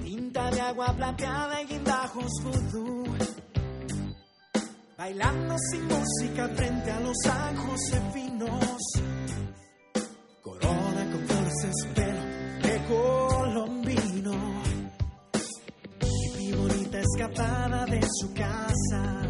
[0.02, 3.04] Tinta de agua plateada y guindajos vudú.
[4.98, 8.82] Bailando sin música frente a los San Josefinos.
[10.42, 11.54] Corona con flores
[17.14, 19.24] escapada de su casa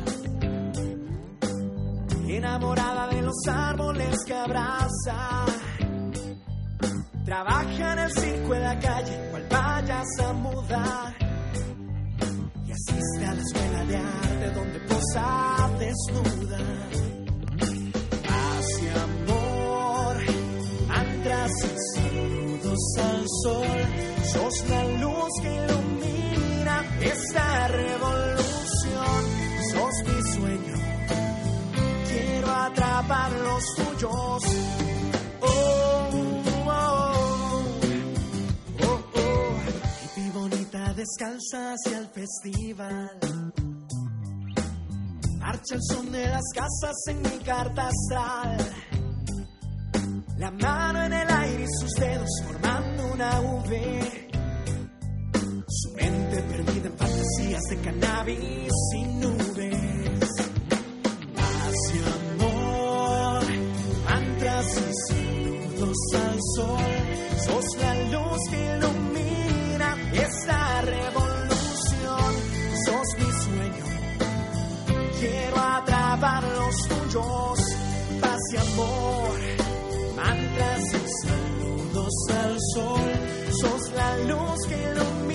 [2.36, 5.44] enamorada de los árboles que abraza.
[7.24, 11.14] Trabaja en el circo en la calle, cual payasa muda.
[12.66, 16.58] Y asiste a la escuela de arte donde posa desnuda.
[18.82, 20.16] Y amor,
[21.92, 23.84] saludos al sol.
[24.32, 26.23] Sos la luz que ilumina
[27.34, 29.24] esta revolución.
[29.72, 30.74] Sos mi sueño,
[32.08, 34.42] quiero atrapar los tuyos.
[35.40, 36.10] Oh,
[36.66, 36.82] oh,
[38.82, 39.56] oh, oh.
[40.02, 43.18] Hippie bonita descalza hacia el festival.
[45.38, 48.58] Marcha el son de las casas en mi carta astral.
[50.38, 54.30] La mano en el aire y sus dedos formando una V.
[55.68, 56.73] Su mente perdida
[57.50, 60.30] de cannabis y nubes.
[61.36, 63.44] Hacia amor,
[64.08, 66.80] mantras y saludos al sol.
[67.44, 72.32] Sos la luz que ilumina esta revolución.
[72.86, 73.86] Sos mi sueño.
[75.20, 77.58] Quiero atrapar los tuyos.
[78.20, 79.38] Paz y amor,
[80.16, 83.10] mantras y saludos al sol.
[83.60, 85.34] Sos la luz que ilumina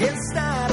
[0.00, 0.71] esta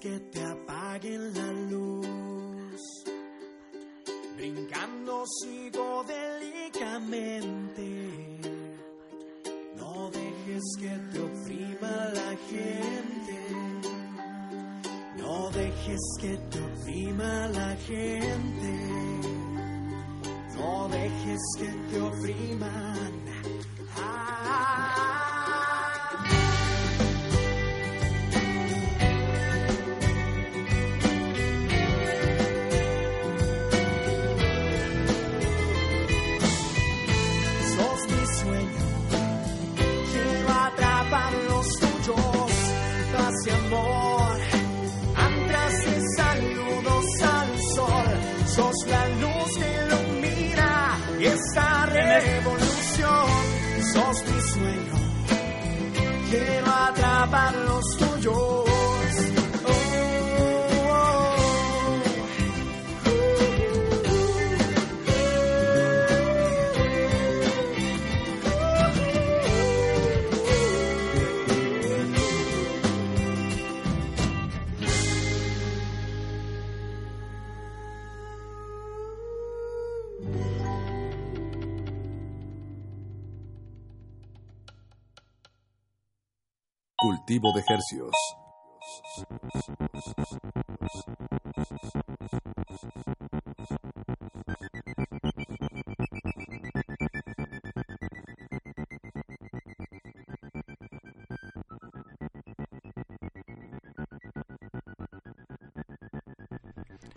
[0.00, 2.80] que te apaguen la luz.
[4.36, 8.08] Brincando psicodélicamente.
[9.76, 13.38] No dejes que te oprima la gente.
[15.18, 18.72] No dejes que te oprima la gente.
[20.56, 23.12] No dejes que te opriman.
[23.96, 25.43] Ah.
[57.24, 58.63] Atrapar los tuyos.
[87.26, 88.10] Cultivo de hercios.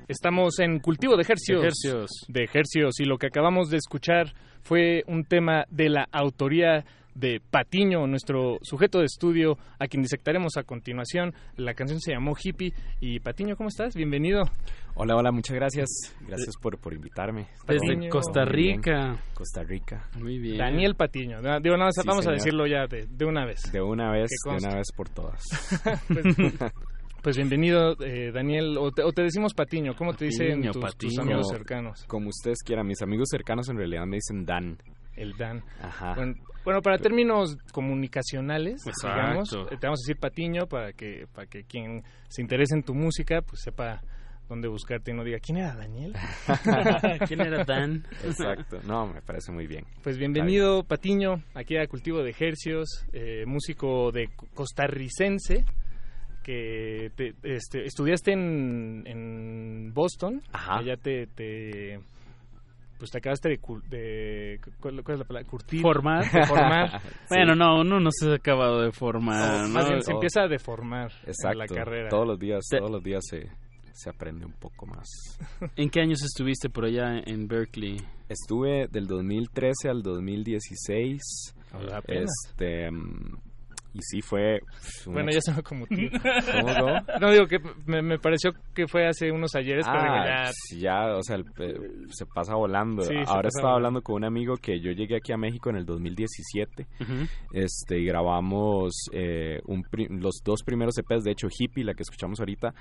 [0.07, 1.61] Estamos en Cultivo de Ejercios.
[1.61, 2.11] De Hercios.
[2.29, 3.01] De Ejercios.
[3.01, 6.85] Y lo que acabamos de escuchar fue un tema de la autoría
[7.18, 11.34] de Patiño, nuestro sujeto de estudio, a quien disectaremos a continuación.
[11.56, 12.73] La canción se llamó Hippie.
[13.02, 13.95] Y Patiño, ¿cómo estás?
[13.95, 14.44] Bienvenido.
[14.94, 15.88] Hola, hola, muchas gracias.
[16.27, 17.48] Gracias por, por invitarme.
[17.68, 18.10] Desde Patiño.
[18.11, 18.45] Costa.
[18.45, 19.18] Rica.
[19.34, 20.07] Costa Rica.
[20.19, 20.57] Muy bien.
[20.60, 21.41] Daniel Patiño.
[21.41, 23.61] De- Digo, nada más, Sí, vamos a decirlo ya de, de una vez.
[23.72, 25.41] De una vez, de una vez por todas.
[26.07, 26.26] pues,
[27.23, 28.77] pues bienvenido, eh, Daniel.
[28.77, 29.95] O te, o te decimos Patiño.
[29.95, 32.03] ¿Cómo te dicen Patiño, tus, amigos cercanos?
[32.06, 32.85] Como ustedes quieran.
[32.85, 34.77] Mis amigos cercanos en realidad me dicen Dan.
[35.15, 35.64] El Dan.
[35.81, 36.14] Ajá.
[36.15, 36.35] Bueno,
[36.68, 41.64] bueno, para términos comunicacionales, digamos, eh, te vamos a decir Patiño para que para que
[41.64, 44.02] quien se interese en tu música pues sepa
[44.49, 46.14] dónde buscarte y no diga quién era Daniel.
[47.26, 48.03] ¿Quién era Dan?
[48.26, 48.81] Exacto.
[48.85, 49.85] No, me parece muy bien.
[50.03, 55.64] Pues bienvenido Patiño aquí a Cultivo de Ejercios, eh, músico de co- costarricense
[56.44, 60.80] que te- este, estudiaste en, en Boston, Ajá.
[60.80, 61.99] allá te, te
[62.97, 63.59] pues te acabaste de,
[63.89, 65.49] de ¿cuál, cuál es la palabra?
[65.49, 66.25] Curtir, Formar.
[66.47, 67.01] formar.
[67.29, 69.67] Bueno, no, uno no se ha acabado de formar.
[69.67, 71.57] Más bien se empieza a deformar en Exacto.
[71.57, 72.09] la carrera.
[72.09, 73.49] Todos los días, todos los días se,
[73.93, 75.07] se aprende un poco más.
[75.75, 77.97] ¿En qué años estuviste por allá en Berkeley?
[78.29, 81.21] Estuve del 2013 al 2016.
[81.93, 82.29] Apenas.
[82.49, 83.37] Este, mm,
[83.97, 84.59] y sí fue...
[85.05, 86.09] Bueno, ya sonó como tío.
[86.11, 86.93] ¿Cómo, cómo?
[87.21, 90.43] No, digo que me, me pareció que fue hace unos ayeres, pero ya...
[90.47, 91.45] Ah, sí, ya, o sea, el-
[92.09, 93.01] se pasa volando.
[93.03, 93.87] Sí, Ahora estaba volando.
[93.87, 96.85] hablando con un amigo que yo llegué aquí a México en el 2017.
[97.01, 97.13] Ujú.
[97.53, 102.39] Este, y grabamos eh, un los dos primeros EPs, de hecho, Hippie, la que escuchamos
[102.39, 102.73] ahorita,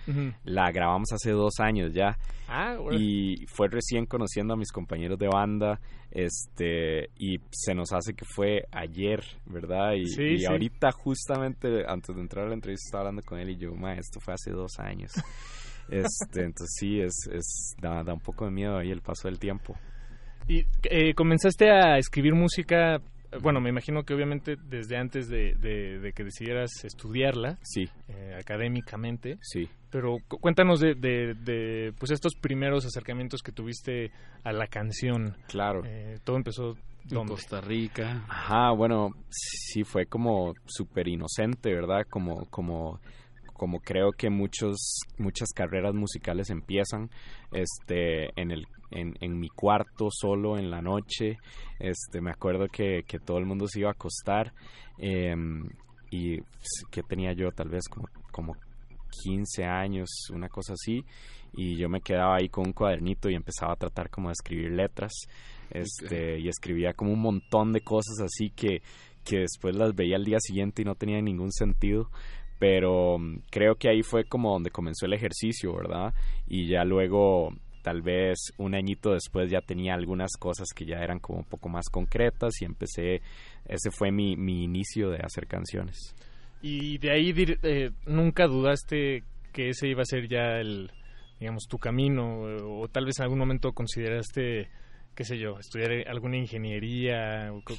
[0.45, 2.17] la grabamos hace dos años ya.
[2.49, 3.03] Ah, órale.
[3.03, 5.81] Y fue recién conociendo a mis compañeros de banda,
[6.11, 9.93] este, y se nos hace que fue ayer, ¿verdad?
[9.95, 13.51] Y, Sí, y ahorita, justamente, antes de entrar a la entrevista, estaba hablando con él
[13.51, 15.13] y yo, ma, esto fue hace dos años.
[15.89, 19.39] este, entonces sí, es, es da, da un poco de miedo ahí el paso del
[19.39, 19.77] tiempo.
[20.49, 23.01] Y eh, comenzaste a escribir música
[23.43, 27.89] bueno, me imagino que obviamente desde antes de, de- de que decidieras estudiarla, Sí.
[28.09, 29.69] eh, académicamente, Sí.
[29.91, 34.11] pero cu- cuéntanos de, de, de, pues estos primeros acercamientos que tuviste
[34.45, 35.37] a la canción.
[35.49, 35.83] Claro.
[35.85, 36.73] Eh, todo empezó
[37.05, 37.33] En ¿dónde?
[37.35, 38.25] Costa Rica.
[38.29, 42.05] Ajá, bueno, sí fue como súper inocente, ¿verdad?
[42.11, 43.01] Como, como,
[43.57, 47.11] como creo que muchos, muchas carreras musicales empiezan,
[47.53, 51.39] este, en el, en, en mi cuarto solo en la noche,
[51.79, 54.53] este, me acuerdo que, que todo el mundo se iba a acostar,
[54.99, 55.69] em,
[56.11, 56.39] y
[56.91, 58.55] que tenía yo tal vez como, como
[59.23, 61.05] 15 años, una cosa así,
[61.55, 64.73] y yo me quedaba ahí con un cuadernito y empezaba a tratar como de escribir
[64.73, 65.13] letras,
[65.71, 68.83] este, y escribía como un montón de cosas así que,
[69.25, 72.11] que después las veía al día siguiente y no tenían ningún sentido,
[72.59, 76.15] pero mm, creo que ahí fue como donde comenzó el ejercicio, ¿verdad?
[76.47, 81.21] Y ya luego tal vez un añito después ya tenía algunas cosas que ya eran
[81.21, 83.23] como un poco más concretas y empecé,
[83.67, 85.97] ese fue mi, mi inicio de hacer canciones.
[86.63, 89.23] Y de ahí eh, nunca dudaste
[89.53, 90.91] que ese iba a ser ya el,
[91.39, 94.69] digamos, tu camino, o tal vez en algún momento consideraste,
[95.15, 97.53] qué sé yo, estudiar alguna ingeniería.
[97.53, 97.75] o co-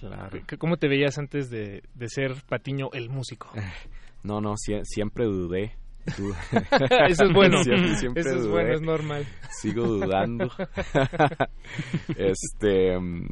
[0.47, 3.49] c- ¿Cómo te veías antes de, de ser Patiño el músico?
[4.23, 5.75] No, no, sie- siempre dudé.
[6.17, 6.33] Du-
[7.09, 7.63] Eso es bueno.
[7.63, 8.51] Siempre, siempre Eso es dudé.
[8.51, 9.25] bueno, es normal.
[9.61, 10.49] Sigo dudando.
[12.17, 12.97] este.
[12.99, 13.27] mm,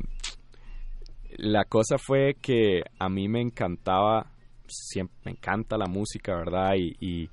[1.38, 4.32] La cosa fue que a mí me encantaba,
[4.68, 6.74] siempre me encanta la música, ¿verdad?
[6.78, 7.30] Y, y,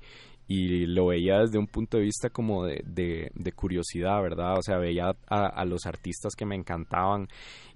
[0.47, 4.57] y lo veía desde un punto de vista como de, de, de curiosidad, ¿verdad?
[4.57, 7.27] O sea, veía a, a los artistas que me encantaban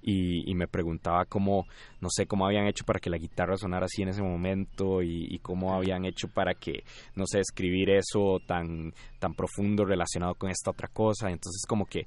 [0.01, 1.65] y, y me preguntaba cómo,
[2.01, 5.27] no sé, cómo habían hecho para que la guitarra sonara así en ese momento y,
[5.29, 6.83] y cómo habían hecho para que,
[7.15, 11.29] no sé, escribir eso tan, tan profundo relacionado con esta otra cosa.
[11.29, 12.05] Entonces, como que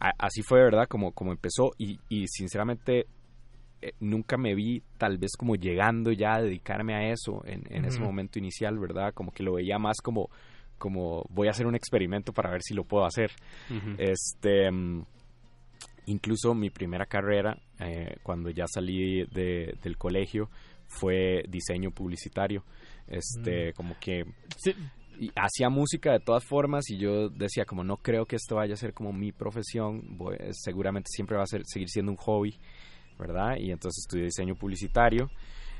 [0.00, 0.86] a- así fue, ¿verdad?
[0.88, 3.06] Como, como empezó y, y sinceramente
[3.82, 7.84] eh, nunca me vi tal vez como llegando ya a dedicarme a eso en, en
[7.84, 9.12] ese momento inicial, ¿verdad?
[9.14, 10.30] Como que lo veía más como,
[10.78, 13.30] como voy a hacer un experimento para ver si lo puedo hacer.
[13.98, 15.04] Este, mm,
[16.06, 20.48] incluso mi primera carrera, eh, cuando ya salí de- del colegio,
[20.88, 22.62] fue diseño publicitario.
[23.08, 23.72] Este, Mm.
[23.74, 24.24] como que
[25.34, 28.76] hacía música de todas formas y yo decía como no creo que esto vaya a
[28.76, 32.54] ser como mi profesión, voy- seguramente siempre va a ser, seguir siendo un hobby,
[33.18, 33.56] ¿verdad?
[33.58, 35.30] Y entonces estudié diseño publicitario,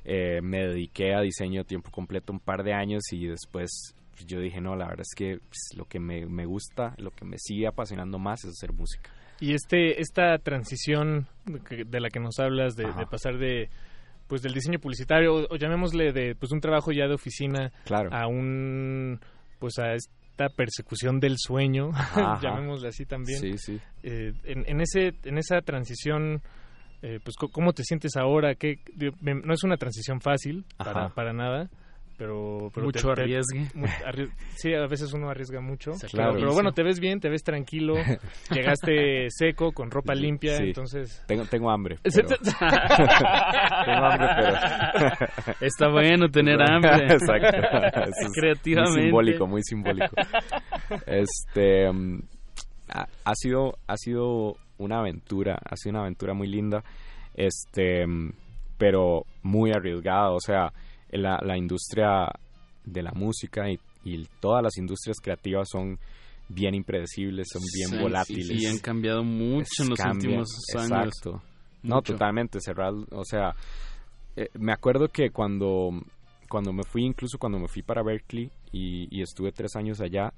[0.05, 3.95] eh, me dediqué a diseño a tiempo completo un par de años y después
[4.27, 7.25] yo dije no, la verdad es que pues, lo que me, me gusta, lo que
[7.25, 9.11] me sigue apasionando más es hacer música.
[9.41, 13.69] Y este esta transición de la que nos hablas de, de pasar de
[14.29, 18.09] pues del diseño publicitario o, o llamémosle de pues un trabajo ya de oficina Claro.
[18.13, 19.21] a un
[19.59, 21.91] pues a esta persecución del sueño
[22.43, 23.79] llamémosle así también Sí, sí.
[24.03, 26.41] Eh, en, en ese en esa transición
[27.07, 31.09] eh, pues cómo te sientes ahora ¿Qué- digo, me- no es una transición fácil para,
[31.11, 31.69] para nada
[32.19, 33.69] pero, pero Mucho arriesgue.
[34.57, 36.33] sí a veces uno arriesga mucho pero, claro.
[36.35, 37.93] pero bueno te ves bien te ves tranquilo
[38.51, 40.63] llegaste seco con ropa limpia sí.
[40.69, 41.97] entonces Tengo, tengo hambre.
[42.03, 42.29] Pero-
[43.85, 45.57] tengo hambre, pero...
[45.61, 47.05] Está bueno tener hambre.
[47.13, 47.57] Exacto.
[47.59, 48.95] Eso es Creativamente.
[48.95, 50.17] Muy simbólico, muy simbólico.
[51.07, 51.93] Este...
[51.93, 52.21] mm,
[52.89, 56.83] ha, ha sido ha sido una aventura, ha sido una aventura muy linda,
[57.35, 58.05] este,
[58.79, 60.73] pero muy arriesgada, o sea,
[61.11, 62.29] la, la industria
[62.85, 65.99] de la música y, y todas las industrias creativas son
[66.49, 68.63] bien impredecibles, son bien Sí, volátiles.
[68.63, 70.93] y han cambiado mucho en los Cambian, últimos años.
[70.93, 71.43] Exacto.
[71.83, 72.13] No, Mucho.
[72.13, 73.05] totalmente cerrado.
[73.13, 73.55] O sea,
[74.37, 75.91] eh, me acuerdo que cuando,
[76.49, 80.33] cuando me fui, incluso cuando me fui para Berkeley y, y estuve tres años allá,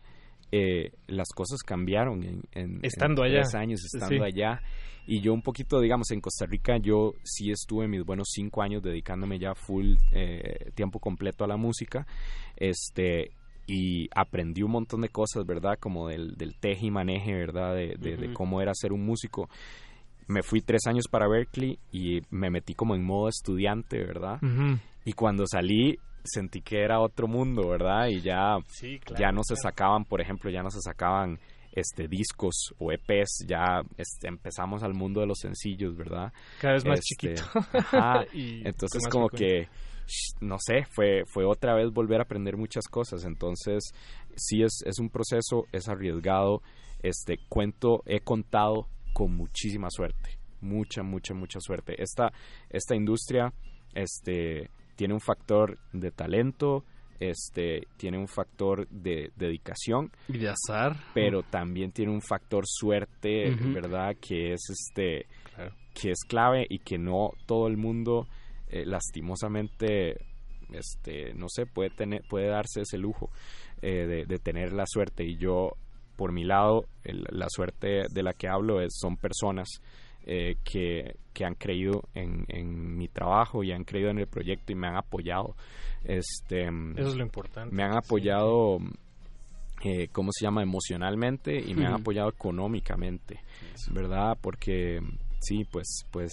[0.52, 3.42] eh, las cosas cambiaron en, en- en Estando allá.
[3.42, 4.22] tres años estando Sí.
[4.32, 4.60] allá.
[5.06, 8.82] Y yo un poquito, digamos, en Costa Rica yo sí estuve mis buenos cinco años
[8.82, 12.06] dedicándome ya full eh, tiempo completo a la música.
[12.56, 13.30] Este
[13.66, 15.78] y aprendí un montón de cosas, ¿verdad?
[15.78, 17.74] Como del, del teje y maneje, ¿verdad?
[17.74, 18.34] De, de- de Ujú.
[18.34, 19.48] cómo era ser un músico.
[20.26, 24.40] Me fui tres años para Berkeley y me metí como en modo estudiante, ¿verdad?
[25.04, 28.08] Y cuando salí sentí que era otro mundo, ¿verdad?
[28.08, 31.38] Y ya, Sí, claro, ya no se sacaban, por ejemplo, ya no se sacaban
[31.72, 36.32] este discos o EPs, ya este, empezamos al mundo de los sencillos, ¿verdad?
[36.60, 37.42] Cada vez más Este, chiquito.
[37.72, 38.24] ajá.
[38.32, 39.68] Y Entonces como que
[40.40, 43.92] no sé, fue fue otra vez volver a aprender muchas cosas, entonces
[44.36, 46.62] sí es es un proceso, es arriesgado,
[47.02, 52.02] este cuento he contado con muchísima suerte, mucha mucha mucha suerte.
[52.02, 52.32] Esta
[52.70, 53.52] esta industria
[53.94, 56.84] este tiene un factor de talento,
[57.20, 60.96] este tiene un factor de dedicación Y de azar.
[61.14, 63.54] pero también tiene un factor suerte.
[63.72, 64.16] ¿verdad?
[64.20, 65.26] Que es este
[65.94, 68.26] que es clave y que no todo el mundo
[68.68, 70.16] eh, lastimosamente
[70.72, 73.30] este no sé puede tener puede darse ese lujo
[73.82, 75.72] eh, de, de tener la suerte y yo
[76.16, 79.68] por mi lado el- la suerte de la que hablo es son personas
[80.28, 84.72] eh, que, que han creído en, en mi trabajo y han creído en el proyecto
[84.72, 85.56] y me han apoyado.
[86.04, 86.64] Este
[86.96, 87.74] Eso es lo importante.
[87.74, 88.78] me han apoyado
[89.84, 90.62] eh, ¿cómo se llama?
[90.62, 93.40] emocionalmente y me han apoyado económicamente
[93.92, 95.00] verdad porque
[95.40, 96.32] sí pues pues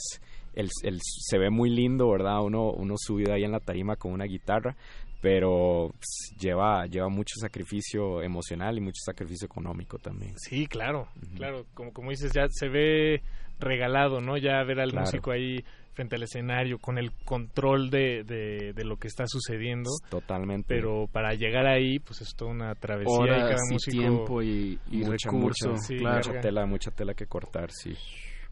[0.55, 4.13] el, el- se ve muy lindo verdad uno uno subido ahí en la tarima con
[4.13, 4.75] una guitarra
[5.21, 10.33] pero pues, lleva lleva mucho sacrificio emocional y mucho sacrificio económico también.
[10.37, 13.21] Sí, claro, claro, como, como dices, ya se ve
[13.59, 14.37] regalado, ¿no?
[14.37, 15.05] Ya ver al Claro.
[15.05, 15.63] músico ahí
[15.93, 19.89] frente al escenario con el control de, de, de lo que está sucediendo.
[20.09, 20.65] Totalmente.
[20.67, 23.97] Pero para llegar ahí, pues es toda una travesía y Horas cada y músico...
[24.01, 26.41] tiempo y- y mucha, recurso, mucha, Sí, mucha carga.
[26.41, 27.95] tela mucha tela que cortar sí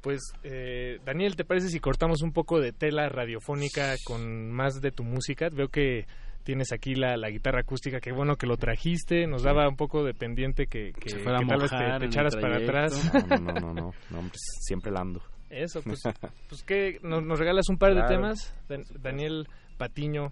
[0.01, 4.91] Pues, eh, Daniel, ¿te parece si cortamos un poco de tela radiofónica con más de
[4.91, 5.49] tu música?
[5.51, 6.05] Veo que
[6.43, 10.03] tienes aquí la, la guitarra acústica, que bueno que lo trajiste, nos daba un poco
[10.03, 13.11] de pendiente que, que, Se fuera a que tal vez te- echaras para atrás.
[13.29, 16.01] no no no no no, no, hombre, siempre la ando Eso, pues,
[16.49, 18.15] pues que nos, nos regalas un par de Claro.
[18.15, 19.47] temas, Dan- Daniel
[19.77, 20.31] Patiño,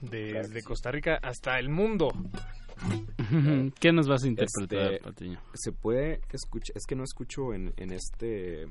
[0.00, 2.08] de, de Costa Rica hasta el mundo.
[3.80, 5.40] ¿Qué nos vas a interpretar, Este, Patiño?
[5.54, 8.66] se puede escuchar es que no escucho en, en este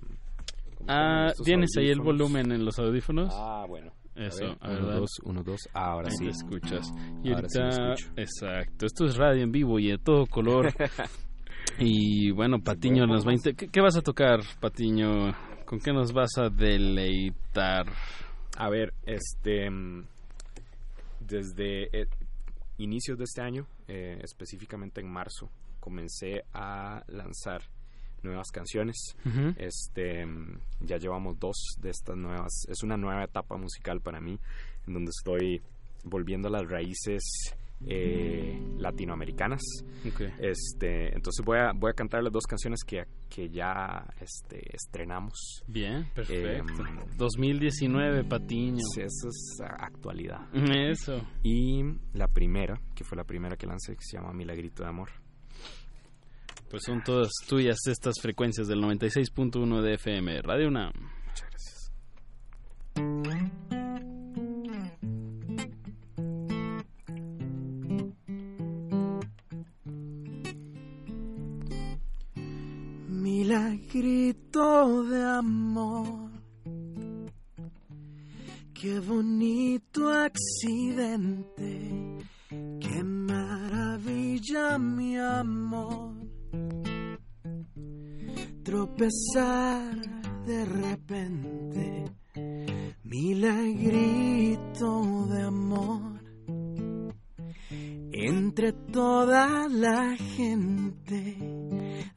[0.77, 3.33] ¿cómo se Ah, ¿tienes ahí el volumen en los audífonos?
[3.35, 3.91] Ah, bueno.
[4.15, 5.59] Eso, A ver, uno, dos, uno, dos.
[5.73, 6.23] Ah, ahora Ahí sí.
[6.25, 6.87] te escuchas.
[7.23, 10.73] Y Ahora ahorita, exacto, esto es radio en vivo y de todo color.
[11.79, 13.53] y bueno, Patiño nos va a...
[13.55, 15.33] ¿Qué, qué vas a tocar, Patiño?
[15.65, 17.87] ¿Con qué nos vas a deleitar?
[18.57, 19.69] A ver, este.
[19.69, 20.05] mm,
[21.19, 22.07] Desde eh,
[22.77, 27.61] inicios de este año, eh, específicamente en marzo, comencé a lanzar
[28.25, 29.15] nuevas canciones.
[29.57, 30.25] Este,
[30.81, 32.51] ya llevamos dos de estas nuevas.
[32.67, 34.37] Es una nueva etapa musical para mí,
[34.87, 35.61] en donde estoy
[36.03, 37.23] volviendo a las raíces
[37.85, 39.61] eh, latinoamericanas.
[40.39, 45.63] Este, entonces voy a voy a cantar las dos canciones que, que ya este, estrenamos.
[45.67, 46.83] Bien, perfecto.
[46.83, 48.83] Em, 2019, Patiño.
[48.93, 50.47] Sí, eso es actualidad.
[50.53, 51.21] Eso.
[51.43, 51.83] Y
[52.13, 55.09] la primera, que fue la primera que lancé, que se llama Milagrito de Amor.
[56.75, 60.91] Pues son todas tuyas estas frecuencias del 96.1 de FM, Radio UNAM.
[61.25, 61.93] Muchas gracias.
[73.07, 76.29] Milagrito de amor,
[78.73, 81.79] qué bonito accidente,
[82.81, 86.24] qué maravilla mi amor.
[88.65, 89.93] Tropezar
[90.43, 92.03] de repente,
[93.03, 96.19] milagrito de amor,
[98.11, 101.37] entre toda la gente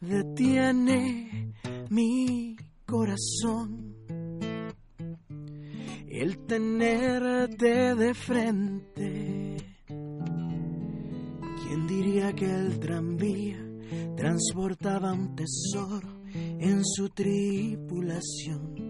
[0.00, 1.52] detiene
[1.90, 2.56] mi
[2.86, 3.94] corazón.
[6.08, 9.56] El tenerte de frente.
[9.86, 13.62] ¿Quién diría que el tranvía
[14.16, 16.17] transportaba un tesoro
[16.60, 18.87] en su tripulación?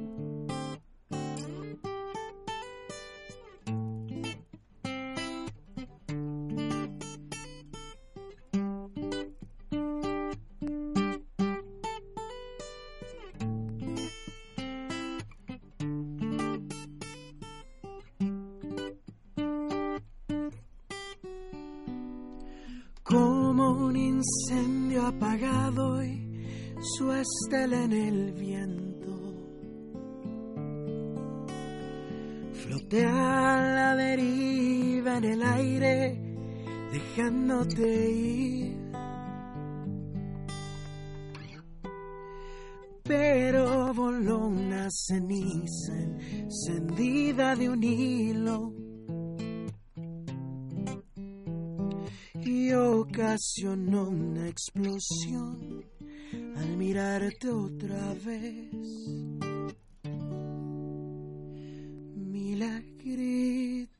[46.49, 48.73] Encendida de un hilo.
[52.45, 55.85] y ocasionó una explosión
[56.57, 58.73] al mirarte otra vez.
[62.17, 63.91] Milagrito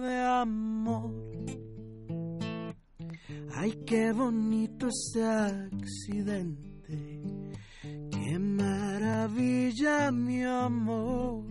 [0.00, 1.14] de amor.
[3.54, 7.15] Ay, qué bonito este accidente.
[8.26, 11.44] Qué maravilla, mi amor.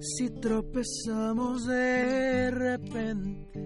[0.00, 3.60] Si tropezamos de repente.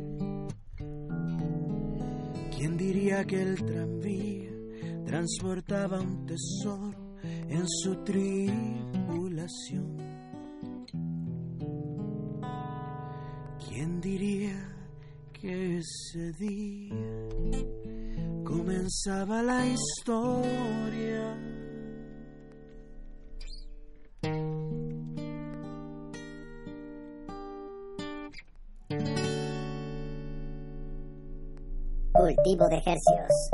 [2.51, 4.51] ¿Quién diría que el tranvía
[5.05, 9.97] transportaba un tesoro en su tribulación.
[13.69, 14.75] ¿Quién diría
[15.33, 17.96] que ese día
[18.47, 21.37] comenzaba la historia?
[32.13, 33.51] Cultivo de ejercios.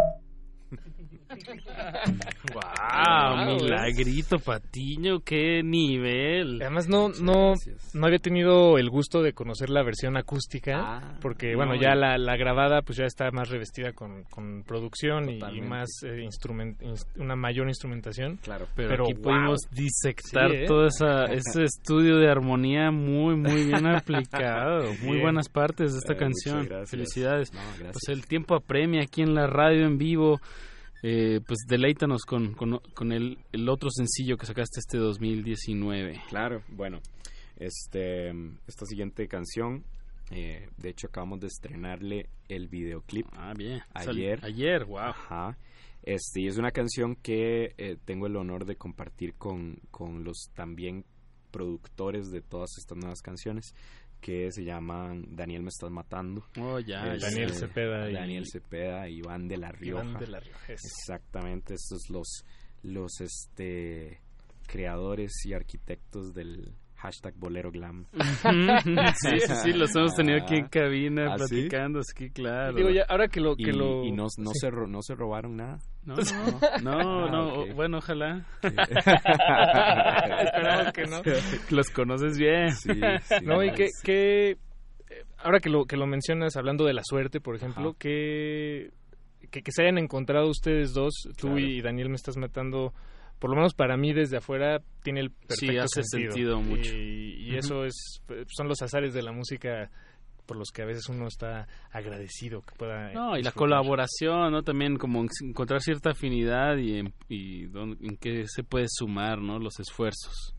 [2.55, 3.47] ¡Wow!
[3.61, 6.61] Milagrito Patiño, qué nivel.
[6.62, 7.55] Además no no
[7.95, 11.95] no había tenido el gusto de conocer la versión acústica Ah, porque no, bueno ya
[11.95, 16.79] la, la grabada pues ya está más revestida con, con producción y, más eh, instrument-
[16.81, 18.37] ins- una mayor instrumentación.
[18.43, 19.23] Claro, Pero, aquí wow.
[19.23, 20.65] pudimos disectar Sí, ¿eh?
[20.66, 24.93] todo esa, ese estudio de armonía muy, muy bien aplicado.
[25.03, 26.69] Muy buenas partes de esta Eh, canción.
[26.87, 27.53] Felicidades.
[27.53, 27.93] No, gracias.
[27.93, 30.41] Pues el tiempo apremia aquí en la radio en vivo.
[31.03, 36.20] Eh, pues deleítanos con, con, con el, el otro sencillo que sacaste este 2019.
[36.29, 37.01] Claro, bueno,
[37.57, 38.31] este,
[38.66, 39.85] esta siguiente canción,
[40.31, 43.27] eh, de hecho acabamos de estrenarle el videoclip.
[43.33, 43.81] Ah, bien.
[43.95, 44.45] Sal- Ayer.
[44.45, 44.99] ayer, wow.
[44.99, 45.59] Ajá.
[46.05, 50.51] Este, y es una canción que eh, tengo el honor de compartir con, con los
[50.55, 51.05] también
[51.53, 53.74] productores de todas estas nuevas canciones
[54.23, 56.43] que se llaman Daniel me estás matando.
[56.59, 57.28] Oh, ya, Es, ya.
[57.28, 60.05] Daniel eh, Cepeda y- Daniel Cepeda y Iván de la Rioja.
[60.05, 60.73] Iván de la Rioja.
[60.73, 62.44] Exactamente, estos los
[62.85, 64.20] los este
[64.66, 66.73] creadores y arquitectos del
[67.03, 68.07] hashtag bolero glam.
[69.20, 71.55] sí, sí, sí, los hemos tenido aquí en cabina ¿Ah, sí?
[71.57, 72.74] platicando, sí, claro.
[72.74, 74.59] Digo, ya, ahora que lo que y, lo y no, no sí.
[74.61, 75.79] se ro- no se robaron nada.
[76.05, 76.15] No,
[76.83, 78.47] no, no, Ah, no, bueno, ojalá.
[78.62, 81.23] Esperamos que no.
[81.70, 82.69] Los conoces bien.
[83.43, 84.57] no, y que, que eh,
[85.39, 88.91] ahora que lo que lo mencionas hablando de la suerte, por ejemplo, que,
[89.51, 91.59] que que se hayan encontrado ustedes dos, tú Claro.
[91.59, 92.93] y Daniel me estás matando,
[93.38, 96.94] por lo menos para mí desde afuera tiene el perfecto Sí, hace sentido mucho.
[96.96, 99.90] Y, eso es son los azares de la música
[100.46, 104.62] por los que a veces uno está agradecido que pueda No, y la colaboración, ¿no?
[104.62, 109.38] También como en- encontrar cierta afinidad y en, y dónde- en qué se puede sumar,
[109.38, 109.59] ¿no?
[109.59, 110.54] Los esfuerzos.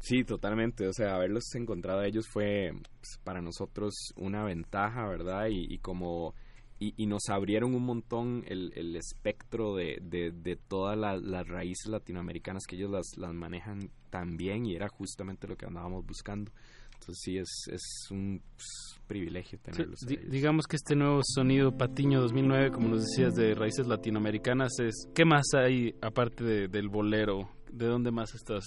[0.00, 0.86] Sí, totalmente.
[0.88, 5.46] O sea, haberlos encontrado a ellos fue pues, para nosotros una ventaja, ¿verdad?
[5.48, 6.34] Y, y como
[6.82, 11.46] y, y nos abrieron un montón el, el espectro de, de, de todas la- las
[11.46, 16.04] raíces latinoamericanas que ellos las, las manejan tan bien y era justamente lo que andábamos
[16.06, 16.50] buscando.
[16.94, 19.98] Entonces sí, es, es un pues, privilegio Sí, tenerlos.
[20.06, 20.30] di- ellos.
[20.30, 25.24] digamos que este nuevo sonido Patiño 2009, como nos decías, de raíces latinoamericanas, es ¿qué
[25.24, 27.48] más hay aparte de- del bolero?
[27.72, 28.64] ¿De dónde más estás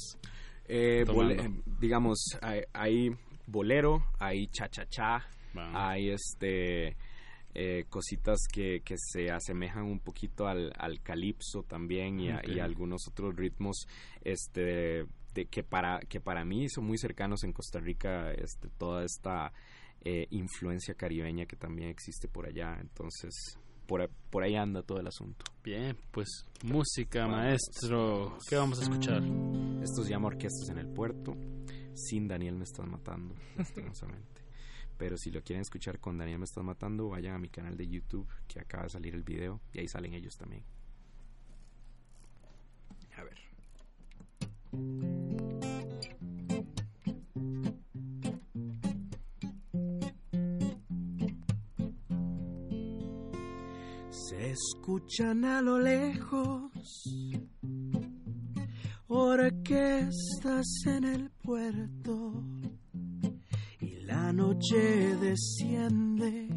[0.68, 3.10] Eh, eh, digamos, hay, hay
[3.48, 5.24] bolero, hay cha-cha-cha,
[5.74, 6.98] hay este
[7.56, 12.60] eh, cositas que, que se asemejan un poquito al, al calipso también y, a, y
[12.60, 13.88] a algunos otros ritmos
[14.22, 19.06] este de, que para que para mí son muy cercanos en Costa Rica este toda
[19.06, 19.54] esta
[20.04, 23.34] eh, influencia caribeña que también existe por allá entonces
[23.88, 26.28] por, por ahí anda todo el asunto Bien, pues
[26.64, 27.38] música, Vamos.
[27.38, 28.38] maestro.
[28.48, 29.24] ¿Qué vamos a escuchar?
[29.82, 31.36] Esto se llama Orquestas en el Puerto.
[31.96, 34.35] Sin Daniel me estás matando, lastimosamente.
[34.98, 37.88] Pero si lo quieren escuchar con Daniel me estás matando, vayan a mi canal de
[37.88, 40.64] YouTube, que acaba de salir el video, y ahí salen ellos también.
[43.18, 43.40] A ver.
[54.10, 56.72] Se escuchan a lo lejos
[59.08, 62.34] orquestas en el puerto
[64.16, 66.48] la noche desciende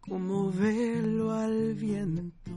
[0.00, 2.54] como velo al viento.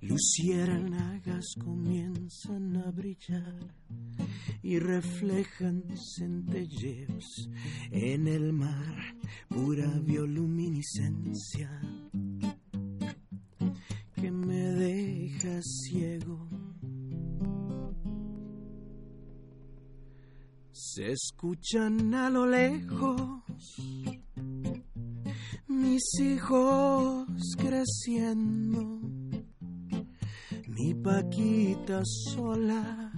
[0.00, 3.74] Luciérnagas comienzan a brillar
[4.62, 5.82] y reflejan
[6.16, 7.50] centelleos
[7.90, 9.16] en el mar,
[9.48, 11.70] pura bioluminiscencia
[14.14, 16.53] que me deja ciego.
[20.94, 23.42] Se escuchan a lo lejos.
[25.66, 27.26] Mis hijos
[27.58, 29.00] creciendo,
[30.68, 33.10] mi Paquita sola.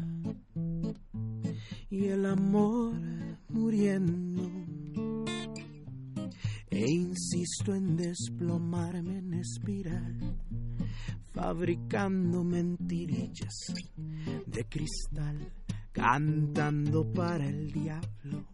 [1.90, 2.94] Y el amor
[3.51, 4.51] muriendo.
[6.70, 10.39] E insisto en desplomarme en espiral,
[11.35, 13.74] fabricando mentirillas
[14.47, 15.53] de cristal,
[15.97, 18.44] cantando para el diablo.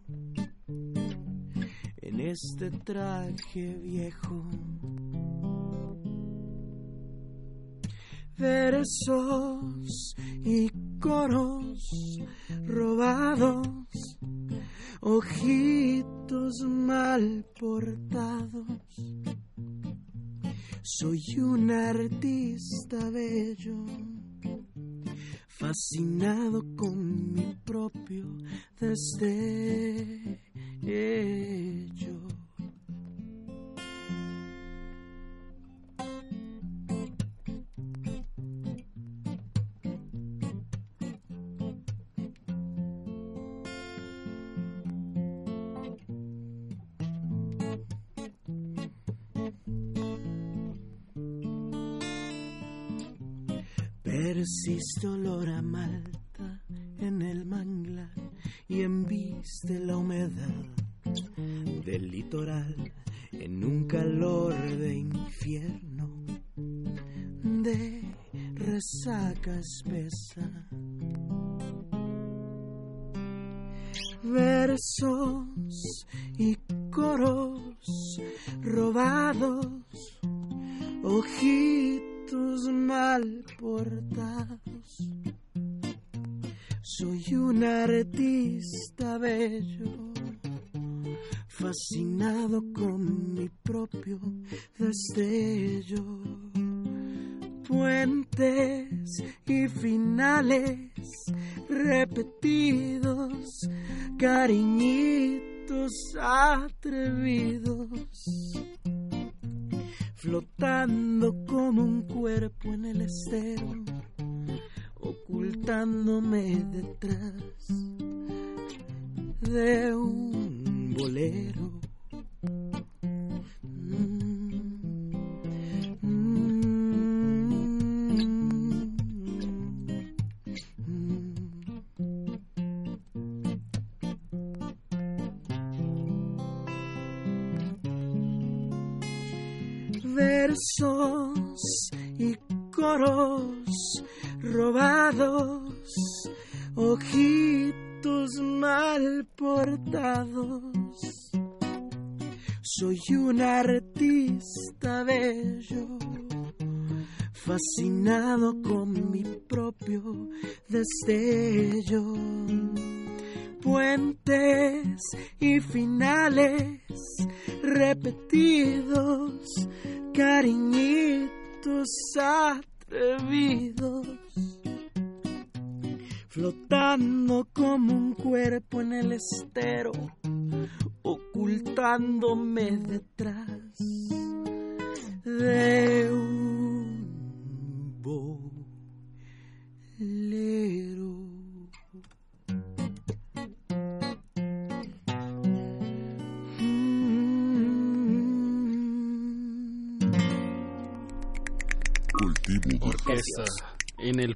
[1.97, 4.49] En este traje viejo
[8.37, 10.15] versos
[10.45, 12.17] y coros
[12.65, 13.67] robados,
[15.01, 18.67] ojitos mal portados.
[20.81, 23.85] Soy un artista bello,
[25.57, 28.25] fascinado con mi propio
[28.79, 30.33] destello.
[54.23, 56.63] Persiste olor a malta
[56.97, 58.15] en el manglar
[58.69, 60.63] y embiste la humedad
[61.83, 62.93] del litoral
[63.33, 66.09] en un calor de infierno,
[66.55, 68.15] de
[68.55, 70.49] resaca espesa.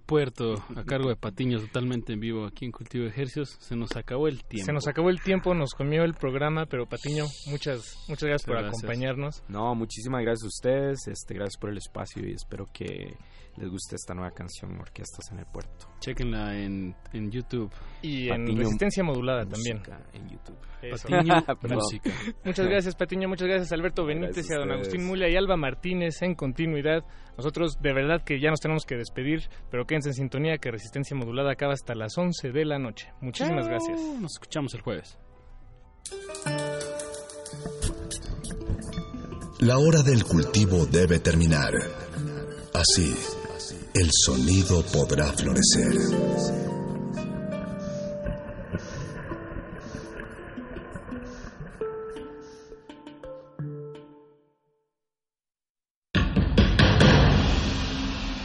[0.07, 3.57] Puerto a cargo de Patiño totalmente en vivo aquí en Cultivo de Ejercios.
[3.59, 4.65] Se nos acabó el tiempo.
[4.65, 8.55] Se nos acabó el tiempo, nos comió el programa, pero Patiño, muchas muchas gracias por
[8.55, 8.77] Gracias.
[8.84, 9.43] acompañarnos.
[9.49, 13.15] No, muchísimas gracias a ustedes, este, gracias por el espacio y espero que
[13.57, 15.88] les guste esta nueva canción Orquestas en el Puerto.
[15.99, 17.71] Chequenla en, en YouTube.
[18.01, 19.81] Y en Patiño Resistencia Modulada también.
[20.13, 20.57] En YouTube.
[20.91, 21.43] Patiño.
[21.75, 22.11] Música.
[22.43, 23.27] Muchas gracias, Patiño.
[23.27, 24.71] Muchas gracias, Alberto Benítez Gracias y a don.
[24.71, 27.03] Agustín Mulia y Alba Martínez en continuidad.
[27.35, 31.15] Nosotros, de verdad, que ya nos tenemos que despedir, pero quédense en sintonía que Resistencia
[31.15, 33.11] Modulada acaba hasta las 11 de la noche.
[33.21, 33.69] Muchísimas Chao.
[33.69, 34.01] gracias.
[34.19, 35.17] Nos escuchamos el jueves.
[39.59, 41.73] La hora del cultivo debe terminar.
[42.73, 43.15] Así,
[43.99, 45.95] el sonido podrá florecer.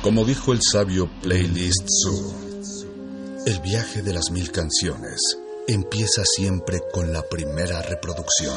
[0.03, 2.35] Como dijo el sabio Playlist Zoo,
[3.47, 5.20] el viaje de las mil canciones
[5.69, 8.57] empieza siempre con la primera reproducción.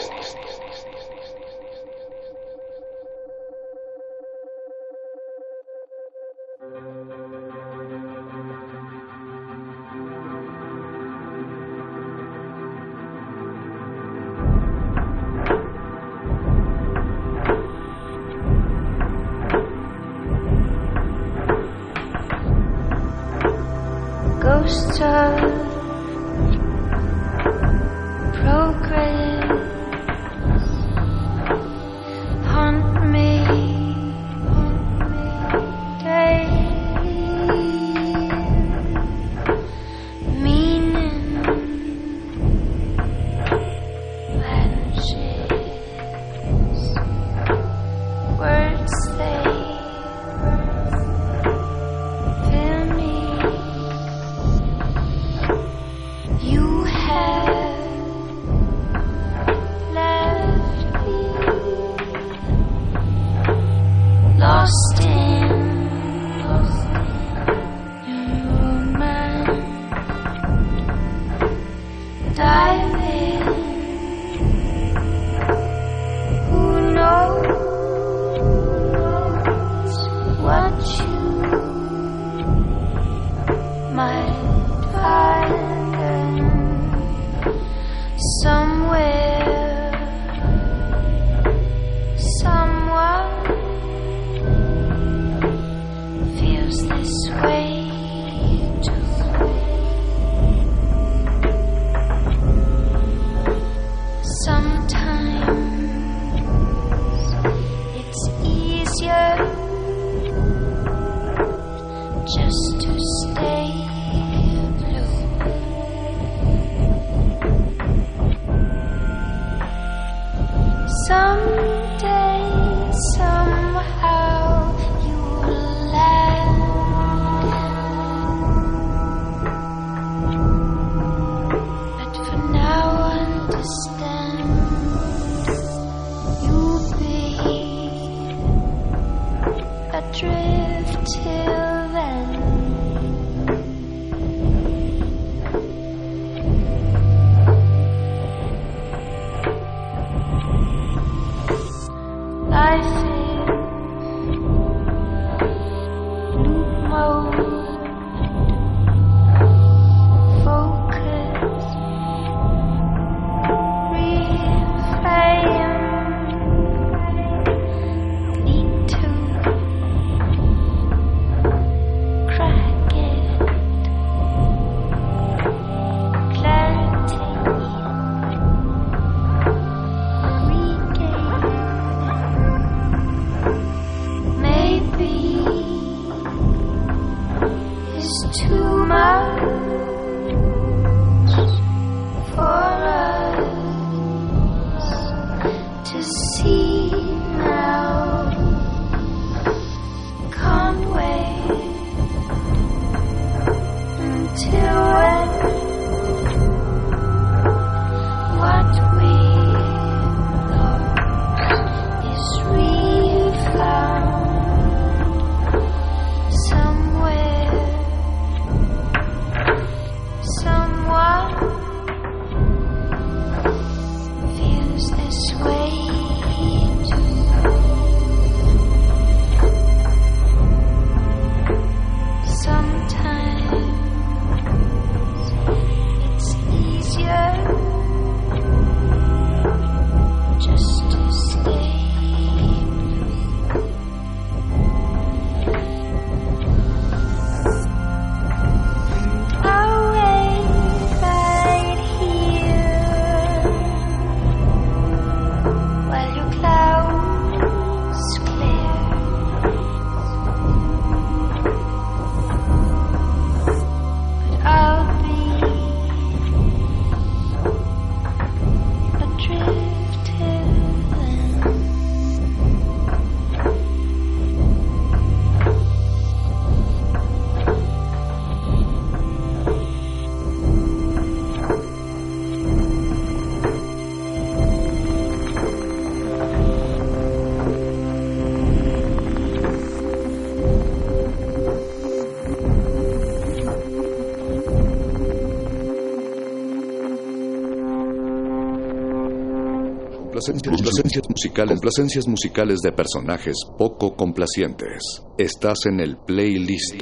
[300.21, 305.01] Complacencias, complacencias, musicales, musicales de personajes poco complacientes.
[305.17, 306.75] Estás en el playlist.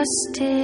[0.00, 0.59] trusted.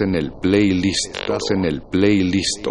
[0.00, 1.16] en el playlist,
[1.50, 2.66] en el playlist.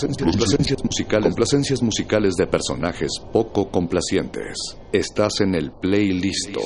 [0.00, 4.56] complacencias, musicales, complacencias musicales de personajes poco complacientes.
[4.92, 6.56] Estás en el playlist.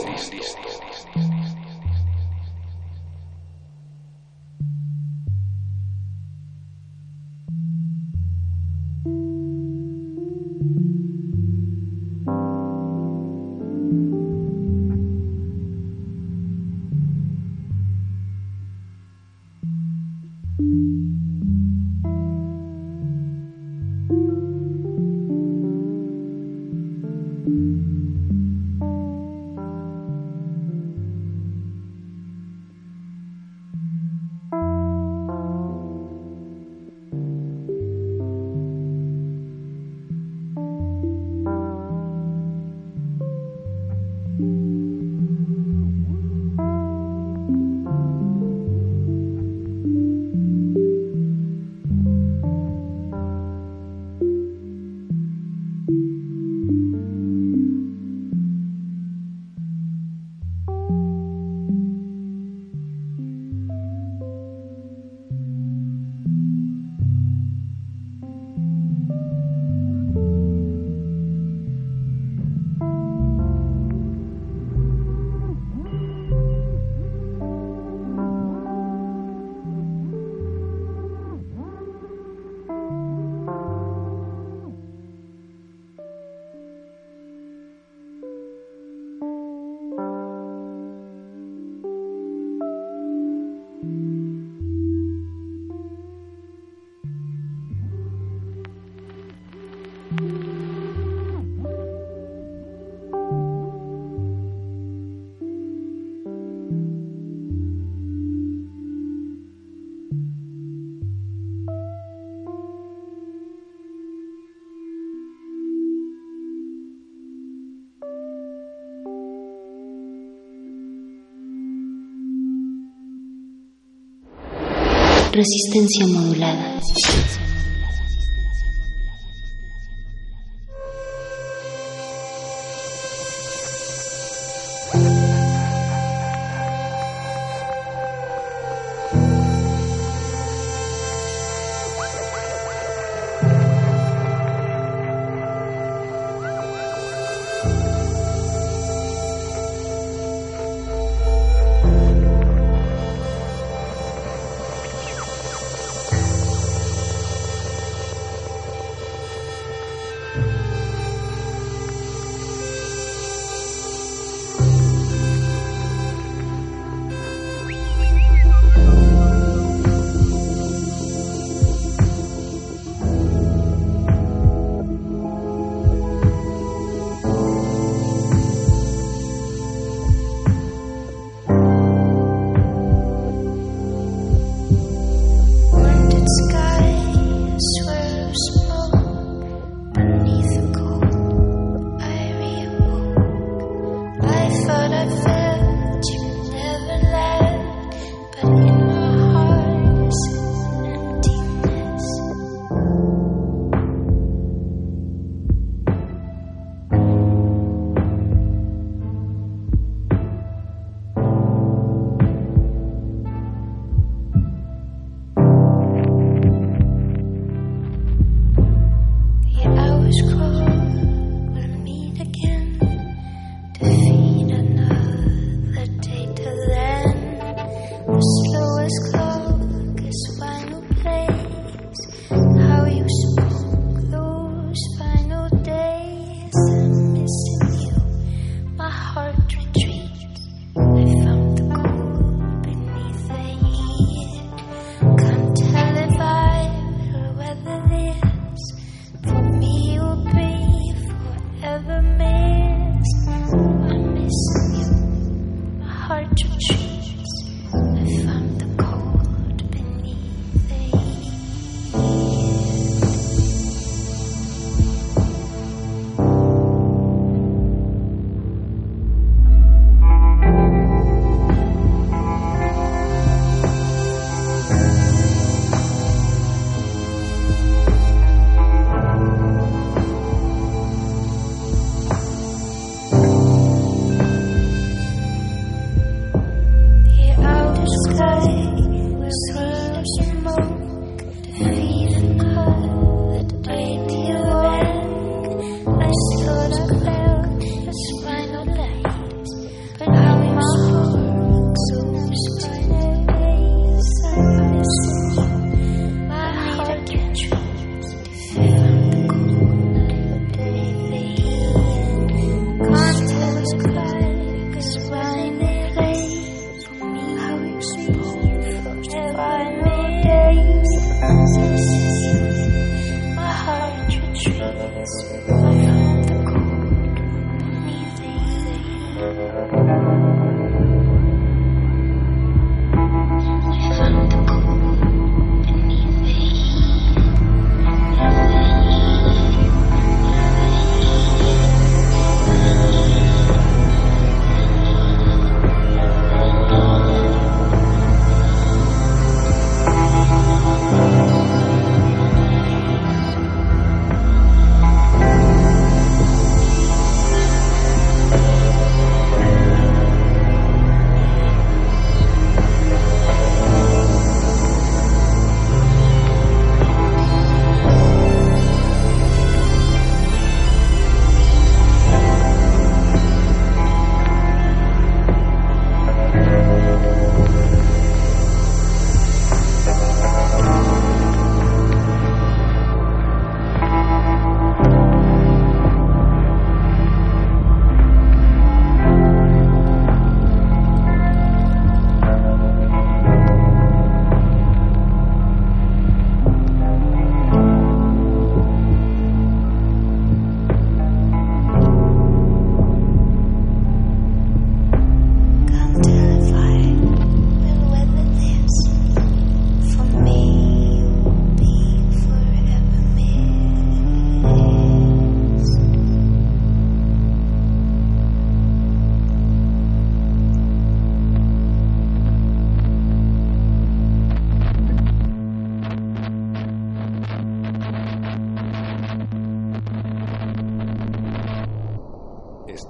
[125.35, 126.81] Resistencia modulada.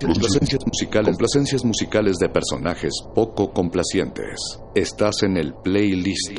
[0.00, 4.40] complacencias, musicales, complacencias musicales de personajes poco complacientes.
[4.74, 6.38] Estás en el playlist.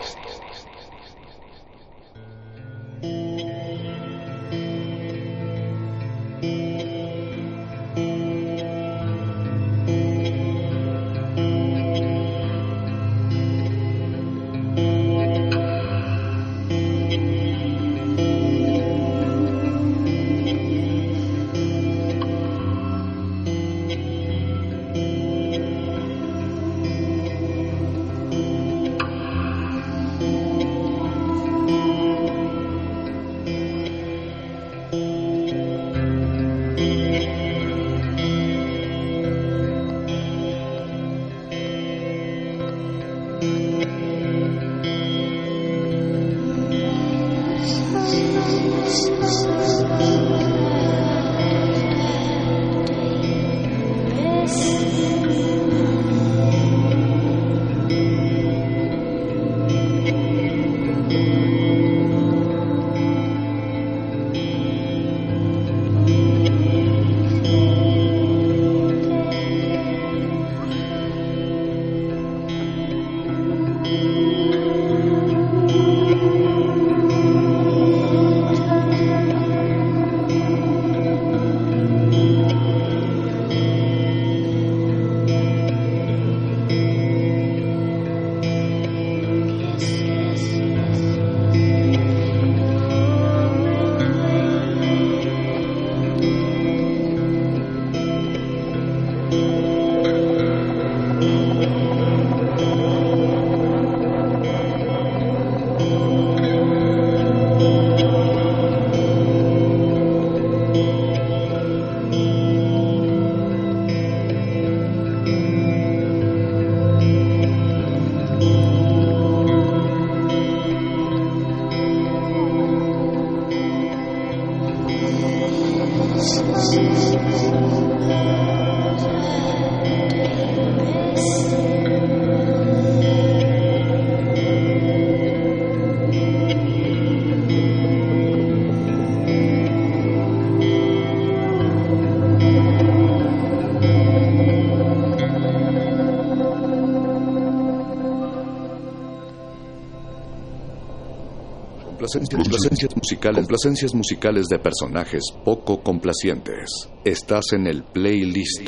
[152.13, 156.89] Complacencias musicales, complacencias musicales de personajes poco complacientes.
[157.05, 158.67] Estás en el playlist.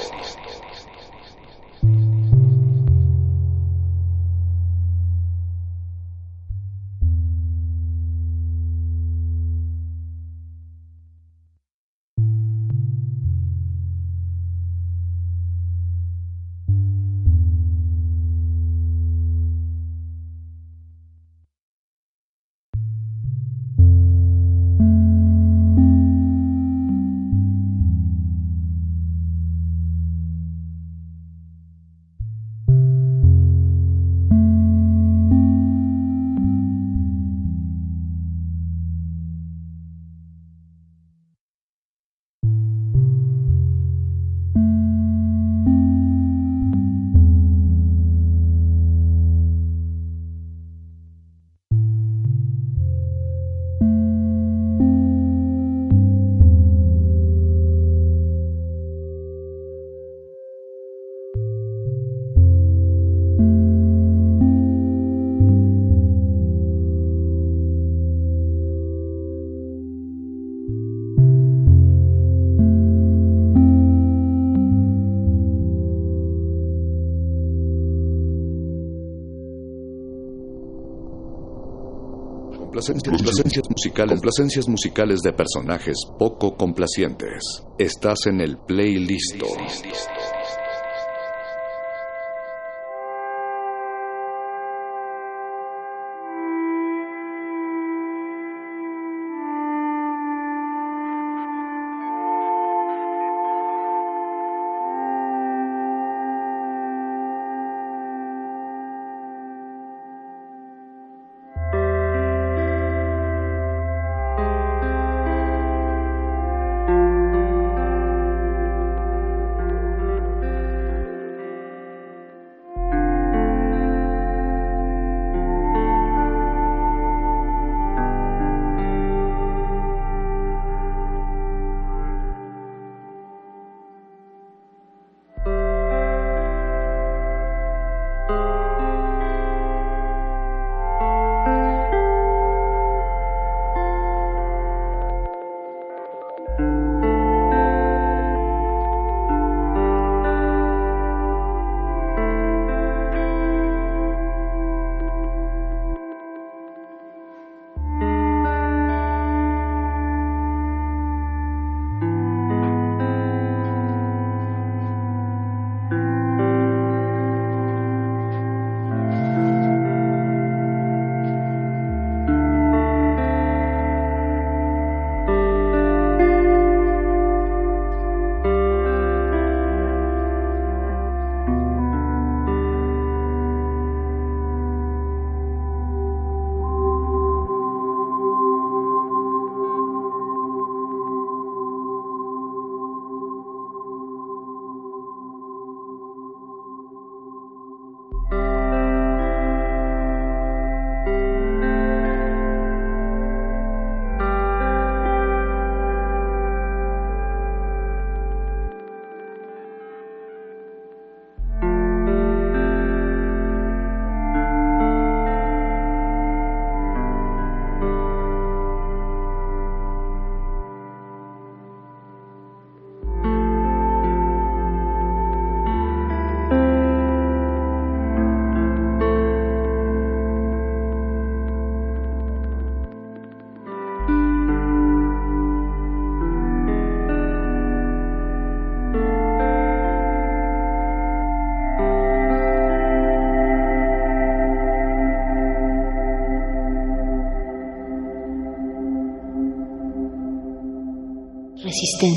[82.81, 87.63] Complacencias, complacencias musicales, complacencias musicales de personajes poco complacientes.
[87.77, 89.35] Estás en el playlist.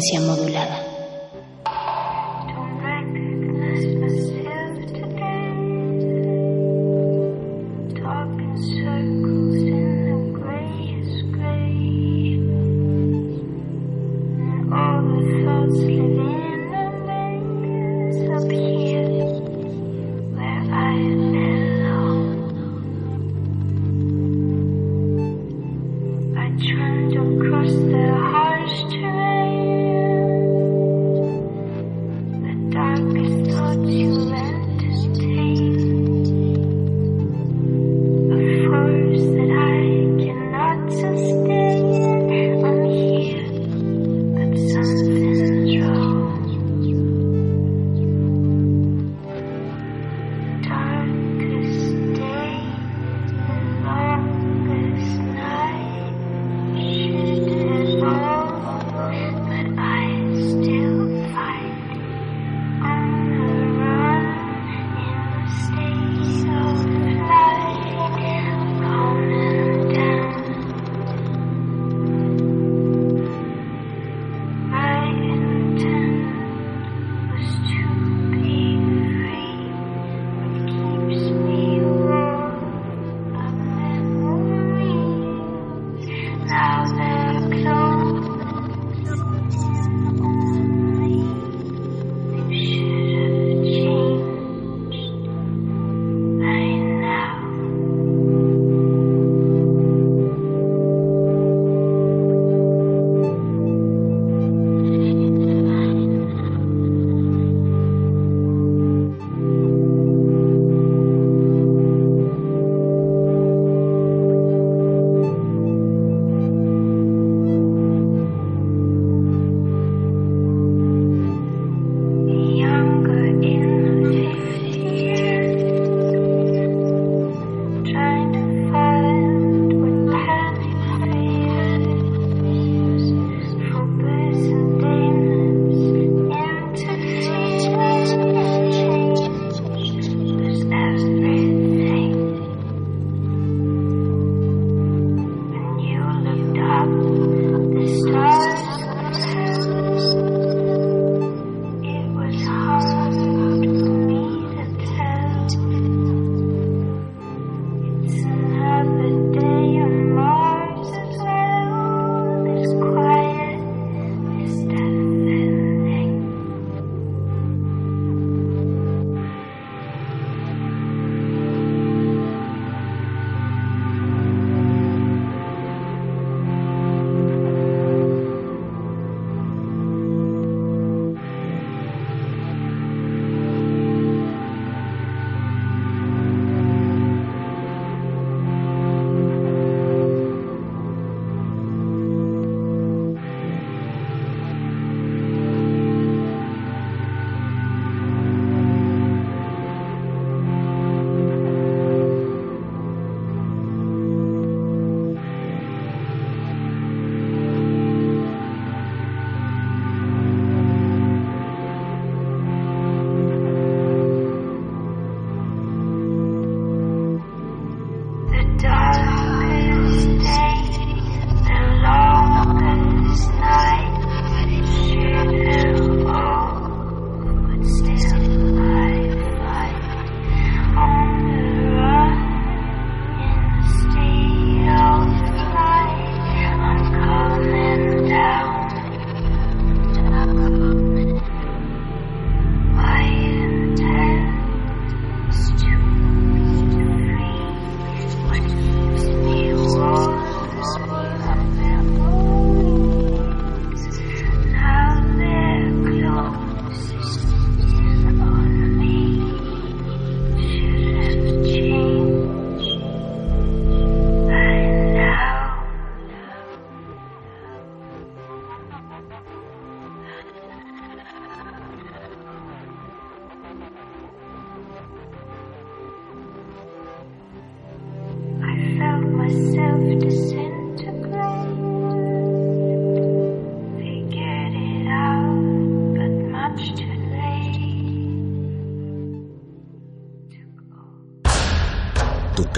[0.04, 0.43] Resistencia modulada.